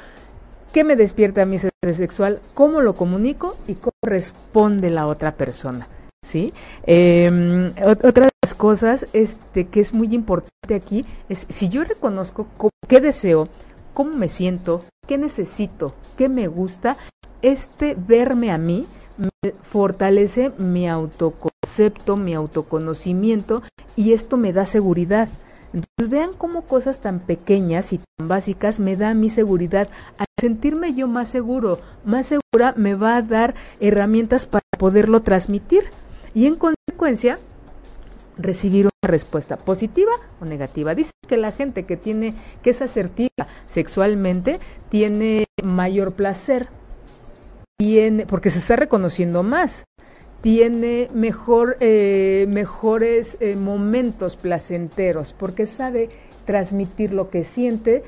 ¿Qué 0.72 0.86
me 0.86 0.96
despierta 0.96 1.46
mi 1.46 1.58
deseo 1.58 1.72
sexual? 1.94 2.40
¿Cómo 2.54 2.80
lo 2.80 2.96
comunico? 2.96 3.58
¿Y 3.68 3.76
cómo 3.76 3.92
responde 4.02 4.90
la 4.90 5.08
otra 5.08 5.34
persona? 5.34 5.88
¿Sí? 6.24 6.54
Eh, 6.86 7.74
otra 7.84 8.26
de 8.26 8.32
las 8.44 8.54
cosas 8.54 9.08
este, 9.14 9.68
que 9.68 9.80
es 9.80 9.94
muy 9.94 10.14
importante 10.14 10.76
aquí 10.76 11.06
es 11.30 11.46
si 11.50 11.68
yo 11.68 11.84
reconozco 11.84 12.48
qué 12.88 13.02
deseo, 13.02 13.50
cómo 13.94 14.16
me 14.16 14.30
siento, 14.30 14.86
qué 15.08 15.18
necesito, 15.18 15.94
qué 16.18 16.30
me 16.30 16.48
gusta, 16.48 16.96
este 17.42 17.96
verme 17.98 18.52
a 18.52 18.58
mí 18.58 18.88
me 19.18 19.52
fortalece 19.64 20.52
mi 20.58 20.88
autoconcepto, 20.88 22.16
mi 22.16 22.34
autoconocimiento 22.34 23.64
y 23.96 24.14
esto 24.14 24.38
me 24.38 24.54
da 24.54 24.66
seguridad. 24.66 25.28
Entonces 25.74 26.10
vean 26.10 26.32
cómo 26.38 26.64
cosas 26.64 27.00
tan 27.00 27.20
pequeñas 27.20 27.94
y 27.94 28.00
tan 28.18 28.28
básicas 28.28 28.80
me 28.80 28.96
da 28.96 29.14
mi 29.14 29.30
seguridad. 29.30 29.90
Al 30.18 30.26
sentirme 30.40 30.94
yo 30.94 31.08
más 31.08 31.30
seguro, 31.30 31.80
más 32.04 32.28
segura, 32.28 32.74
me 32.76 32.96
va 32.96 33.16
a 33.16 33.22
dar 33.22 33.56
herramientas 33.80 34.46
para 34.46 34.66
poderlo 34.78 35.22
transmitir 35.22 35.86
y 36.34 36.48
en 36.48 36.56
consecuencia 36.56 37.40
recibir 38.38 38.86
una 38.86 39.10
respuesta 39.10 39.58
positiva 39.58 40.12
o 40.40 40.46
negativa. 40.46 40.96
Dice 40.96 41.12
que 41.28 41.38
la 41.38 41.52
gente 41.52 41.84
que 41.84 41.98
tiene 41.98 42.34
que 42.64 42.72
es 42.72 42.82
asertiva 42.82 43.48
sexualmente 43.68 44.60
tiene 44.90 45.46
mayor 45.64 46.14
placer 46.14 46.68
tiene, 47.78 48.28
porque 48.28 48.52
se 48.52 48.60
está 48.60 48.76
reconociendo 48.76 49.42
más, 49.42 49.86
tiene 50.42 51.08
mejor, 51.14 51.78
eh, 51.80 52.46
mejores 52.48 53.38
eh, 53.40 53.56
momentos 53.56 54.36
placenteros, 54.36 55.34
porque 55.34 55.66
sabe 55.66 56.10
transmitir 56.46 57.14
lo 57.14 57.30
que 57.30 57.44
siente, 57.44 58.04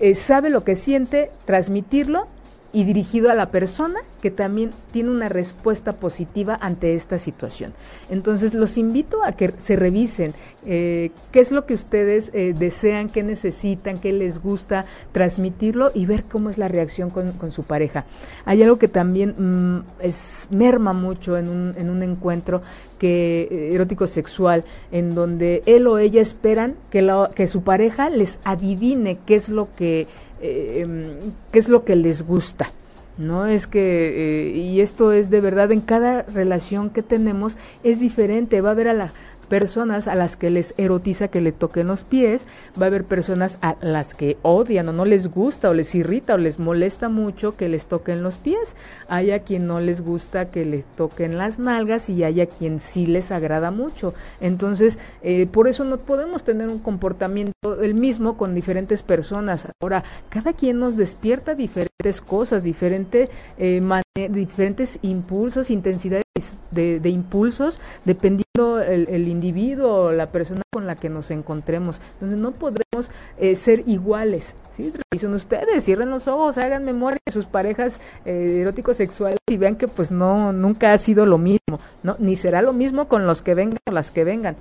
eh, 0.00 0.14
sabe 0.14 0.50
lo 0.50 0.62
que 0.64 0.74
siente, 0.74 1.30
transmitirlo 1.46 2.26
y 2.74 2.82
dirigido 2.82 3.30
a 3.30 3.34
la 3.34 3.50
persona 3.50 4.00
que 4.20 4.32
también 4.32 4.72
tiene 4.90 5.10
una 5.10 5.28
respuesta 5.28 5.92
positiva 5.92 6.58
ante 6.60 6.94
esta 6.94 7.20
situación. 7.20 7.72
Entonces 8.10 8.52
los 8.52 8.76
invito 8.76 9.24
a 9.24 9.32
que 9.32 9.54
se 9.58 9.76
revisen 9.76 10.34
eh, 10.66 11.12
qué 11.30 11.38
es 11.38 11.52
lo 11.52 11.66
que 11.66 11.74
ustedes 11.74 12.32
eh, 12.34 12.52
desean, 12.58 13.08
qué 13.08 13.22
necesitan, 13.22 14.00
qué 14.00 14.12
les 14.12 14.42
gusta 14.42 14.86
transmitirlo 15.12 15.92
y 15.94 16.06
ver 16.06 16.24
cómo 16.24 16.50
es 16.50 16.58
la 16.58 16.66
reacción 16.66 17.10
con, 17.10 17.52
su 17.52 17.62
pareja. 17.62 18.06
Hay 18.44 18.62
algo 18.62 18.78
que 18.78 18.88
también 18.88 19.34
mm, 19.38 19.84
es, 20.00 20.48
merma 20.50 20.92
mucho 20.92 21.38
en 21.38 21.48
un, 21.48 21.74
en 21.76 21.90
un 21.90 22.02
encuentro 22.02 22.62
eh, 23.06 23.74
erótico 23.74 24.06
sexual 24.06 24.64
en 24.92 25.14
donde 25.14 25.62
él 25.66 25.86
o 25.86 25.98
ella 25.98 26.20
esperan 26.20 26.74
que, 26.90 27.08
que 27.34 27.46
su 27.46 27.62
pareja 27.62 28.10
les 28.10 28.40
adivine 28.44 29.18
qué 29.26 29.34
es 29.34 29.48
lo 29.48 29.68
que 29.76 30.06
eh, 30.40 31.16
qué 31.52 31.58
es 31.58 31.68
lo 31.68 31.84
que 31.84 31.96
les 31.96 32.26
gusta 32.26 32.70
no 33.16 33.46
es 33.46 33.66
que 33.66 34.48
eh, 34.50 34.56
y 34.56 34.80
esto 34.80 35.12
es 35.12 35.30
de 35.30 35.40
verdad 35.40 35.70
en 35.72 35.80
cada 35.80 36.22
relación 36.22 36.90
que 36.90 37.02
tenemos 37.02 37.56
es 37.82 38.00
diferente 38.00 38.60
va 38.60 38.70
a 38.70 38.72
haber 38.72 38.88
a 38.88 38.94
la 38.94 39.12
personas 39.44 40.08
a 40.08 40.14
las 40.14 40.36
que 40.36 40.50
les 40.50 40.74
erotiza 40.76 41.28
que 41.28 41.40
le 41.40 41.52
toquen 41.52 41.86
los 41.86 42.04
pies, 42.04 42.46
va 42.80 42.86
a 42.86 42.88
haber 42.88 43.04
personas 43.04 43.58
a 43.62 43.76
las 43.80 44.14
que 44.14 44.36
odian 44.42 44.88
o 44.88 44.92
no 44.92 45.04
les 45.04 45.28
gusta 45.28 45.70
o 45.70 45.74
les 45.74 45.94
irrita 45.94 46.34
o 46.34 46.38
les 46.38 46.58
molesta 46.58 47.08
mucho 47.08 47.56
que 47.56 47.68
les 47.68 47.86
toquen 47.86 48.22
los 48.22 48.38
pies, 48.38 48.76
hay 49.08 49.30
a 49.30 49.40
quien 49.40 49.66
no 49.66 49.80
les 49.80 50.00
gusta 50.00 50.50
que 50.50 50.64
les 50.64 50.84
toquen 50.96 51.38
las 51.38 51.58
nalgas 51.58 52.08
y 52.08 52.24
hay 52.24 52.40
a 52.40 52.46
quien 52.46 52.80
sí 52.80 53.06
les 53.06 53.30
agrada 53.30 53.70
mucho. 53.70 54.14
Entonces, 54.40 54.98
eh, 55.22 55.46
por 55.46 55.68
eso 55.68 55.84
no 55.84 55.98
podemos 55.98 56.44
tener 56.44 56.68
un 56.68 56.78
comportamiento 56.78 57.82
el 57.82 57.94
mismo 57.94 58.36
con 58.36 58.54
diferentes 58.54 59.02
personas. 59.02 59.68
Ahora, 59.80 60.04
cada 60.28 60.52
quien 60.52 60.78
nos 60.78 60.96
despierta 60.96 61.54
diferentes 61.54 62.20
cosas, 62.20 62.62
diferente, 62.62 63.28
eh, 63.58 63.80
diferentes 64.14 65.00
impulsos, 65.02 65.72
intensidades 65.72 66.24
de, 66.70 67.08
impulsos, 67.08 67.80
dependiendo 68.04 68.80
el, 68.80 69.08
el 69.08 69.26
individuo 69.26 70.12
la 70.12 70.30
persona 70.30 70.62
con 70.72 70.86
la 70.86 70.94
que 70.94 71.08
nos 71.08 71.32
encontremos. 71.32 72.00
Entonces 72.14 72.38
no 72.38 72.52
podremos 72.52 73.10
eh, 73.38 73.56
ser 73.56 73.82
iguales. 73.88 74.54
¿sí? 74.70 74.92
Revisen 75.10 75.34
ustedes, 75.34 75.84
cierren 75.84 76.10
los 76.10 76.28
ojos, 76.28 76.58
hagan 76.58 76.84
memoria 76.84 77.18
de 77.26 77.32
sus 77.32 77.46
parejas 77.46 77.98
eh, 78.24 78.58
eróticos 78.60 78.98
sexuales 78.98 79.38
y 79.50 79.56
vean 79.56 79.74
que 79.74 79.88
pues 79.88 80.12
no, 80.12 80.52
nunca 80.52 80.92
ha 80.92 80.98
sido 80.98 81.26
lo 81.26 81.38
mismo, 81.38 81.80
¿no? 82.04 82.14
Ni 82.20 82.36
será 82.36 82.62
lo 82.62 82.72
mismo 82.72 83.08
con 83.08 83.26
los 83.26 83.42
que 83.42 83.54
vengan 83.54 83.78
o 83.88 83.92
las 83.92 84.12
que 84.12 84.22
vengan. 84.22 84.54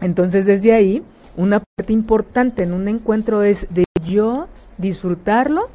Entonces 0.00 0.46
desde 0.46 0.72
ahí, 0.72 1.02
una 1.36 1.60
parte 1.76 1.92
importante 1.92 2.62
en 2.62 2.72
un 2.72 2.86
encuentro 2.86 3.42
es 3.42 3.66
de 3.74 3.84
yo 4.04 4.46
disfrutarlo 4.78 5.68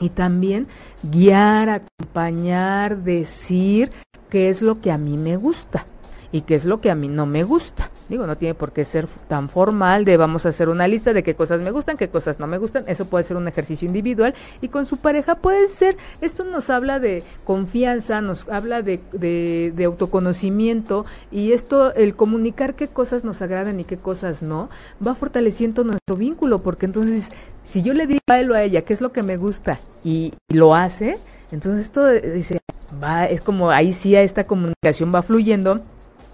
y 0.00 0.08
también 0.10 0.66
guiar, 1.02 1.68
acompañar, 1.68 2.98
decir 3.04 3.92
qué 4.30 4.48
es 4.48 4.62
lo 4.62 4.80
que 4.80 4.90
a 4.90 4.98
mí 4.98 5.16
me 5.16 5.36
gusta 5.36 5.86
y 6.32 6.42
qué 6.42 6.54
es 6.54 6.64
lo 6.64 6.80
que 6.80 6.90
a 6.90 6.94
mí 6.94 7.08
no 7.08 7.26
me 7.26 7.42
gusta. 7.44 7.90
Digo, 8.08 8.26
no 8.26 8.36
tiene 8.36 8.54
por 8.54 8.72
qué 8.72 8.84
ser 8.84 9.06
tan 9.28 9.48
formal 9.48 10.04
de 10.04 10.16
vamos 10.16 10.46
a 10.46 10.50
hacer 10.50 10.68
una 10.68 10.88
lista 10.88 11.12
de 11.12 11.22
qué 11.22 11.34
cosas 11.34 11.60
me 11.60 11.70
gustan, 11.70 11.96
qué 11.96 12.08
cosas 12.08 12.38
no 12.38 12.46
me 12.46 12.58
gustan. 12.58 12.84
Eso 12.86 13.04
puede 13.04 13.24
ser 13.24 13.36
un 13.36 13.48
ejercicio 13.48 13.86
individual 13.86 14.34
y 14.60 14.68
con 14.68 14.86
su 14.86 14.96
pareja 14.96 15.36
puede 15.36 15.68
ser, 15.68 15.96
esto 16.20 16.44
nos 16.44 16.70
habla 16.70 16.98
de 16.98 17.22
confianza, 17.44 18.20
nos 18.20 18.48
habla 18.48 18.82
de, 18.82 19.72
autoconocimiento 19.84 21.06
y 21.30 21.52
esto, 21.52 21.94
el 21.94 22.14
comunicar 22.14 22.74
qué 22.74 22.88
cosas 22.88 23.24
nos 23.24 23.42
agradan 23.42 23.80
y 23.80 23.84
qué 23.84 23.96
cosas 23.96 24.42
no, 24.42 24.70
va 25.04 25.14
fortaleciendo 25.14 25.84
nuestro 25.84 26.16
vínculo 26.16 26.60
porque 26.60 26.86
entonces 26.86 27.28
si 27.64 27.82
yo 27.82 27.94
le 27.94 28.06
digo 28.06 28.20
a 28.28 28.62
ella 28.62 28.82
qué 28.82 28.92
es 28.92 29.00
lo 29.00 29.12
que 29.12 29.22
me 29.22 29.36
gusta 29.36 29.80
y, 30.04 30.32
lo 30.48 30.74
hace, 30.74 31.18
entonces 31.52 31.86
esto 31.86 32.06
dice, 32.06 32.60
va, 33.02 33.26
es 33.26 33.40
como 33.40 33.70
ahí 33.70 33.92
sí 33.92 34.16
esta 34.16 34.44
comunicación 34.44 35.12
va 35.14 35.22
fluyendo 35.22 35.80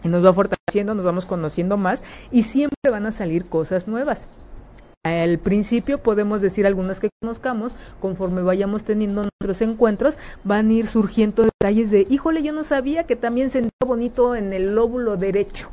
y 0.02 0.08
nos 0.08 0.24
va 0.24 0.32
fortaleciendo, 0.32 0.94
nos 0.94 1.04
vamos 1.04 1.26
conociendo 1.26 1.76
más 1.76 2.02
y 2.30 2.44
siempre 2.44 2.90
van 2.90 3.06
a 3.06 3.12
salir 3.12 3.46
cosas 3.46 3.88
nuevas. 3.88 4.28
Al 5.06 5.38
principio 5.38 5.98
podemos 5.98 6.40
decir 6.40 6.66
algunas 6.66 6.98
que 6.98 7.10
conozcamos, 7.22 7.72
conforme 8.00 8.42
vayamos 8.42 8.82
teniendo 8.82 9.22
nuestros 9.22 9.62
encuentros, 9.62 10.16
van 10.42 10.68
a 10.68 10.72
ir 10.72 10.88
surgiendo 10.88 11.44
detalles 11.44 11.92
de, 11.92 12.08
híjole, 12.10 12.42
yo 12.42 12.52
no 12.52 12.64
sabía 12.64 13.04
que 13.04 13.14
también 13.14 13.48
sentía 13.48 13.70
bonito 13.86 14.34
en 14.34 14.52
el 14.52 14.74
lóbulo 14.74 15.16
derecho. 15.16 15.68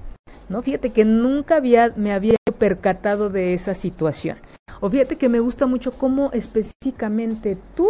¿No? 0.49 0.61
Fíjate 0.61 0.91
que 0.91 1.03
nunca 1.03 1.55
había, 1.55 1.93
me 1.95 2.13
había 2.13 2.35
percatado 2.59 3.29
de 3.29 3.55
esa 3.55 3.73
situación. 3.73 4.37
O 4.83 4.89
fíjate 4.89 5.15
que 5.15 5.29
me 5.29 5.39
gusta 5.39 5.65
mucho 5.65 5.93
cómo 5.93 6.29
específicamente 6.33 7.57
tú 7.73 7.87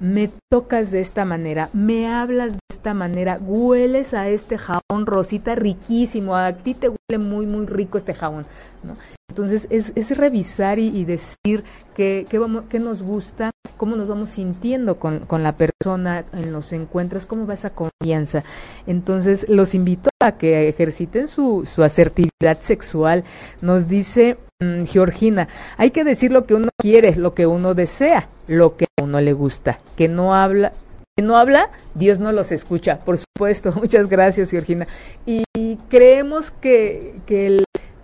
me 0.00 0.30
tocas 0.50 0.90
de 0.90 1.00
esta 1.00 1.24
manera, 1.24 1.70
me 1.72 2.12
hablas 2.12 2.52
de 2.52 2.58
esta 2.70 2.92
manera, 2.92 3.38
hueles 3.40 4.12
a 4.12 4.28
este 4.28 4.58
jabón 4.58 5.06
rosita 5.06 5.54
riquísimo, 5.54 6.36
a 6.36 6.52
ti 6.52 6.74
te 6.74 6.90
huele 6.90 7.24
muy, 7.24 7.46
muy 7.46 7.64
rico 7.64 7.96
este 7.96 8.12
jabón, 8.12 8.44
¿no? 8.84 8.96
Entonces 9.30 9.66
es, 9.70 9.92
es 9.94 10.14
revisar 10.14 10.78
y, 10.78 11.06
decir 11.06 11.64
qué, 11.94 12.26
qué, 12.28 12.38
vamos, 12.38 12.66
qué 12.66 12.80
nos 12.80 13.02
gusta, 13.02 13.50
cómo 13.78 13.96
nos 13.96 14.06
vamos 14.06 14.28
sintiendo 14.28 14.98
con, 14.98 15.20
con, 15.20 15.42
la 15.42 15.56
persona 15.56 16.26
en 16.34 16.52
los 16.52 16.70
encuentros, 16.74 17.24
cómo 17.24 17.46
va 17.46 17.54
esa 17.54 17.70
confianza. 17.70 18.44
Entonces 18.86 19.46
los 19.48 19.74
invito 19.74 20.10
a 20.22 20.32
que 20.32 20.68
ejerciten 20.68 21.28
su, 21.28 21.66
su 21.74 21.82
asertividad 21.82 22.60
sexual. 22.60 23.24
Nos 23.62 23.88
dice 23.88 24.36
Georgina, 24.58 25.48
hay 25.76 25.90
que 25.90 26.02
decir 26.02 26.32
lo 26.32 26.46
que 26.46 26.54
uno 26.54 26.70
quiere, 26.78 27.14
lo 27.16 27.34
que 27.34 27.46
uno 27.46 27.74
desea, 27.74 28.28
lo 28.46 28.76
que 28.76 28.86
a 28.98 29.02
uno 29.02 29.20
le 29.20 29.34
gusta, 29.34 29.80
que 29.96 30.08
no 30.08 30.34
habla, 30.34 30.72
que 31.14 31.22
no 31.22 31.36
habla, 31.36 31.68
Dios 31.94 32.20
no 32.20 32.32
los 32.32 32.52
escucha, 32.52 33.00
por 33.00 33.18
supuesto. 33.18 33.72
Muchas 33.76 34.08
gracias, 34.08 34.50
Georgina. 34.50 34.86
Y, 35.26 35.44
creemos 35.90 36.50
que, 36.50 37.14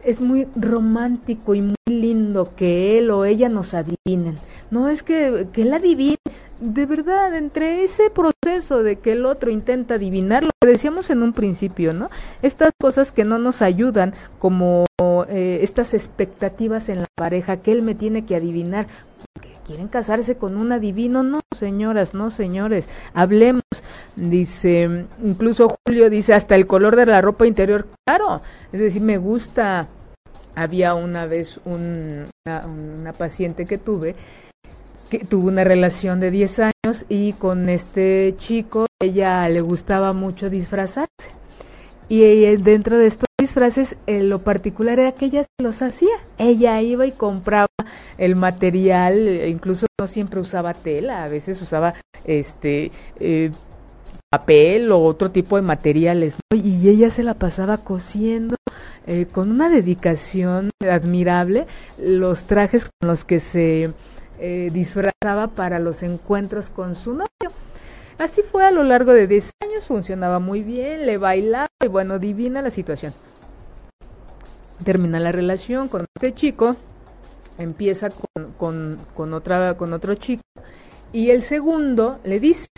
es 0.04 0.20
muy 0.20 0.46
romántico 0.54 1.54
y 1.54 1.62
muy 1.62 1.74
lindo 1.86 2.54
que 2.54 2.98
él 2.98 3.10
o 3.10 3.24
ella 3.24 3.48
nos 3.48 3.72
adivinen. 3.72 4.36
No 4.70 4.90
es 4.90 5.02
que, 5.02 5.46
que 5.54 5.62
él 5.62 5.72
adivine, 5.72 6.18
de 6.60 6.84
verdad, 6.84 7.34
entre 7.34 7.82
ese 7.82 8.10
proceso 8.10 8.82
de 8.82 8.96
que 8.96 9.12
el 9.12 9.24
otro 9.24 9.50
intenta 9.50 9.94
adivinar, 9.94 10.42
lo 10.42 10.50
que 10.50 10.51
decíamos 10.66 11.10
en 11.10 11.22
un 11.22 11.32
principio, 11.32 11.92
¿no? 11.92 12.10
Estas 12.42 12.70
cosas 12.80 13.12
que 13.12 13.24
no 13.24 13.38
nos 13.38 13.62
ayudan, 13.62 14.14
como 14.38 14.86
eh, 15.28 15.60
estas 15.62 15.94
expectativas 15.94 16.88
en 16.88 17.00
la 17.00 17.08
pareja, 17.14 17.58
que 17.58 17.72
él 17.72 17.82
me 17.82 17.94
tiene 17.94 18.24
que 18.24 18.36
adivinar, 18.36 18.86
quieren 19.66 19.88
casarse 19.88 20.36
con 20.36 20.56
un 20.56 20.72
adivino. 20.72 21.22
No, 21.22 21.40
señoras, 21.58 22.14
no, 22.14 22.30
señores. 22.30 22.88
Hablemos. 23.14 23.62
Dice, 24.16 25.06
incluso 25.22 25.76
Julio 25.86 26.10
dice, 26.10 26.34
hasta 26.34 26.54
el 26.54 26.66
color 26.66 26.96
de 26.96 27.06
la 27.06 27.20
ropa 27.20 27.46
interior. 27.46 27.86
Claro, 28.06 28.42
es 28.72 28.80
decir, 28.80 29.02
me 29.02 29.18
gusta. 29.18 29.88
Había 30.54 30.94
una 30.94 31.26
vez 31.26 31.60
un, 31.64 32.26
una, 32.44 33.12
paciente 33.14 33.64
que 33.64 33.78
tuve 33.78 34.14
que 35.08 35.20
tuvo 35.20 35.48
una 35.48 35.64
relación 35.64 36.20
de 36.20 36.30
10 36.30 36.58
años 36.58 37.04
y 37.08 37.34
con 37.34 37.68
este 37.68 38.34
chico 38.38 38.86
ella 39.02 39.48
le 39.48 39.60
gustaba 39.60 40.12
mucho 40.12 40.48
disfrazarse. 40.48 41.30
Y 42.08 42.22
eh, 42.22 42.58
dentro 42.58 42.98
de 42.98 43.06
estos 43.06 43.26
disfraces, 43.38 43.96
eh, 44.06 44.22
lo 44.22 44.40
particular 44.40 44.98
era 44.98 45.12
que 45.12 45.26
ella 45.26 45.44
los 45.60 45.82
hacía. 45.82 46.14
Ella 46.38 46.80
iba 46.80 47.06
y 47.06 47.12
compraba 47.12 47.68
el 48.18 48.36
material, 48.36 49.26
eh, 49.26 49.48
incluso 49.48 49.86
no 50.00 50.06
siempre 50.06 50.40
usaba 50.40 50.74
tela, 50.74 51.24
a 51.24 51.28
veces 51.28 51.60
usaba 51.60 51.94
este 52.24 52.92
papel 54.30 54.92
o 54.92 55.02
otro 55.02 55.30
tipo 55.30 55.56
de 55.56 55.62
materiales. 55.62 56.36
Y 56.54 56.88
ella 56.88 57.10
se 57.10 57.22
la 57.22 57.34
pasaba 57.34 57.78
cosiendo 57.78 58.56
con 59.32 59.50
una 59.50 59.68
dedicación 59.68 60.70
admirable 60.88 61.66
los 61.98 62.44
trajes 62.44 62.84
con 62.84 63.08
los 63.08 63.24
que 63.24 63.40
se 63.40 63.90
disfrazaba 64.72 65.48
para 65.48 65.78
los 65.78 66.02
encuentros 66.02 66.70
con 66.70 66.94
su 66.94 67.14
novio. 67.14 67.50
Así 68.22 68.42
fue 68.42 68.64
a 68.64 68.70
lo 68.70 68.84
largo 68.84 69.12
de 69.12 69.26
10 69.26 69.50
años, 69.64 69.84
funcionaba 69.84 70.38
muy 70.38 70.62
bien, 70.62 71.06
le 71.06 71.18
bailaba 71.18 71.66
y 71.84 71.88
bueno, 71.88 72.20
divina 72.20 72.62
la 72.62 72.70
situación. 72.70 73.12
Termina 74.84 75.18
la 75.18 75.32
relación 75.32 75.88
con 75.88 76.06
este 76.14 76.32
chico, 76.32 76.76
empieza 77.58 78.10
con, 78.58 79.34
otra, 79.34 79.76
con 79.76 79.92
otro 79.92 80.14
chico 80.14 80.44
y 81.12 81.30
el 81.30 81.42
segundo 81.42 82.20
le 82.22 82.38
dice, 82.38 82.68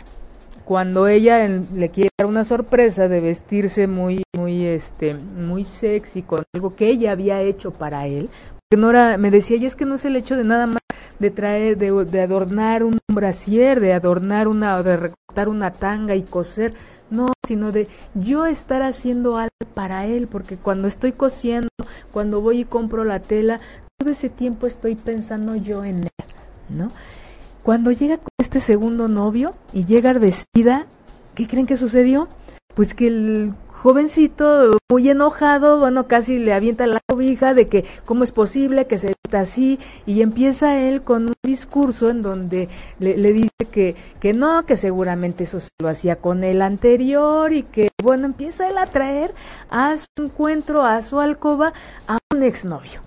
cuando 0.63 1.07
ella 1.07 1.47
le 1.47 1.89
quiere 1.89 2.09
dar 2.17 2.27
una 2.27 2.43
sorpresa 2.43 3.07
de 3.07 3.19
vestirse 3.19 3.85
muy, 3.85 4.23
muy, 4.35 4.65
este, 4.65 5.13
muy 5.13 5.63
sexy 5.63 6.23
con 6.23 6.41
algo 6.55 6.75
que 6.75 6.89
ella 6.89 7.11
había 7.11 7.43
hecho 7.43 7.69
para 7.69 8.07
él, 8.07 8.31
Nora 8.75 9.17
me 9.17 9.29
decía, 9.29 9.57
y 9.57 9.67
es 9.67 9.75
que 9.75 9.85
no 9.85 9.93
es 9.93 10.05
el 10.05 10.15
hecho 10.15 10.35
de 10.35 10.43
nada 10.43 10.65
más 10.65 10.79
de 11.19 11.31
traer, 11.31 11.77
de, 11.77 12.21
adornar 12.21 12.83
un 12.83 12.99
brasier, 13.07 13.79
de 13.79 13.93
adornar 13.93 14.47
una, 14.47 14.81
de 14.83 14.97
recortar 14.97 15.49
una 15.49 15.71
tanga 15.71 16.15
y 16.15 16.23
coser, 16.23 16.73
no, 17.09 17.27
sino 17.45 17.71
de 17.71 17.87
yo 18.13 18.45
estar 18.45 18.81
haciendo 18.81 19.37
algo 19.37 19.51
para 19.73 20.05
él, 20.05 20.27
porque 20.27 20.57
cuando 20.57 20.87
estoy 20.87 21.11
cosiendo, 21.11 21.69
cuando 22.11 22.41
voy 22.41 22.61
y 22.61 22.65
compro 22.65 23.03
la 23.03 23.19
tela, 23.19 23.59
todo 23.97 24.11
ese 24.11 24.29
tiempo 24.29 24.67
estoy 24.67 24.95
pensando 24.95 25.55
yo 25.55 25.83
en 25.83 26.03
él, 26.03 26.09
¿no? 26.69 26.91
cuando 27.65 27.91
llega 27.91 28.17
con 28.17 28.29
este 28.37 28.59
segundo 28.59 29.07
novio 29.07 29.55
y 29.73 29.85
llega 29.85 30.13
vestida, 30.13 30.85
¿qué 31.33 31.47
creen 31.47 31.65
que 31.65 31.77
sucedió? 31.77 32.27
Pues 32.75 32.93
que 32.93 33.07
el 33.07 33.53
jovencito, 33.85 34.77
muy 34.89 35.09
enojado, 35.09 35.79
bueno, 35.79 36.07
casi 36.07 36.39
le 36.39 36.53
avienta 36.53 36.87
la 36.87 36.99
cobija 37.07 37.53
de 37.53 37.67
que 37.67 37.85
cómo 38.03 38.23
es 38.23 38.31
posible 38.31 38.85
que 38.85 38.97
se 38.97 39.09
vista 39.09 39.41
así 39.41 39.79
y 40.05 40.21
empieza 40.21 40.79
él 40.79 41.03
con 41.03 41.27
un 41.27 41.35
discurso 41.43 42.09
en 42.09 42.21
donde 42.21 42.67
le, 42.99 43.15
dice 43.15 43.51
que, 43.71 43.95
que 44.19 44.33
no, 44.33 44.65
que 44.65 44.75
seguramente 44.75 45.43
eso 45.43 45.59
se 45.59 45.69
lo 45.81 45.87
hacía 45.87 46.15
con 46.15 46.43
el 46.43 46.61
anterior 46.61 47.53
y 47.53 47.63
que, 47.63 47.89
bueno, 48.03 48.25
empieza 48.25 48.67
él 48.67 48.77
a 48.77 48.87
traer 48.87 49.35
a 49.69 49.95
su 49.97 50.23
encuentro, 50.23 50.83
a 50.83 51.01
su 51.03 51.19
alcoba, 51.19 51.73
a 52.07 52.17
un 52.33 52.41
exnovio. 52.41 53.01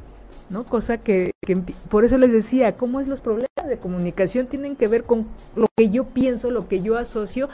¿no? 0.48 0.64
Cosa 0.64 0.98
que, 0.98 1.32
que, 1.44 1.56
por 1.90 2.04
eso 2.04 2.18
les 2.18 2.32
decía, 2.32 2.76
cómo 2.76 3.00
es 3.00 3.08
los 3.08 3.20
problemas 3.20 3.66
de 3.66 3.78
comunicación 3.78 4.46
tienen 4.46 4.76
que 4.76 4.86
ver 4.86 5.02
con 5.02 5.26
lo 5.56 5.66
que 5.76 5.90
yo 5.90 6.04
pienso, 6.04 6.50
lo 6.50 6.68
que 6.68 6.80
yo 6.80 6.96
asocio 6.96 7.48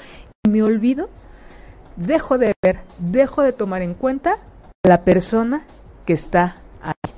y 0.44 0.50
me 0.50 0.62
olvido 0.62 1.08
dejo 1.96 2.38
de 2.38 2.54
ver, 2.62 2.78
dejo 2.98 3.42
de 3.42 3.52
tomar 3.52 3.82
en 3.82 3.94
cuenta 3.94 4.38
la 4.84 5.02
persona 5.02 5.62
que 6.04 6.12
está 6.12 6.56
ahí. 6.82 7.12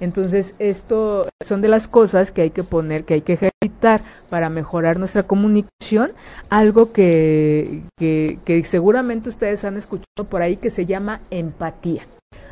Entonces, 0.00 0.54
esto 0.58 1.28
son 1.42 1.62
de 1.62 1.68
las 1.68 1.88
cosas 1.88 2.30
que 2.30 2.42
hay 2.42 2.50
que 2.50 2.64
poner, 2.64 3.04
que 3.04 3.14
hay 3.14 3.22
que 3.22 3.34
ejercitar 3.34 4.02
para 4.28 4.50
mejorar 4.50 4.98
nuestra 4.98 5.22
comunicación, 5.22 6.12
algo 6.50 6.92
que, 6.92 7.82
que, 7.96 8.62
seguramente 8.64 9.28
ustedes 9.28 9.64
han 9.64 9.76
escuchado 9.76 10.28
por 10.28 10.42
ahí 10.42 10.56
que 10.56 10.70
se 10.70 10.86
llama 10.86 11.20
empatía. 11.30 12.02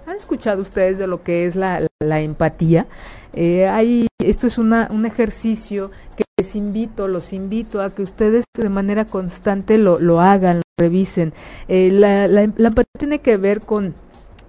¿Han 0.06 0.16
escuchado 0.16 0.62
ustedes 0.62 0.98
de 0.98 1.06
lo 1.06 1.22
que 1.22 1.46
es 1.46 1.56
la, 1.56 1.86
la 2.02 2.20
empatía? 2.20 2.86
Eh, 3.32 3.66
hay, 3.66 4.06
esto 4.22 4.46
es 4.46 4.58
una, 4.58 4.88
un 4.90 5.06
ejercicio 5.06 5.90
que 6.16 6.24
les 6.38 6.54
invito, 6.54 7.08
los 7.08 7.32
invito 7.32 7.82
a 7.82 7.94
que 7.94 8.02
ustedes 8.02 8.44
de 8.56 8.68
manera 8.68 9.06
constante 9.06 9.76
lo, 9.76 9.98
lo 9.98 10.20
hagan, 10.20 10.60
revisen. 10.78 11.32
Eh, 11.68 11.90
la, 11.90 12.28
la, 12.28 12.42
empatía 12.42 12.98
tiene 12.98 13.20
que 13.20 13.36
ver 13.36 13.60
con 13.60 13.94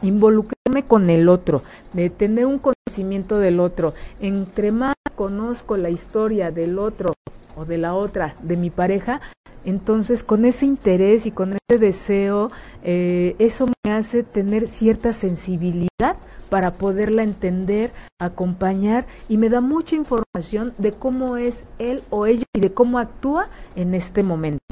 involucrarme 0.02 0.84
con 0.88 1.10
el 1.10 1.30
otro, 1.30 1.64
de 1.94 2.10
tener 2.10 2.46
un 2.46 2.60
conocimiento 2.60 3.40
del 3.40 3.60
otro. 3.60 3.94
Entre 4.20 4.72
más 4.72 4.96
conozco 5.16 5.78
la 5.78 5.90
historia 5.90 6.52
del 6.52 6.80
otro 6.80 7.14
o 7.56 7.66
de 7.66 7.78
la 7.78 7.94
otra, 7.94 8.36
de 8.42 8.58
mi 8.58 8.70
pareja, 8.70 9.22
entonces 9.64 10.24
con 10.24 10.46
ese 10.46 10.66
interés 10.66 11.26
y 11.26 11.32
con 11.32 11.54
ese 11.54 11.80
deseo, 11.80 12.52
eh, 12.84 13.36
eso 13.40 13.68
me 13.84 13.92
hace 13.92 14.24
tener 14.24 14.68
cierta 14.68 15.12
sensibilidad 15.12 16.18
para 16.50 16.74
poderla 16.74 17.24
entender, 17.24 17.92
acompañar 18.20 19.06
y 19.28 19.38
me 19.38 19.50
da 19.50 19.62
mucha 19.62 19.96
información 19.96 20.74
de 20.78 20.92
cómo 20.92 21.38
es 21.38 21.66
él 21.80 22.04
o 22.12 22.28
ella 22.28 22.46
y 22.54 22.60
de 22.60 22.72
cómo 22.74 23.00
actúa 23.00 23.48
en 23.76 23.96
este 23.96 24.22
momento, 24.22 24.64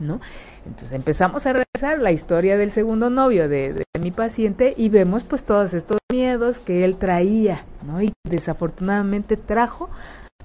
¿no? 0.00 0.20
Entonces 0.66 0.92
empezamos 0.92 1.46
a 1.46 1.52
revisar 1.52 1.98
la 1.98 2.12
historia 2.12 2.56
del 2.56 2.70
segundo 2.70 3.10
novio 3.10 3.48
de, 3.48 3.84
mi 4.00 4.10
paciente 4.10 4.74
y 4.76 4.88
vemos 4.88 5.24
pues 5.24 5.44
todos 5.44 5.74
estos 5.74 5.98
miedos 6.10 6.58
que 6.58 6.84
él 6.84 6.96
traía, 6.96 7.64
¿no? 7.86 8.00
Y 8.00 8.12
desafortunadamente 8.24 9.36
trajo 9.36 9.90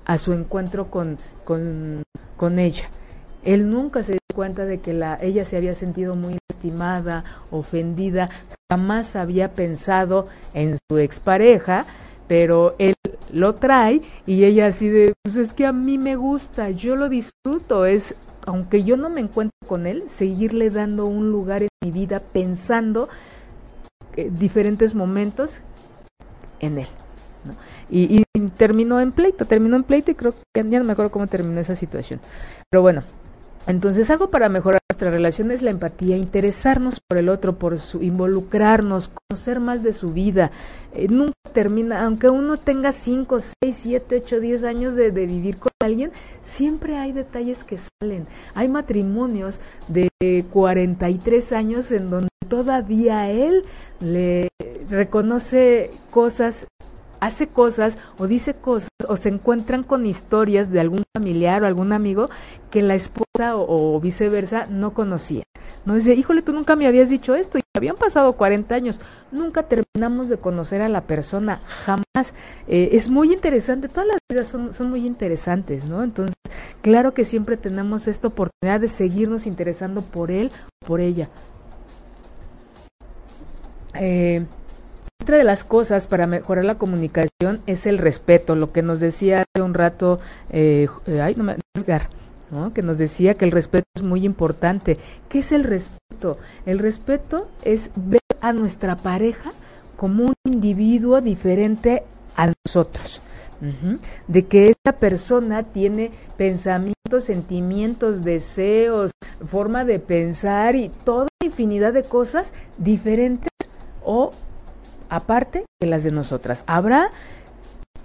a 0.06 0.18
su 0.18 0.34
encuentro 0.34 0.90
con, 0.92 1.18
con, 1.46 2.04
con 2.36 2.60
ella. 2.60 2.90
Él 3.44 3.70
nunca 3.70 4.04
se 4.04 4.14
dio 4.14 4.20
cuenta 4.34 4.66
de 4.66 4.80
que 4.80 4.94
la, 4.94 5.18
ella 5.22 5.46
se 5.46 5.56
había 5.56 5.74
sentido 5.76 6.16
muy 6.16 6.38
lastimada, 6.50 7.24
ofendida, 7.52 8.30
jamás 8.70 9.16
había 9.16 9.54
pensado 9.54 10.28
en 10.54 10.78
su 10.90 10.98
expareja, 10.98 11.86
pero 12.28 12.76
él 12.80 12.96
lo 13.32 13.56
trae 13.56 14.02
y 14.26 14.44
ella 14.44 14.68
así 14.68 14.90
de, 14.90 15.14
pues 15.24 15.38
es 15.38 15.54
que 15.54 15.66
a 15.66 15.72
mí 15.72 15.98
me 15.98 16.16
gusta, 16.16 16.72
yo 16.72 16.96
lo 16.96 17.10
disfruto, 17.10 17.86
es, 17.86 18.16
aunque 18.46 18.84
yo 18.84 18.98
no 18.98 19.10
me 19.10 19.22
encuentro 19.22 19.56
con 19.68 19.88
él, 19.88 20.04
seguirle 20.08 20.70
dando 20.70 21.06
un 21.06 21.32
lugar 21.32 21.64
en 21.64 21.70
mi 21.84 21.92
vida 21.92 22.20
pensando 22.20 23.10
eh, 24.16 24.30
diferentes 24.32 24.96
momentos 24.96 25.62
en 26.60 26.80
él. 26.80 26.88
Y, 27.90 28.22
y, 28.22 28.24
terminó 28.58 29.00
en 29.00 29.12
pleito, 29.12 29.46
terminó 29.46 29.76
en 29.76 29.84
pleito 29.84 30.10
y 30.10 30.16
creo 30.16 30.34
que 30.54 30.64
ya 30.64 30.80
no 30.80 30.86
me 30.86 30.94
acuerdo 30.94 31.12
cómo 31.12 31.28
terminó 31.28 31.60
esa 31.60 31.76
situación. 31.76 32.20
Pero 32.72 32.82
bueno, 32.82 33.04
entonces, 33.68 34.10
algo 34.12 34.30
para 34.30 34.48
mejorar 34.48 34.80
nuestra 34.92 35.10
relación 35.10 35.50
es 35.52 35.62
la 35.64 35.72
empatía, 35.72 36.18
interesarnos 36.18 37.00
por 37.00 37.18
el 37.18 37.30
otro, 37.30 37.58
por 37.58 37.80
su 37.80 38.04
involucrarnos, 38.04 39.10
conocer 39.10 39.60
más 39.60 39.82
de 39.82 39.92
su 39.92 40.14
vida. 40.14 40.52
Eh, 40.94 41.08
nunca 41.10 41.34
termina, 41.52 42.06
aunque 42.06 42.30
uno 42.30 42.58
tenga 42.58 42.92
5, 42.92 43.40
6, 43.64 43.76
7, 43.76 44.22
8, 44.24 44.40
10 44.40 44.64
años 44.66 44.96
de, 44.96 45.10
vivir 45.10 45.58
con 45.58 45.72
alguien, 45.84 46.12
siempre 46.44 46.98
hay 46.98 47.12
detalles 47.12 47.64
que 47.64 47.80
salen. 47.80 48.28
Hay 48.54 48.70
matrimonios 48.70 49.60
de 49.88 50.10
43 50.52 51.52
años 51.52 51.92
en 51.92 52.10
donde 52.10 52.30
todavía 52.48 53.32
él 53.32 53.66
le 54.00 54.50
reconoce 54.90 55.90
cosas 56.12 56.68
hace 57.20 57.48
cosas 57.48 57.98
o 58.18 58.28
dice 58.28 58.54
cosas 58.54 58.90
o 59.08 59.16
se 59.16 59.30
encuentran 59.30 59.84
con 59.84 60.06
historias 60.06 60.72
de 60.72 60.80
algún 60.80 61.04
familiar 61.16 61.64
o 61.64 61.68
algún 61.68 61.94
amigo 61.94 62.30
que 62.72 62.82
la 62.82 62.96
esposa 62.96 63.56
o, 63.56 64.00
viceversa 64.00 64.68
no 64.68 64.94
conocía. 64.94 65.44
No 65.86 65.96
dice, 65.96 66.14
híjole, 66.14 66.42
tú 66.42 66.54
nunca 66.54 66.76
me 66.76 66.88
habías 66.88 67.10
dicho 67.10 67.36
esto 67.36 67.58
y 67.58 67.62
habían 67.76 67.96
pasado 67.96 68.34
40 68.34 68.74
años, 68.74 69.00
nunca 69.32 69.64
terminamos 69.64 70.30
de 70.30 70.38
conocer 70.38 70.82
a 70.82 70.90
la 70.90 71.02
persona, 71.02 71.62
jamás. 71.86 72.34
Eh, 72.68 72.90
es 72.94 73.10
muy 73.10 73.34
interesante, 73.34 73.88
todas 73.88 74.08
las 74.08 74.18
vidas 74.30 74.48
son, 74.48 74.74
son 74.74 74.90
muy 74.90 75.06
interesantes, 75.06 75.86
¿no? 75.86 76.04
Entonces, 76.04 76.36
claro 76.82 77.14
que 77.14 77.26
siempre 77.26 77.58
tenemos 77.58 78.08
esta 78.08 78.30
oportunidad 78.30 78.80
de 78.80 78.90
seguirnos 78.90 79.46
interesando 79.46 80.02
por 80.02 80.32
él, 80.32 80.52
por 80.86 81.02
ella. 81.02 81.30
Eh, 83.94 84.46
otra 85.26 85.38
de 85.40 85.44
las 85.44 85.64
cosas 85.64 86.06
para 86.06 86.28
mejorar 86.28 86.66
la 86.66 86.76
comunicación 86.76 87.60
es 87.66 87.88
el 87.88 87.98
respeto, 87.98 88.56
lo 88.56 88.72
que 88.72 88.84
nos 88.84 89.00
decía 89.00 89.42
hace 89.42 89.64
un 89.64 89.74
rato, 89.74 90.20
eh, 90.52 90.88
eh 91.08 91.20
ay, 91.20 91.34
no 91.34 91.44
me, 91.44 91.56
¿no? 92.52 92.74
que 92.76 92.84
nos 92.84 93.00
decía 93.00 93.34
que 93.34 93.46
el 93.46 93.52
respeto 93.52 93.86
es 93.96 94.04
muy 94.04 94.24
importante. 94.24 95.00
¿Qué 95.28 95.40
es 95.40 95.52
el 95.52 95.64
respeto? 95.64 96.38
El 96.68 96.78
respeto 96.78 97.50
es 97.64 97.90
ver 97.96 98.20
a 98.40 98.54
nuestra 98.54 98.98
pareja 98.98 99.52
como 99.96 100.26
un 100.26 100.36
individuo 100.44 101.20
diferente 101.22 102.04
a 102.36 102.54
nosotros. 102.64 103.20
De 104.28 104.46
que 104.46 104.70
esta 104.70 104.92
persona 104.92 105.64
tiene 105.64 106.12
pensamientos, 106.38 107.24
sentimientos, 107.24 108.24
deseos, 108.24 109.10
forma 109.48 109.86
de 109.86 109.98
pensar 109.98 110.76
y 110.76 110.90
toda 111.04 111.30
infinidad 111.44 111.94
de 111.94 112.04
cosas 112.04 112.54
diferentes 112.78 113.50
o 114.04 114.34
aparte 115.10 115.66
de 115.82 115.88
las 115.88 116.04
de 116.04 116.12
nosotras. 116.12 116.64
Habrá 116.68 117.12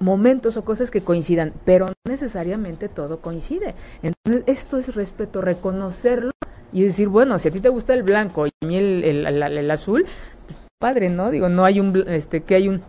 momentos 0.00 0.56
o 0.56 0.64
cosas 0.64 0.90
que 0.90 1.02
coincidan, 1.02 1.52
pero 1.64 1.86
no 1.86 1.94
necesariamente 2.08 2.88
todo 2.88 3.20
coincide. 3.20 3.74
Entonces, 4.02 4.44
esto 4.46 4.78
es 4.78 4.94
respeto, 4.94 5.40
reconocerlo 5.40 6.32
y 6.72 6.82
decir, 6.82 7.08
bueno, 7.08 7.38
si 7.38 7.48
a 7.48 7.50
ti 7.50 7.60
te 7.60 7.68
gusta 7.68 7.94
el 7.94 8.02
blanco 8.02 8.46
y 8.46 8.50
a 8.62 8.66
mí 8.66 8.76
el, 8.76 9.04
el, 9.04 9.70
azul, 9.70 10.06
pues, 10.46 10.58
padre, 10.78 11.10
¿no? 11.10 11.30
Digo, 11.30 11.48
no 11.48 11.64
hay 11.64 11.80
un, 11.80 12.04
este, 12.08 12.42
que 12.42 12.54
hay 12.54 12.68
un, 12.68 12.82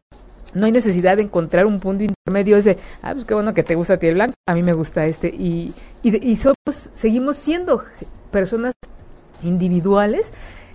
no 0.53 0.65
hay 0.65 0.71
necesidad 0.71 1.17
de 1.17 1.23
encontrar 1.23 1.65
un 1.65 1.79
punto 1.79 2.03
intermedio 2.03 2.57
ese, 2.57 2.77
ah, 3.01 3.13
pues 3.13 3.25
qué 3.25 3.33
bueno 3.33 3.53
que 3.53 3.63
te 3.63 3.75
gusta 3.75 3.95
a 3.95 3.97
ti 3.97 4.07
el 4.07 4.15
blanco, 4.15 4.33
a 4.47 4.53
mí 4.53 4.63
me 4.63 4.73
gusta 4.73 5.05
este, 5.05 5.27
y, 5.27 5.73
y, 6.03 6.35
somos, 6.37 6.89
seguimos 6.93 7.37
siendo 7.37 7.83
personas 8.31 8.73
individuales, 9.43 10.33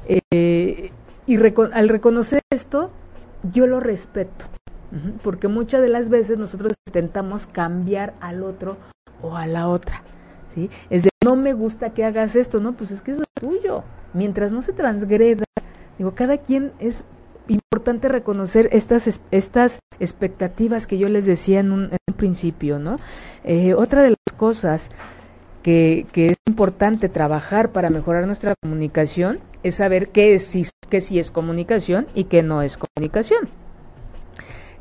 eh, 0.08 0.90
y 1.26 1.36
al 1.72 1.88
reconocer 1.88 2.40
esto, 2.50 2.90
yo 3.52 3.66
lo 3.66 3.80
respeto, 3.80 4.46
porque 5.22 5.48
muchas 5.48 5.82
de 5.82 5.88
las 5.88 6.08
veces 6.08 6.38
nosotros 6.38 6.74
intentamos 6.86 7.46
cambiar 7.46 8.14
al 8.20 8.42
otro 8.42 8.76
o 9.22 9.36
a 9.36 9.46
la 9.46 9.68
otra. 9.68 10.02
¿sí? 10.54 10.70
Es 10.90 11.04
de, 11.04 11.10
no 11.24 11.36
me 11.36 11.52
gusta 11.52 11.90
que 11.90 12.04
hagas 12.04 12.36
esto, 12.36 12.60
no, 12.60 12.72
pues 12.76 12.90
es 12.90 13.02
que 13.02 13.12
eso 13.12 13.22
es 13.22 13.42
tuyo. 13.42 13.84
Mientras 14.14 14.52
no 14.52 14.62
se 14.62 14.72
transgreda, 14.72 15.44
digo, 15.98 16.14
cada 16.14 16.38
quien 16.38 16.72
es 16.78 17.04
importante 17.48 18.08
reconocer 18.08 18.68
estas, 18.72 19.20
estas 19.30 19.78
expectativas 20.00 20.86
que 20.86 20.98
yo 20.98 21.08
les 21.08 21.26
decía 21.26 21.60
en 21.60 21.72
un, 21.72 21.90
principio, 22.16 22.78
¿no? 22.78 22.96
Eh, 23.44 23.74
otra 23.74 24.02
de 24.02 24.10
las 24.10 24.36
cosas 24.38 24.90
que, 25.62 26.06
que, 26.12 26.28
es 26.28 26.36
importante 26.46 27.10
trabajar 27.10 27.72
para 27.72 27.90
mejorar 27.90 28.26
nuestra 28.26 28.54
comunicación 28.62 29.40
es 29.66 29.76
saber 29.76 30.08
qué 30.10 30.34
es, 30.34 30.52
qué 30.88 31.00
sí 31.00 31.18
es 31.18 31.30
comunicación 31.30 32.06
y 32.14 32.24
qué 32.24 32.42
no 32.42 32.62
es 32.62 32.78
comunicación. 32.78 33.48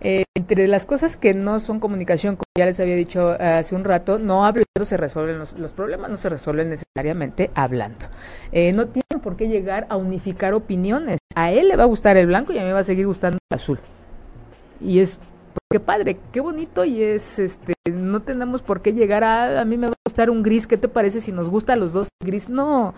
Eh, 0.01 0.25
entre 0.36 0.67
las 0.67 0.86
cosas 0.86 1.17
que 1.17 1.33
no 1.33 1.59
son 1.59 1.79
comunicación, 1.79 2.36
como 2.36 2.45
ya 2.55 2.67
les 2.67 2.79
había 2.79 2.95
dicho 2.95 3.36
hace 3.39 3.73
un 3.73 3.83
rato, 3.83 4.19
no 4.19 4.45
hablando 4.45 4.67
se 4.83 4.97
resuelven 4.97 5.39
los, 5.39 5.71
problemas, 5.71 6.11
no 6.11 6.17
se 6.17 6.29
resuelven 6.29 6.69
necesariamente 6.69 7.49
hablando. 7.55 8.05
Eh, 8.51 8.71
no 8.73 8.86
tienen 8.88 9.23
por 9.23 9.36
qué 9.36 9.47
llegar 9.47 9.88
a 9.89 9.97
unificar 9.97 10.53
opiniones. 10.53 11.17
A 11.36 11.51
él 11.51 11.69
le 11.69 11.75
va 11.75 11.83
a 11.83 11.88
gustar 11.88 12.17
el 12.17 12.27
blanco 12.27 12.53
y 12.53 12.59
a 12.59 12.61
mí 12.61 12.67
me 12.67 12.73
va 12.73 12.81
a 12.81 12.83
seguir 12.83 13.07
gustando 13.07 13.39
el 13.49 13.55
azul. 13.55 13.79
Y 14.79 14.99
es 14.99 15.17
qué 15.72 15.80
padre, 15.80 16.18
qué 16.32 16.39
bonito 16.39 16.86
y 16.86 17.01
es, 17.03 17.39
este, 17.39 17.74
no 17.91 18.22
tenemos 18.22 18.62
por 18.62 18.82
qué 18.82 18.93
llegar 18.93 19.24
a, 19.24 19.62
a 19.62 19.66
mí 19.66 19.78
me 19.78 19.88
va 19.88 19.93
a 19.93 19.95
gustar 20.06 20.06
gustar 20.16 20.30
un 20.30 20.43
gris, 20.43 20.66
¿qué 20.66 20.78
te 20.78 20.88
parece 20.88 21.20
si 21.20 21.34
nos 21.34 21.49
gusta 21.49 21.74
a 21.74 21.76
los 21.76 21.91
dos 21.91 22.08
gris? 22.24 22.47
No. 22.47 22.93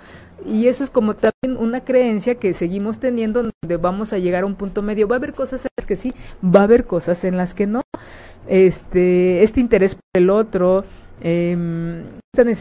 Y 0.46 0.68
eso 0.68 0.84
es 0.84 0.92
como 0.92 1.16
también 1.16 1.58
una 1.58 1.84
creencia 1.84 2.36
que 2.36 2.54
seguimos 2.54 3.00
teniendo 3.00 3.42
donde 3.42 3.78
vamos 3.78 4.14
a 4.14 4.20
llegar 4.20 4.44
a 4.44 4.46
un 4.46 4.54
punto 4.54 4.84
medio. 4.84 5.08
Va 5.08 5.16
a 5.16 5.18
haber 5.18 5.34
cosas 5.34 5.66
en 5.66 5.72
las 5.78 5.88
que 5.88 5.96
sí, 5.96 6.14
va 6.44 6.60
a 6.60 6.64
haber 6.64 6.86
cosas 6.86 7.24
en 7.24 7.36
las 7.36 7.56
que 7.56 7.66
no. 7.66 7.82
Este, 8.48 9.42
este 9.42 9.60
interés 9.60 9.96
por 9.96 10.04
el 10.14 10.30
otro, 10.30 10.86
eh, 11.22 12.04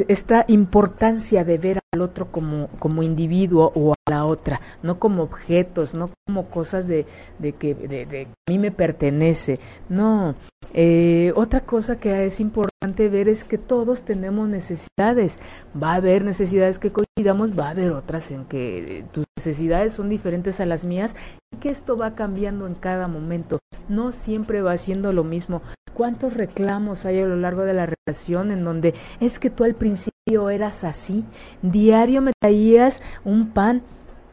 esta, 0.08 0.44
importancia 0.48 1.44
de 1.44 1.58
ver 1.58 1.80
al 1.92 2.00
otro 2.00 2.30
como, 2.30 2.68
como 2.78 3.02
individuo 3.02 3.72
o 3.74 3.92
a 3.92 4.10
la 4.10 4.24
otra, 4.24 4.60
no 4.82 4.98
como 4.98 5.22
objetos, 5.22 5.92
no 5.92 6.10
como 6.26 6.46
cosas 6.46 6.86
de, 6.86 7.06
de 7.38 7.52
que 7.52 7.74
de, 7.74 8.06
de, 8.06 8.22
a 8.48 8.50
mí 8.50 8.58
me 8.58 8.70
pertenece, 8.70 9.60
no. 9.88 10.34
Eh, 10.72 11.32
otra 11.36 11.60
cosa 11.60 11.98
que 11.98 12.26
es 12.26 12.40
importante 12.40 13.08
ver 13.08 13.28
es 13.28 13.44
que 13.44 13.58
todos 13.58 14.02
tenemos 14.02 14.48
necesidades. 14.48 15.38
Va 15.80 15.92
a 15.92 15.96
haber 15.96 16.24
necesidades 16.24 16.78
que 16.78 16.92
coincidamos, 16.92 17.58
va 17.58 17.68
a 17.68 17.70
haber 17.70 17.92
otras 17.92 18.30
en 18.30 18.44
que 18.44 19.04
tus 19.12 19.24
necesidades 19.38 19.94
son 19.94 20.08
diferentes 20.08 20.60
a 20.60 20.66
las 20.66 20.84
mías 20.84 21.16
y 21.52 21.58
que 21.58 21.70
esto 21.70 21.96
va 21.96 22.14
cambiando 22.14 22.66
en 22.66 22.74
cada 22.74 23.08
momento. 23.08 23.58
No 23.88 24.12
siempre 24.12 24.62
va 24.62 24.76
siendo 24.76 25.12
lo 25.12 25.24
mismo. 25.24 25.62
¿Cuántos 25.96 26.34
reclamos 26.34 27.06
hay 27.06 27.20
a 27.20 27.24
lo 27.24 27.36
largo 27.36 27.64
de 27.64 27.72
la 27.72 27.86
relación 27.86 28.50
en 28.50 28.64
donde 28.64 28.92
es 29.18 29.38
que 29.38 29.48
tú 29.48 29.64
al 29.64 29.74
principio 29.74 30.50
eras 30.50 30.84
así? 30.84 31.24
Diario 31.62 32.20
me 32.20 32.32
traías 32.38 33.00
un 33.24 33.52
pan 33.52 33.80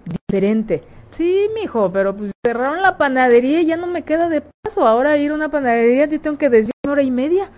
diferente. 0.04 0.84
Sí, 1.12 1.48
mijo, 1.56 1.90
pero 1.94 2.18
pues 2.18 2.34
cerraron 2.46 2.82
la 2.82 2.98
panadería 2.98 3.62
y 3.62 3.66
ya 3.66 3.78
no 3.78 3.88
me 3.88 4.02
queda 4.02 4.28
de 4.28 4.42
paso. 4.42 4.86
Ahora 4.86 5.16
ir 5.16 5.32
a 5.32 5.36
una 5.36 5.50
panadería 5.52 6.06
yo 6.06 6.20
tengo 6.20 6.38
que 6.38 6.50
desviar 6.50 6.74
una 6.84 6.92
hora 6.92 7.04
y 7.04 7.12
media. 7.12 7.50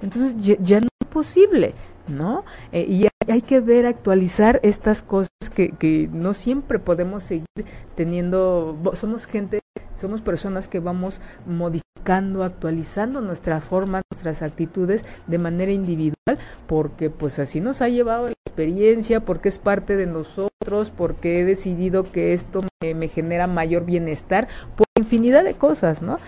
Entonces 0.00 0.34
ya, 0.40 0.80
no 0.80 0.88
es 0.98 1.08
posible, 1.08 1.74
¿no? 2.08 2.46
Eh, 2.72 2.86
y 2.88 3.08
hay 3.30 3.42
que 3.42 3.60
ver, 3.60 3.84
actualizar 3.84 4.58
estas 4.62 5.02
cosas 5.02 5.28
que, 5.54 5.72
que 5.72 6.08
no 6.10 6.32
siempre 6.32 6.78
podemos 6.78 7.24
seguir 7.24 7.66
teniendo. 7.94 8.78
Somos 8.94 9.26
gente, 9.26 9.60
somos 10.00 10.22
personas 10.22 10.66
que 10.66 10.80
vamos 10.80 11.20
modificando, 11.46 12.42
actualizando 12.42 13.20
nuestra 13.20 13.60
forma, 13.60 14.02
nuestras 14.10 14.42
actitudes 14.42 15.04
de 15.26 15.38
manera 15.38 15.72
individual, 15.72 16.38
porque 16.66 17.10
pues 17.10 17.38
así 17.38 17.60
nos 17.60 17.82
ha 17.82 17.88
llevado 17.88 18.26
la 18.26 18.34
experiencia, 18.46 19.20
porque 19.20 19.48
es 19.48 19.58
parte 19.58 19.96
de 19.96 20.06
nosotros, 20.06 20.90
porque 20.90 21.40
he 21.40 21.44
decidido 21.44 22.10
que 22.10 22.32
esto 22.32 22.62
me, 22.82 22.94
me 22.94 23.08
genera 23.08 23.46
mayor 23.46 23.84
bienestar, 23.84 24.48
por 24.76 24.86
infinidad 24.98 25.44
de 25.44 25.54
cosas, 25.54 26.02
¿no? 26.02 26.18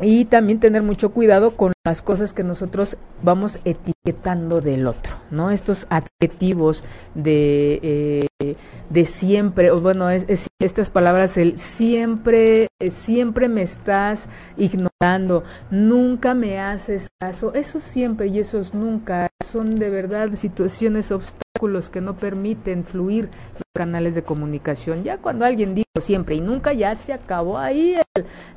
Y 0.00 0.24
también 0.26 0.60
tener 0.60 0.82
mucho 0.82 1.12
cuidado 1.12 1.56
con 1.56 1.72
las 1.86 2.02
cosas 2.02 2.32
que 2.32 2.42
nosotros 2.42 2.96
vamos 3.22 3.58
etiquetando 3.64 4.60
del 4.60 4.86
otro, 4.86 5.16
¿no? 5.30 5.50
Estos 5.50 5.86
adjetivos 5.90 6.82
de, 7.14 8.26
eh, 8.40 8.56
de 8.90 9.04
siempre, 9.04 9.70
o 9.70 9.80
bueno, 9.80 10.10
es, 10.10 10.24
es, 10.28 10.48
estas 10.60 10.90
palabras, 10.90 11.36
el 11.36 11.58
siempre, 11.58 12.68
eh, 12.80 12.90
siempre 12.90 13.48
me 13.48 13.62
estás 13.62 14.28
ignorando, 14.56 15.44
nunca 15.70 16.34
me 16.34 16.58
haces 16.58 17.08
caso, 17.20 17.54
eso 17.54 17.80
siempre 17.80 18.28
y 18.28 18.38
esos 18.38 18.74
nunca 18.74 19.28
son 19.50 19.74
de 19.74 19.90
verdad 19.90 20.34
situaciones 20.34 21.12
obstáculos 21.12 21.43
que 21.90 22.00
no 22.00 22.16
permiten 22.16 22.84
fluir 22.84 23.30
los 23.54 23.62
canales 23.74 24.14
de 24.14 24.22
comunicación. 24.22 25.02
Ya 25.02 25.18
cuando 25.18 25.44
alguien 25.44 25.74
dijo 25.74 25.86
siempre 26.00 26.34
y 26.34 26.40
nunca, 26.40 26.72
ya 26.72 26.94
se 26.94 27.12
acabó 27.12 27.58
ahí 27.58 27.94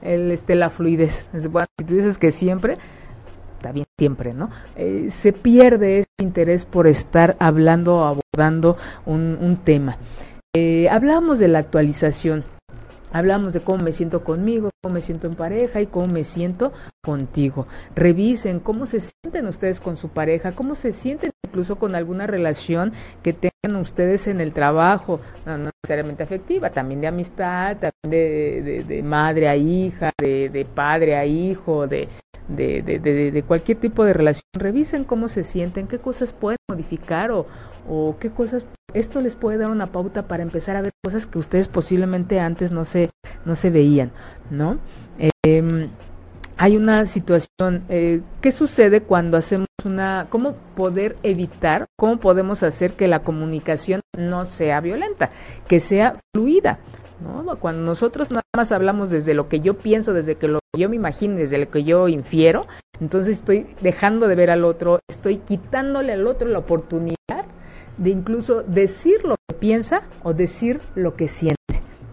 el, 0.01 0.31
este, 0.31 0.55
la 0.55 0.69
fluidez. 0.69 1.25
Bueno, 1.49 1.67
si 1.77 1.85
tú 1.85 1.93
dices 1.93 2.17
que 2.17 2.31
siempre, 2.31 2.77
está 3.55 3.71
bien 3.71 3.85
siempre, 3.97 4.33
¿no? 4.33 4.49
Eh, 4.75 5.07
se 5.11 5.31
pierde 5.31 5.99
ese 5.99 6.09
interés 6.19 6.65
por 6.65 6.87
estar 6.87 7.37
hablando 7.39 7.97
o 7.97 8.03
abordando 8.03 8.77
un, 9.05 9.37
un 9.39 9.57
tema. 9.57 9.97
Eh, 10.55 10.89
hablábamos 10.89 11.39
de 11.39 11.47
la 11.47 11.59
actualización. 11.59 12.43
Hablamos 13.12 13.53
de 13.53 13.62
cómo 13.62 13.84
me 13.84 13.91
siento 13.91 14.24
conmigo, 14.24 14.70
cómo 14.82 14.95
me 14.95 15.01
siento 15.01 15.28
en 15.28 15.36
pareja 15.36 15.82
y 15.82 15.88
cómo 15.88 16.08
me 16.08 16.24
siento 16.24 16.74
contigo. 17.03 17.68
Revisen 17.95 18.60
cómo 18.60 18.86
se 18.86 18.99
sienten 18.99 19.47
ustedes 19.47 19.80
con 19.80 19.95
su 19.95 20.10
pareja, 20.10 20.51
cómo 20.51 20.76
se 20.76 20.91
sienten 20.91 21.32
incluso 21.47 21.78
con 21.78 21.95
alguna 21.95 22.28
relación 22.28 22.93
que 23.24 23.34
tengan 23.34 23.82
ustedes 23.82 24.28
en 24.28 24.41
el 24.41 24.53
trabajo, 24.53 25.22
no, 25.45 25.58
necesariamente 25.58 26.24
afectiva, 26.24 26.70
también 26.72 27.01
de 27.01 27.08
amistad, 27.08 27.78
también 27.78 28.10
de, 28.10 28.62
de, 28.62 28.84
de 28.84 29.03
madre 29.03 29.47
a 29.47 29.55
hija, 29.55 30.12
de, 30.20 30.68
padre 30.76 31.16
a 31.16 31.26
hijo, 31.26 31.88
de, 31.88 32.10
de, 32.49 32.82
de, 32.82 33.43
cualquier 33.43 33.80
tipo 33.80 34.03
de 34.05 34.14
relación, 34.14 34.43
revisen 34.53 35.03
cómo 35.03 35.30
se 35.30 35.43
sienten, 35.43 35.88
qué 35.88 35.99
cosas 35.99 36.34
pueden 36.34 36.58
modificar 36.70 37.32
o, 37.32 37.47
o 37.89 38.15
qué 38.19 38.29
cosas 38.29 38.63
esto 38.93 39.21
les 39.21 39.35
puede 39.35 39.57
dar 39.57 39.69
una 39.69 39.91
pauta 39.91 40.27
para 40.27 40.43
empezar 40.43 40.75
a 40.75 40.81
ver 40.81 40.91
cosas 41.03 41.25
que 41.25 41.39
ustedes 41.39 41.67
posiblemente 41.67 42.39
antes 42.39 42.71
no 42.71 42.85
se 42.85 43.09
no 43.45 43.55
se 43.55 43.69
veían, 43.69 44.11
¿no? 44.49 44.79
Eh, 45.19 45.63
hay 46.57 46.75
una 46.75 47.05
situación, 47.05 47.83
eh, 47.88 48.21
¿qué 48.41 48.51
sucede 48.51 49.01
cuando 49.01 49.38
hacemos 49.38 49.67
una, 49.85 50.25
cómo 50.29 50.55
poder 50.75 51.15
evitar, 51.21 51.85
cómo 51.95 52.17
podemos 52.17 52.63
hacer 52.63 52.93
que 52.93 53.07
la 53.07 53.19
comunicación 53.19 54.01
no 54.17 54.43
sea 54.43 54.81
violenta, 54.81 55.29
que 55.67 55.79
sea 55.79 56.19
fluida? 56.35 56.79
¿no? 57.21 57.57
Cuando 57.57 57.83
nosotros 57.83 58.31
nada 58.31 58.43
más 58.55 58.71
hablamos 58.71 59.09
desde 59.09 59.35
lo 59.35 59.47
que 59.49 59.59
yo 59.59 59.77
pienso, 59.77 60.13
desde 60.13 60.35
que 60.35 60.47
lo 60.47 60.59
que 60.73 60.81
yo 60.81 60.89
me 60.89 60.95
imagino, 60.95 61.35
desde 61.35 61.59
lo 61.59 61.69
que 61.69 61.83
yo 61.83 62.07
infiero, 62.07 62.65
entonces 62.99 63.38
estoy 63.38 63.67
dejando 63.81 64.27
de 64.27 64.35
ver 64.35 64.49
al 64.49 64.65
otro, 64.65 64.99
estoy 65.07 65.38
quitándole 65.38 66.13
al 66.13 66.25
otro 66.25 66.47
la 66.47 66.59
oportunidad 66.59 67.36
de 67.97 68.09
incluso 68.09 68.63
decir 68.63 69.23
lo 69.23 69.35
que 69.47 69.55
piensa 69.55 70.03
o 70.23 70.33
decir 70.33 70.81
lo 70.95 71.15
que 71.15 71.27
siente. 71.27 71.57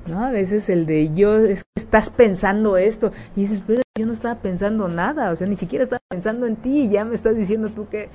¿no? 0.06 0.24
A 0.24 0.30
veces 0.30 0.68
el 0.68 0.86
de 0.86 1.14
yo, 1.14 1.38
es 1.38 1.64
que 1.64 1.70
estás 1.80 2.10
pensando 2.10 2.76
esto, 2.76 3.12
y 3.36 3.42
dices, 3.42 3.62
pero 3.66 3.82
yo 3.98 4.06
no 4.06 4.12
estaba 4.12 4.36
pensando 4.36 4.88
nada, 4.88 5.30
o 5.30 5.36
sea, 5.36 5.46
ni 5.46 5.56
siquiera 5.56 5.84
estaba 5.84 6.00
pensando 6.08 6.46
en 6.46 6.56
ti, 6.56 6.82
y 6.82 6.88
ya 6.88 7.04
me 7.04 7.14
estás 7.14 7.36
diciendo 7.36 7.70
tú 7.70 7.88
que, 7.88 8.10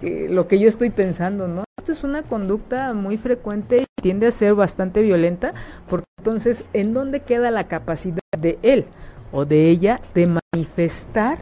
que 0.00 0.28
lo 0.28 0.48
que 0.48 0.58
yo 0.58 0.68
estoy 0.68 0.90
pensando, 0.90 1.48
¿no? 1.48 1.64
Esto 1.78 1.92
es 1.92 2.04
una 2.04 2.22
conducta 2.22 2.92
muy 2.94 3.16
frecuente 3.16 3.82
y 3.82 4.02
tiende 4.02 4.26
a 4.26 4.32
ser 4.32 4.54
bastante 4.54 5.02
violenta, 5.02 5.54
porque 5.88 6.06
entonces, 6.18 6.64
¿en 6.72 6.92
dónde 6.92 7.20
queda 7.20 7.50
la 7.50 7.68
capacidad 7.68 8.18
de 8.38 8.58
él 8.62 8.86
o 9.30 9.44
de 9.44 9.68
ella 9.68 10.00
de 10.14 10.38
manifestar 10.52 11.38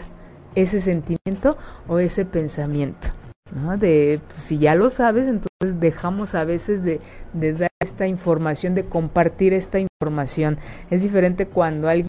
ese 0.54 0.80
sentimiento 0.80 1.56
o 1.88 1.98
ese 1.98 2.24
pensamiento? 2.24 3.08
¿No? 3.53 3.76
De, 3.76 4.20
pues, 4.28 4.45
si 4.45 4.59
ya 4.59 4.74
lo 4.74 4.90
sabes, 4.90 5.26
entonces 5.26 5.80
dejamos 5.80 6.34
a 6.34 6.45
veces 6.45 6.82
de, 6.82 7.01
de, 7.32 7.53
dar 7.53 7.70
esta 7.80 8.07
información, 8.07 8.74
de 8.74 8.84
compartir 8.84 9.53
esta 9.53 9.78
información. 9.78 10.59
Es 10.90 11.03
diferente 11.03 11.47
cuando 11.47 11.88
alguien 11.88 12.09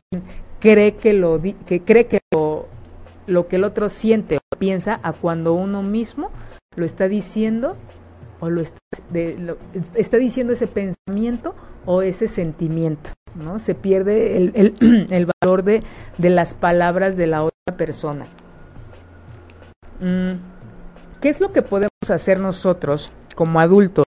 cree 0.60 0.96
que 0.96 1.14
lo, 1.14 1.42
que 1.42 1.82
cree 1.82 2.08
que 2.08 2.20
lo, 2.34 2.68
lo 3.28 3.48
que 3.48 3.58
el 3.58 3.64
otro 3.64 3.90
siente 3.90 4.38
o 4.38 4.58
piensa 4.58 5.00
a 5.04 5.14
cuando 5.14 5.54
uno 5.54 5.84
mismo 5.84 6.32
lo 6.76 6.86
está 6.86 7.08
diciendo 7.08 7.76
o 8.40 8.50
lo 8.50 8.62
está, 8.62 8.80
está 9.96 10.18
diciendo 10.18 10.54
ese 10.54 10.68
pensamiento 10.68 11.56
o 11.86 12.02
ese 12.02 12.28
sentimiento. 12.28 13.12
¿no? 13.36 13.60
Se 13.60 13.76
pierde 13.76 14.38
el, 14.38 14.52
el, 14.56 15.08
el 15.12 15.30
valor 15.42 15.64
de, 15.64 15.84
de, 16.18 16.30
las 16.30 16.54
palabras 16.54 17.18
de 17.18 17.28
la 17.28 17.44
otra 17.44 17.78
persona. 17.78 18.26
Mm. 20.00 20.55
¿Qué 21.26 21.30
es 21.30 21.42
lo 21.42 21.52
que 21.52 21.64
podemos 21.64 21.90
hacer 22.08 22.40
nosotros 22.40 23.12
como 23.34 23.60
adultos, 23.60 24.06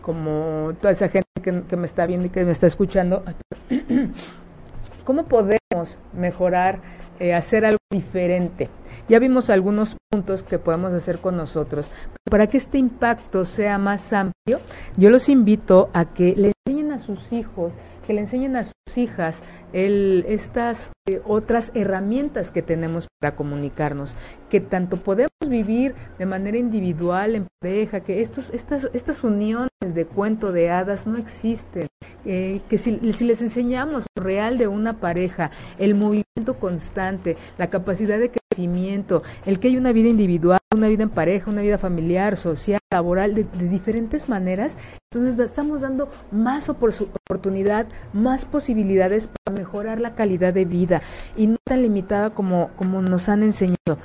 como 0.00 0.72
toda 0.80 0.92
esa 0.92 1.10
gente 1.10 1.28
que, 1.42 1.76
me 1.76 1.84
está 1.84 2.06
viendo 2.06 2.28
y 2.28 2.30
que 2.30 2.46
me 2.46 2.50
está 2.50 2.66
escuchando? 2.66 3.22
¿Cómo 5.04 5.26
podemos 5.26 5.98
mejorar, 6.14 6.80
eh, 7.20 7.34
hacer 7.34 7.66
algo 7.66 7.76
diferente? 7.90 8.70
Ya 9.06 9.18
vimos 9.18 9.50
algunos 9.50 9.98
puntos 10.10 10.42
que 10.42 10.58
podemos 10.58 10.94
hacer 10.94 11.18
con 11.18 11.36
nosotros. 11.36 11.90
Para 12.30 12.46
que 12.46 12.56
este 12.56 12.78
impacto 12.78 13.44
sea 13.44 13.76
más 13.76 14.10
amplio, 14.14 14.60
yo 14.96 15.10
los 15.10 15.28
invito 15.28 15.90
a 15.92 16.06
que 16.06 16.34
le 16.36 16.52
enseñen 16.66 16.92
a 16.92 17.00
sus 17.00 17.34
hijos, 17.34 17.74
que 18.06 18.12
le 18.12 18.20
enseñen 18.20 18.56
a 18.56 18.64
sus 18.64 18.98
hijas 18.98 19.42
el, 19.72 20.24
estas 20.28 20.90
eh, 21.08 21.20
otras 21.26 21.72
herramientas 21.74 22.50
que 22.50 22.62
tenemos 22.62 23.08
para 23.20 23.36
comunicarnos, 23.36 24.14
que 24.48 24.60
tanto 24.60 25.02
podemos 25.02 25.30
vivir 25.46 25.94
de 26.18 26.26
manera 26.26 26.56
individual, 26.56 27.34
en 27.34 27.46
pareja, 27.60 28.00
que 28.00 28.20
estos, 28.20 28.50
estas, 28.50 28.88
estas 28.92 29.24
uniones 29.24 29.68
de 29.80 30.06
cuento 30.06 30.52
de 30.52 30.70
hadas 30.70 31.06
no 31.06 31.18
existen, 31.18 31.88
eh, 32.24 32.60
que 32.68 32.78
si, 32.78 33.12
si 33.12 33.24
les 33.24 33.42
enseñamos 33.42 34.06
lo 34.16 34.22
real 34.22 34.58
de 34.58 34.68
una 34.68 35.00
pareja, 35.00 35.50
el 35.78 35.94
movimiento 35.94 36.58
constante, 36.58 37.36
la 37.58 37.68
capacidad 37.68 38.18
de 38.18 38.30
el 38.58 39.58
que 39.58 39.68
hay 39.68 39.76
una 39.76 39.92
vida 39.92 40.08
individual, 40.08 40.58
una 40.74 40.88
vida 40.88 41.02
en 41.04 41.10
pareja, 41.10 41.50
una 41.50 41.62
vida 41.62 41.78
familiar, 41.78 42.36
social, 42.36 42.80
laboral, 42.92 43.34
de, 43.34 43.44
de 43.44 43.68
diferentes 43.68 44.28
maneras, 44.28 44.76
entonces 45.12 45.38
estamos 45.38 45.82
dando 45.82 46.10
más 46.30 46.68
oportunidad, 46.68 47.86
más 48.12 48.44
posibilidades 48.44 49.28
para 49.28 49.56
mejorar 49.56 50.00
la 50.00 50.14
calidad 50.14 50.52
de 50.52 50.64
vida 50.64 51.02
y 51.36 51.46
no 51.46 51.56
tan 51.64 51.82
limitada 51.82 52.30
como, 52.30 52.70
como 52.76 53.02
nos 53.02 53.28
han 53.28 53.42
enseñado. 53.42 53.98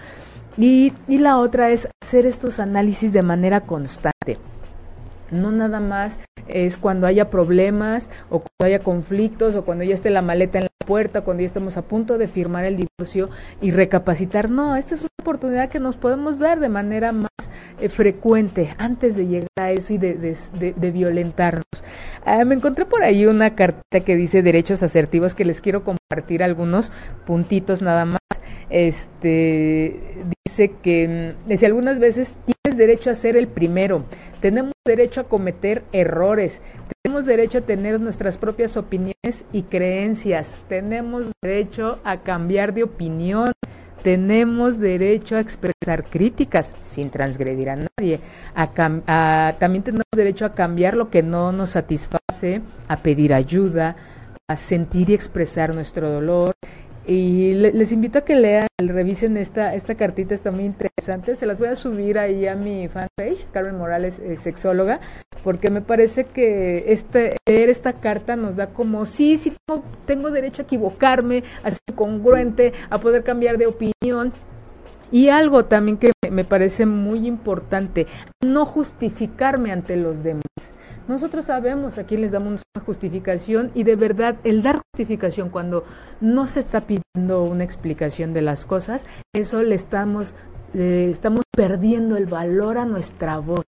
Y, 0.58 0.94
y 1.08 1.20
la 1.20 1.38
otra 1.38 1.72
es 1.72 1.88
hacer 2.04 2.26
estos 2.26 2.60
análisis 2.60 3.14
de 3.14 3.24
manera 3.24 3.62
constante. 3.62 4.38
No 5.32 5.52
nada 5.52 5.80
más 5.80 6.20
es 6.48 6.78
cuando 6.78 7.08
haya 7.08 7.30
problemas 7.30 8.10
o 8.30 8.40
cuando 8.40 8.66
haya 8.66 8.80
conflictos 8.80 9.56
o 9.56 9.64
cuando 9.64 9.84
ya 9.84 9.94
esté 9.94 10.10
la 10.10 10.22
maleta 10.22 10.58
en 10.58 10.66
la 10.66 10.86
puerta, 10.86 11.22
cuando 11.22 11.42
ya 11.42 11.48
estemos 11.48 11.78
a 11.78 11.84
punto 11.84 12.18
de 12.18 12.28
firmar 12.28 12.66
el 12.66 12.78
divorcio 12.78 13.30
y 13.62 13.72
recapacitar. 13.72 14.50
No, 14.50 14.76
esta 14.76 14.96
es 14.96 15.02
una 15.02 15.10
oportunidad 15.22 15.70
que 15.70 15.80
nos 15.80 15.98
podemos 15.98 16.40
dar 16.40 16.60
de 16.60 16.70
manera 16.70 17.12
más 17.12 17.30
eh, 17.80 17.90
frecuente 17.90 18.74
antes 18.78 19.16
de 19.16 19.28
llegar 19.28 19.48
a 19.58 19.72
eso 19.72 19.94
y 19.94 19.98
de, 19.98 20.92
violentarnos. 20.92 21.64
Ah, 22.26 22.44
me 22.46 22.56
encontré 22.56 22.86
por 22.86 23.04
ahí 23.04 23.26
una 23.26 23.56
carta 23.56 24.00
que 24.02 24.16
dice 24.16 24.42
derechos 24.42 24.84
asertivos 24.84 25.36
que 25.36 25.46
les 25.46 25.62
quiero 25.62 25.84
compartir 25.84 26.44
algunos 26.44 26.92
puntitos 27.26 27.82
nada 27.82 28.06
más. 28.06 28.20
Este 28.70 30.24
dice 30.46 30.72
que 30.82 31.36
mm, 31.46 31.50
dice 31.50 31.66
algunas 31.66 32.00
veces 32.00 32.32
derecho 32.80 33.12
a 33.12 33.14
ser 33.14 33.38
el 33.38 33.48
primero. 33.48 34.06
Tenemos 34.42 34.74
derecho 34.88 35.22
a 35.22 35.26
cometer 35.26 35.84
errores. 35.92 36.60
Tenemos 37.04 37.28
derecho 37.28 37.60
a 37.60 37.62
tener 37.62 38.02
nuestras 38.02 38.40
propias 38.40 38.76
opiniones 38.78 39.46
y 39.54 39.62
creencias. 39.64 40.64
Tenemos 40.68 41.28
derecho 41.44 42.00
a 42.04 42.22
cambiar 42.22 42.74
de 42.74 42.82
opinión. 42.82 43.52
Tenemos 44.02 44.80
derecho 44.80 45.36
a 45.36 45.42
expresar 45.42 46.10
críticas 46.10 46.74
sin 46.82 47.12
transgredir 47.12 47.70
a 47.70 47.76
nadie. 47.76 48.22
También 48.74 49.84
tenemos 49.84 50.06
derecho 50.16 50.46
a 50.46 50.56
cambiar 50.56 50.96
lo 50.96 51.10
que 51.10 51.22
no 51.22 51.52
nos 51.52 51.72
satisface, 51.72 52.62
a 52.88 53.04
pedir 53.04 53.34
ayuda, 53.34 53.98
a 54.48 54.58
sentir 54.58 55.10
y 55.10 55.14
expresar 55.14 55.76
nuestro 55.76 56.10
dolor 56.10 56.54
y 57.10 57.56
les 57.56 57.92
invito 57.92 58.20
a 58.20 58.22
que 58.22 58.36
lean, 58.36 58.68
revisen 58.78 59.36
esta, 59.36 59.74
esta 59.74 59.96
cartita, 59.96 60.36
está 60.36 60.52
muy 60.52 60.66
interesante. 60.66 61.36
Se 61.36 61.48
las 61.48 61.58
voy 61.58 61.70
a 61.70 61.76
subir 61.76 62.20
ahí 62.20 62.46
a 62.46 62.54
mi 62.54 62.88
fanpage, 62.88 63.48
Carmen 63.52 63.80
Morales, 63.80 64.20
eh, 64.20 64.38
sexóloga, 64.38 65.00
porque 65.44 65.72
me 65.72 65.82
parece 65.82 66.26
que 66.26 66.92
este, 66.92 67.36
leer 67.48 67.70
esta 67.70 67.94
carta 67.94 68.36
nos 68.36 68.58
da 68.58 68.68
como, 68.68 69.06
sí, 69.06 69.38
sí, 69.38 69.56
tengo, 69.66 69.84
tengo 70.06 70.30
derecho 70.30 70.62
a 70.62 70.66
equivocarme, 70.66 71.44
a 71.64 71.72
ser 71.72 71.96
congruente, 71.96 72.74
a 72.92 73.00
poder 73.00 73.24
cambiar 73.24 73.58
de 73.58 73.66
opinión. 73.66 74.32
Y 75.12 75.30
algo 75.30 75.66
también 75.66 75.98
que 75.98 76.12
me 76.30 76.44
parece 76.44 76.86
muy 76.86 77.26
importante, 77.26 78.06
no 78.46 78.68
justificarme 78.68 79.72
ante 79.72 79.96
los 79.96 80.22
demás. 80.22 80.44
Nosotros 81.10 81.46
sabemos 81.46 81.98
a 81.98 82.04
quién 82.04 82.22
les 82.22 82.34
damos 82.34 82.62
una 82.76 82.86
justificación 82.86 83.72
y 83.74 83.82
de 83.82 83.96
verdad 83.96 84.36
el 84.44 84.62
dar 84.62 84.80
justificación 84.94 85.50
cuando 85.50 85.84
no 86.22 86.46
se 86.46 86.60
está 86.60 86.82
pidiendo 86.82 87.46
una 87.46 87.64
explicación 87.64 88.32
de 88.32 88.44
las 88.44 88.64
cosas, 88.64 89.08
eso 89.34 89.64
le 89.64 89.74
estamos, 89.74 90.36
estamos 90.76 91.42
perdiendo 91.58 92.16
el 92.16 92.28
valor 92.28 92.78
a 92.78 92.86
nuestra 92.86 93.40
voz. 93.40 93.66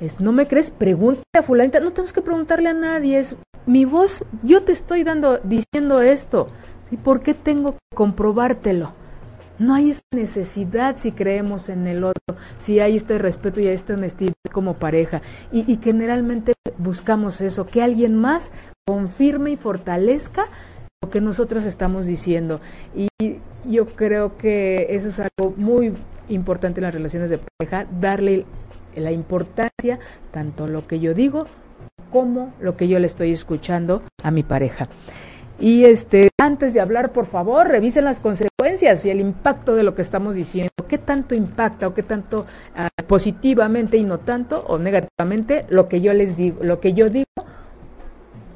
Es, 0.00 0.18
¿No 0.18 0.32
me 0.32 0.48
crees? 0.48 0.72
Pregúntale 0.72 1.22
a 1.38 1.44
fulanita. 1.44 1.78
No 1.78 1.92
tenemos 1.92 2.12
que 2.12 2.20
preguntarle 2.20 2.70
a 2.70 2.74
nadie. 2.74 3.20
Es 3.20 3.36
mi 3.66 3.84
voz. 3.84 4.24
Yo 4.42 4.64
te 4.64 4.72
estoy 4.72 5.04
dando, 5.04 5.38
diciendo 5.44 6.02
esto. 6.02 6.48
¿sí? 6.88 6.96
¿Por 6.96 7.20
qué 7.20 7.32
tengo 7.32 7.74
que 7.74 7.94
comprobártelo? 7.94 8.99
No 9.60 9.74
hay 9.74 9.90
esa 9.90 10.00
necesidad 10.14 10.96
si 10.96 11.12
creemos 11.12 11.68
en 11.68 11.86
el 11.86 12.02
otro, 12.02 12.34
si 12.56 12.80
hay 12.80 12.96
este 12.96 13.18
respeto 13.18 13.60
y 13.60 13.66
esta 13.66 13.92
honestidad 13.92 14.32
como 14.50 14.78
pareja. 14.78 15.20
Y, 15.52 15.78
generalmente 15.82 16.54
buscamos 16.78 17.42
eso, 17.42 17.66
que 17.66 17.82
alguien 17.82 18.16
más 18.16 18.52
confirme 18.86 19.50
y 19.50 19.56
fortalezca 19.58 20.46
lo 21.02 21.10
que 21.10 21.20
nosotros 21.20 21.66
estamos 21.66 22.06
diciendo. 22.06 22.58
Y 22.96 23.08
yo 23.68 23.84
creo 23.84 24.38
que 24.38 24.86
eso 24.88 25.08
es 25.08 25.20
algo 25.20 25.54
muy 25.58 25.92
importante 26.30 26.80
en 26.80 26.84
las 26.84 26.94
relaciones 26.94 27.28
de 27.28 27.40
pareja, 27.58 27.86
darle 28.00 28.46
la 28.96 29.12
importancia 29.12 29.98
tanto 30.30 30.68
lo 30.68 30.86
que 30.86 31.00
yo 31.00 31.12
digo 31.12 31.44
como 32.10 32.54
lo 32.60 32.78
que 32.78 32.88
yo 32.88 32.98
le 32.98 33.06
estoy 33.06 33.30
escuchando 33.30 34.02
a 34.22 34.30
mi 34.30 34.42
pareja. 34.42 34.88
Y 35.60 35.84
este, 35.84 36.30
antes 36.40 36.72
de 36.72 36.80
hablar, 36.80 37.12
por 37.12 37.26
favor, 37.26 37.68
revisen 37.68 38.04
las 38.04 38.18
consecuencias 38.18 39.04
y 39.04 39.10
el 39.10 39.20
impacto 39.20 39.76
de 39.76 39.82
lo 39.82 39.94
que 39.94 40.00
estamos 40.00 40.34
diciendo. 40.34 40.70
¿Qué 40.88 40.96
tanto 40.96 41.34
impacta 41.34 41.86
o 41.86 41.94
qué 41.94 42.02
tanto 42.02 42.46
ah, 42.74 42.88
positivamente 43.06 43.98
y 43.98 44.04
no 44.04 44.18
tanto 44.18 44.64
o 44.66 44.78
negativamente 44.78 45.66
lo 45.68 45.86
que 45.86 46.00
yo 46.00 46.14
les 46.14 46.36
digo, 46.36 46.60
lo 46.62 46.80
que 46.80 46.94
yo 46.94 47.10
digo 47.10 47.26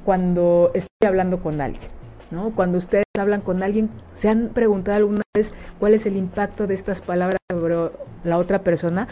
cuando 0.05 0.71
estoy 0.73 1.07
hablando 1.07 1.43
con 1.43 1.61
alguien? 1.61 1.91
¿no? 2.31 2.53
Cuando 2.55 2.79
ustedes 2.79 3.05
hablan 3.19 3.43
con 3.43 3.63
alguien, 3.63 3.91
¿se 4.15 4.31
han 4.31 4.49
preguntado 4.49 4.97
alguna 4.97 5.23
vez 5.37 5.53
cuál 5.79 5.93
es 5.93 6.07
el 6.07 6.17
impacto 6.17 6.67
de 6.67 6.75
estas 6.75 7.03
palabras 7.03 7.39
sobre 7.51 7.75
la 8.25 8.39
otra 8.39 8.61
persona? 8.63 9.09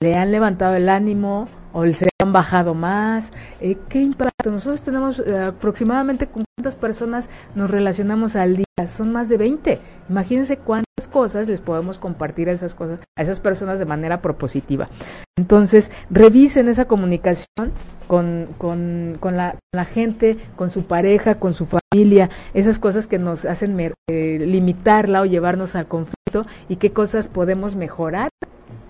¿Le 0.00 0.14
han 0.14 0.32
levantado 0.32 0.74
el 0.74 0.88
ánimo 0.88 1.48
o 1.74 1.82
han 1.82 2.15
bajado 2.36 2.74
más? 2.74 3.32
Eh, 3.62 3.78
¿Qué 3.88 3.98
impacto? 3.98 4.50
Nosotros 4.50 4.82
tenemos 4.82 5.20
eh, 5.20 5.38
aproximadamente 5.38 6.26
con 6.26 6.44
cuántas 6.54 6.76
personas 6.76 7.30
nos 7.54 7.70
relacionamos 7.70 8.36
al 8.36 8.56
día. 8.56 8.66
Son 8.94 9.10
más 9.10 9.30
de 9.30 9.38
20. 9.38 9.80
Imagínense 10.10 10.58
cuántas 10.58 11.08
cosas 11.10 11.48
les 11.48 11.62
podemos 11.62 11.98
compartir 11.98 12.50
a 12.50 12.52
esas 12.52 12.74
cosas, 12.74 13.00
a 13.16 13.22
esas 13.22 13.40
personas 13.40 13.78
de 13.78 13.86
manera 13.86 14.20
propositiva. 14.20 14.86
Entonces, 15.38 15.90
revisen 16.10 16.68
esa 16.68 16.84
comunicación 16.84 17.72
con, 18.06 18.48
con, 18.58 19.16
con 19.18 19.38
la, 19.38 19.56
gente, 19.86 20.36
con 20.56 20.68
su 20.68 20.84
pareja, 20.84 21.36
con 21.36 21.54
su 21.54 21.66
familia, 21.66 22.28
esas 22.52 22.78
cosas 22.78 23.06
que 23.06 23.18
nos 23.18 23.46
hacen 23.46 23.80
eh, 23.80 24.38
limitarla 24.40 25.22
o 25.22 25.24
llevarnos 25.24 25.74
al 25.74 25.86
conflicto 25.86 26.44
y 26.68 26.76
qué 26.76 26.92
cosas 26.92 27.28
podemos 27.28 27.76
mejorar 27.76 28.28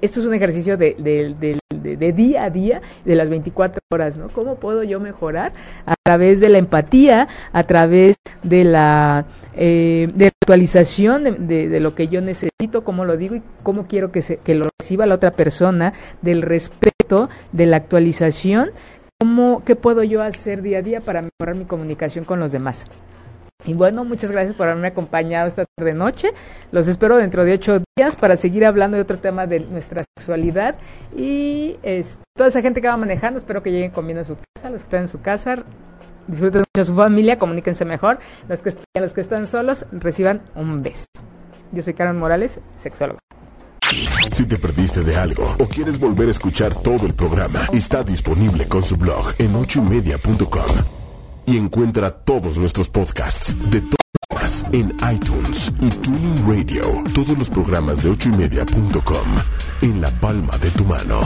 esto 0.00 0.20
es 0.20 0.26
un 0.26 0.34
ejercicio 0.34 0.76
de, 0.76 0.94
de, 0.98 1.58
día 2.12 2.44
a 2.44 2.50
día, 2.50 2.80
de 3.04 3.14
las 3.14 3.28
24 3.28 3.80
horas, 3.92 4.16
¿no? 4.16 4.28
¿Cómo 4.28 4.56
puedo 4.56 4.82
yo 4.82 4.98
mejorar? 4.98 5.52
A 5.86 5.94
través 6.02 6.40
de 6.40 6.48
la 6.48 6.58
empatía, 6.58 7.28
a 7.52 7.64
través 7.64 8.16
de 8.42 8.64
la, 8.64 9.26
eh, 9.54 10.10
de 10.14 10.26
actualización 10.26 11.46
de, 11.46 11.80
lo 11.80 11.94
que 11.94 12.08
yo 12.08 12.20
necesito, 12.20 12.84
cómo 12.84 13.04
lo 13.04 13.16
digo 13.16 13.36
y 13.36 13.42
cómo 13.62 13.86
quiero 13.86 14.12
que, 14.12 14.22
se, 14.22 14.36
que 14.38 14.54
lo 14.54 14.68
reciba 14.80 15.06
la 15.06 15.14
otra 15.14 15.30
persona, 15.32 15.92
del 16.22 16.42
respeto, 16.42 17.28
de 17.52 17.66
la 17.66 17.76
actualización, 17.76 18.70
cómo, 19.18 19.62
qué 19.64 19.76
puedo 19.76 20.02
yo 20.02 20.22
hacer 20.22 20.62
día 20.62 20.78
a 20.78 20.82
día 20.82 21.00
para 21.00 21.22
mejorar 21.22 21.54
mi 21.56 21.64
comunicación 21.64 22.24
con 22.24 22.40
los 22.40 22.52
demás. 22.52 22.86
Y 23.64 23.74
bueno, 23.74 24.04
muchas 24.04 24.30
gracias 24.30 24.54
por 24.54 24.68
haberme 24.68 24.88
acompañado 24.88 25.48
esta 25.48 25.64
tarde 25.76 25.94
noche. 25.94 26.32
Los 26.70 26.86
espero 26.88 27.16
dentro 27.16 27.44
de 27.44 27.54
ocho 27.54 27.82
días 27.96 28.14
para 28.14 28.36
seguir 28.36 28.64
hablando 28.64 28.96
de 28.96 29.02
otro 29.02 29.18
tema 29.18 29.46
de 29.46 29.60
nuestra 29.60 30.04
sexualidad. 30.16 30.78
Y 31.16 31.76
toda 32.36 32.48
esa 32.48 32.62
gente 32.62 32.80
que 32.80 32.88
va 32.88 32.96
manejando, 32.96 33.38
espero 33.38 33.62
que 33.62 33.72
lleguen 33.72 33.90
con 33.90 34.06
bien 34.06 34.18
a 34.18 34.24
su 34.24 34.36
casa. 34.36 34.70
Los 34.70 34.82
que 34.82 34.86
están 34.86 35.00
en 35.00 35.08
su 35.08 35.20
casa, 35.20 35.56
disfruten 36.28 36.60
mucho 36.60 36.82
a 36.82 36.84
su 36.84 36.94
familia, 36.94 37.38
comuníquense 37.38 37.84
mejor. 37.84 38.18
Los 38.48 38.62
que, 38.62 38.74
los 38.94 39.12
que 39.12 39.20
están 39.20 39.46
solos, 39.46 39.86
reciban 39.90 40.42
un 40.54 40.82
beso. 40.82 41.06
Yo 41.72 41.82
soy 41.82 41.94
Karen 41.94 42.18
Morales, 42.18 42.60
sexóloga. 42.76 43.18
Si 44.32 44.46
te 44.46 44.56
perdiste 44.56 45.02
de 45.02 45.16
algo 45.16 45.44
o 45.58 45.66
quieres 45.66 45.98
volver 45.98 46.28
a 46.28 46.32
escuchar 46.32 46.74
todo 46.74 47.06
el 47.06 47.14
programa, 47.14 47.60
está 47.72 48.02
disponible 48.02 48.66
con 48.66 48.82
su 48.82 48.96
blog 48.96 49.32
en 49.38 49.54
ochoymedia.com 49.54 50.95
y 51.46 51.56
encuentra 51.56 52.10
todos 52.10 52.58
nuestros 52.58 52.88
podcasts 52.88 53.56
de 53.70 53.80
todas 53.80 54.64
en 54.72 54.94
iTunes 55.12 55.72
y 55.80 55.88
Tuning 55.88 56.46
Radio. 56.46 57.04
Todos 57.14 57.38
los 57.38 57.48
programas 57.48 58.02
de 58.02 58.10
ochoymedia.com 58.10 59.28
en 59.82 60.00
la 60.00 60.10
palma 60.20 60.58
de 60.58 60.70
tu 60.70 60.84
mano. 60.84 61.20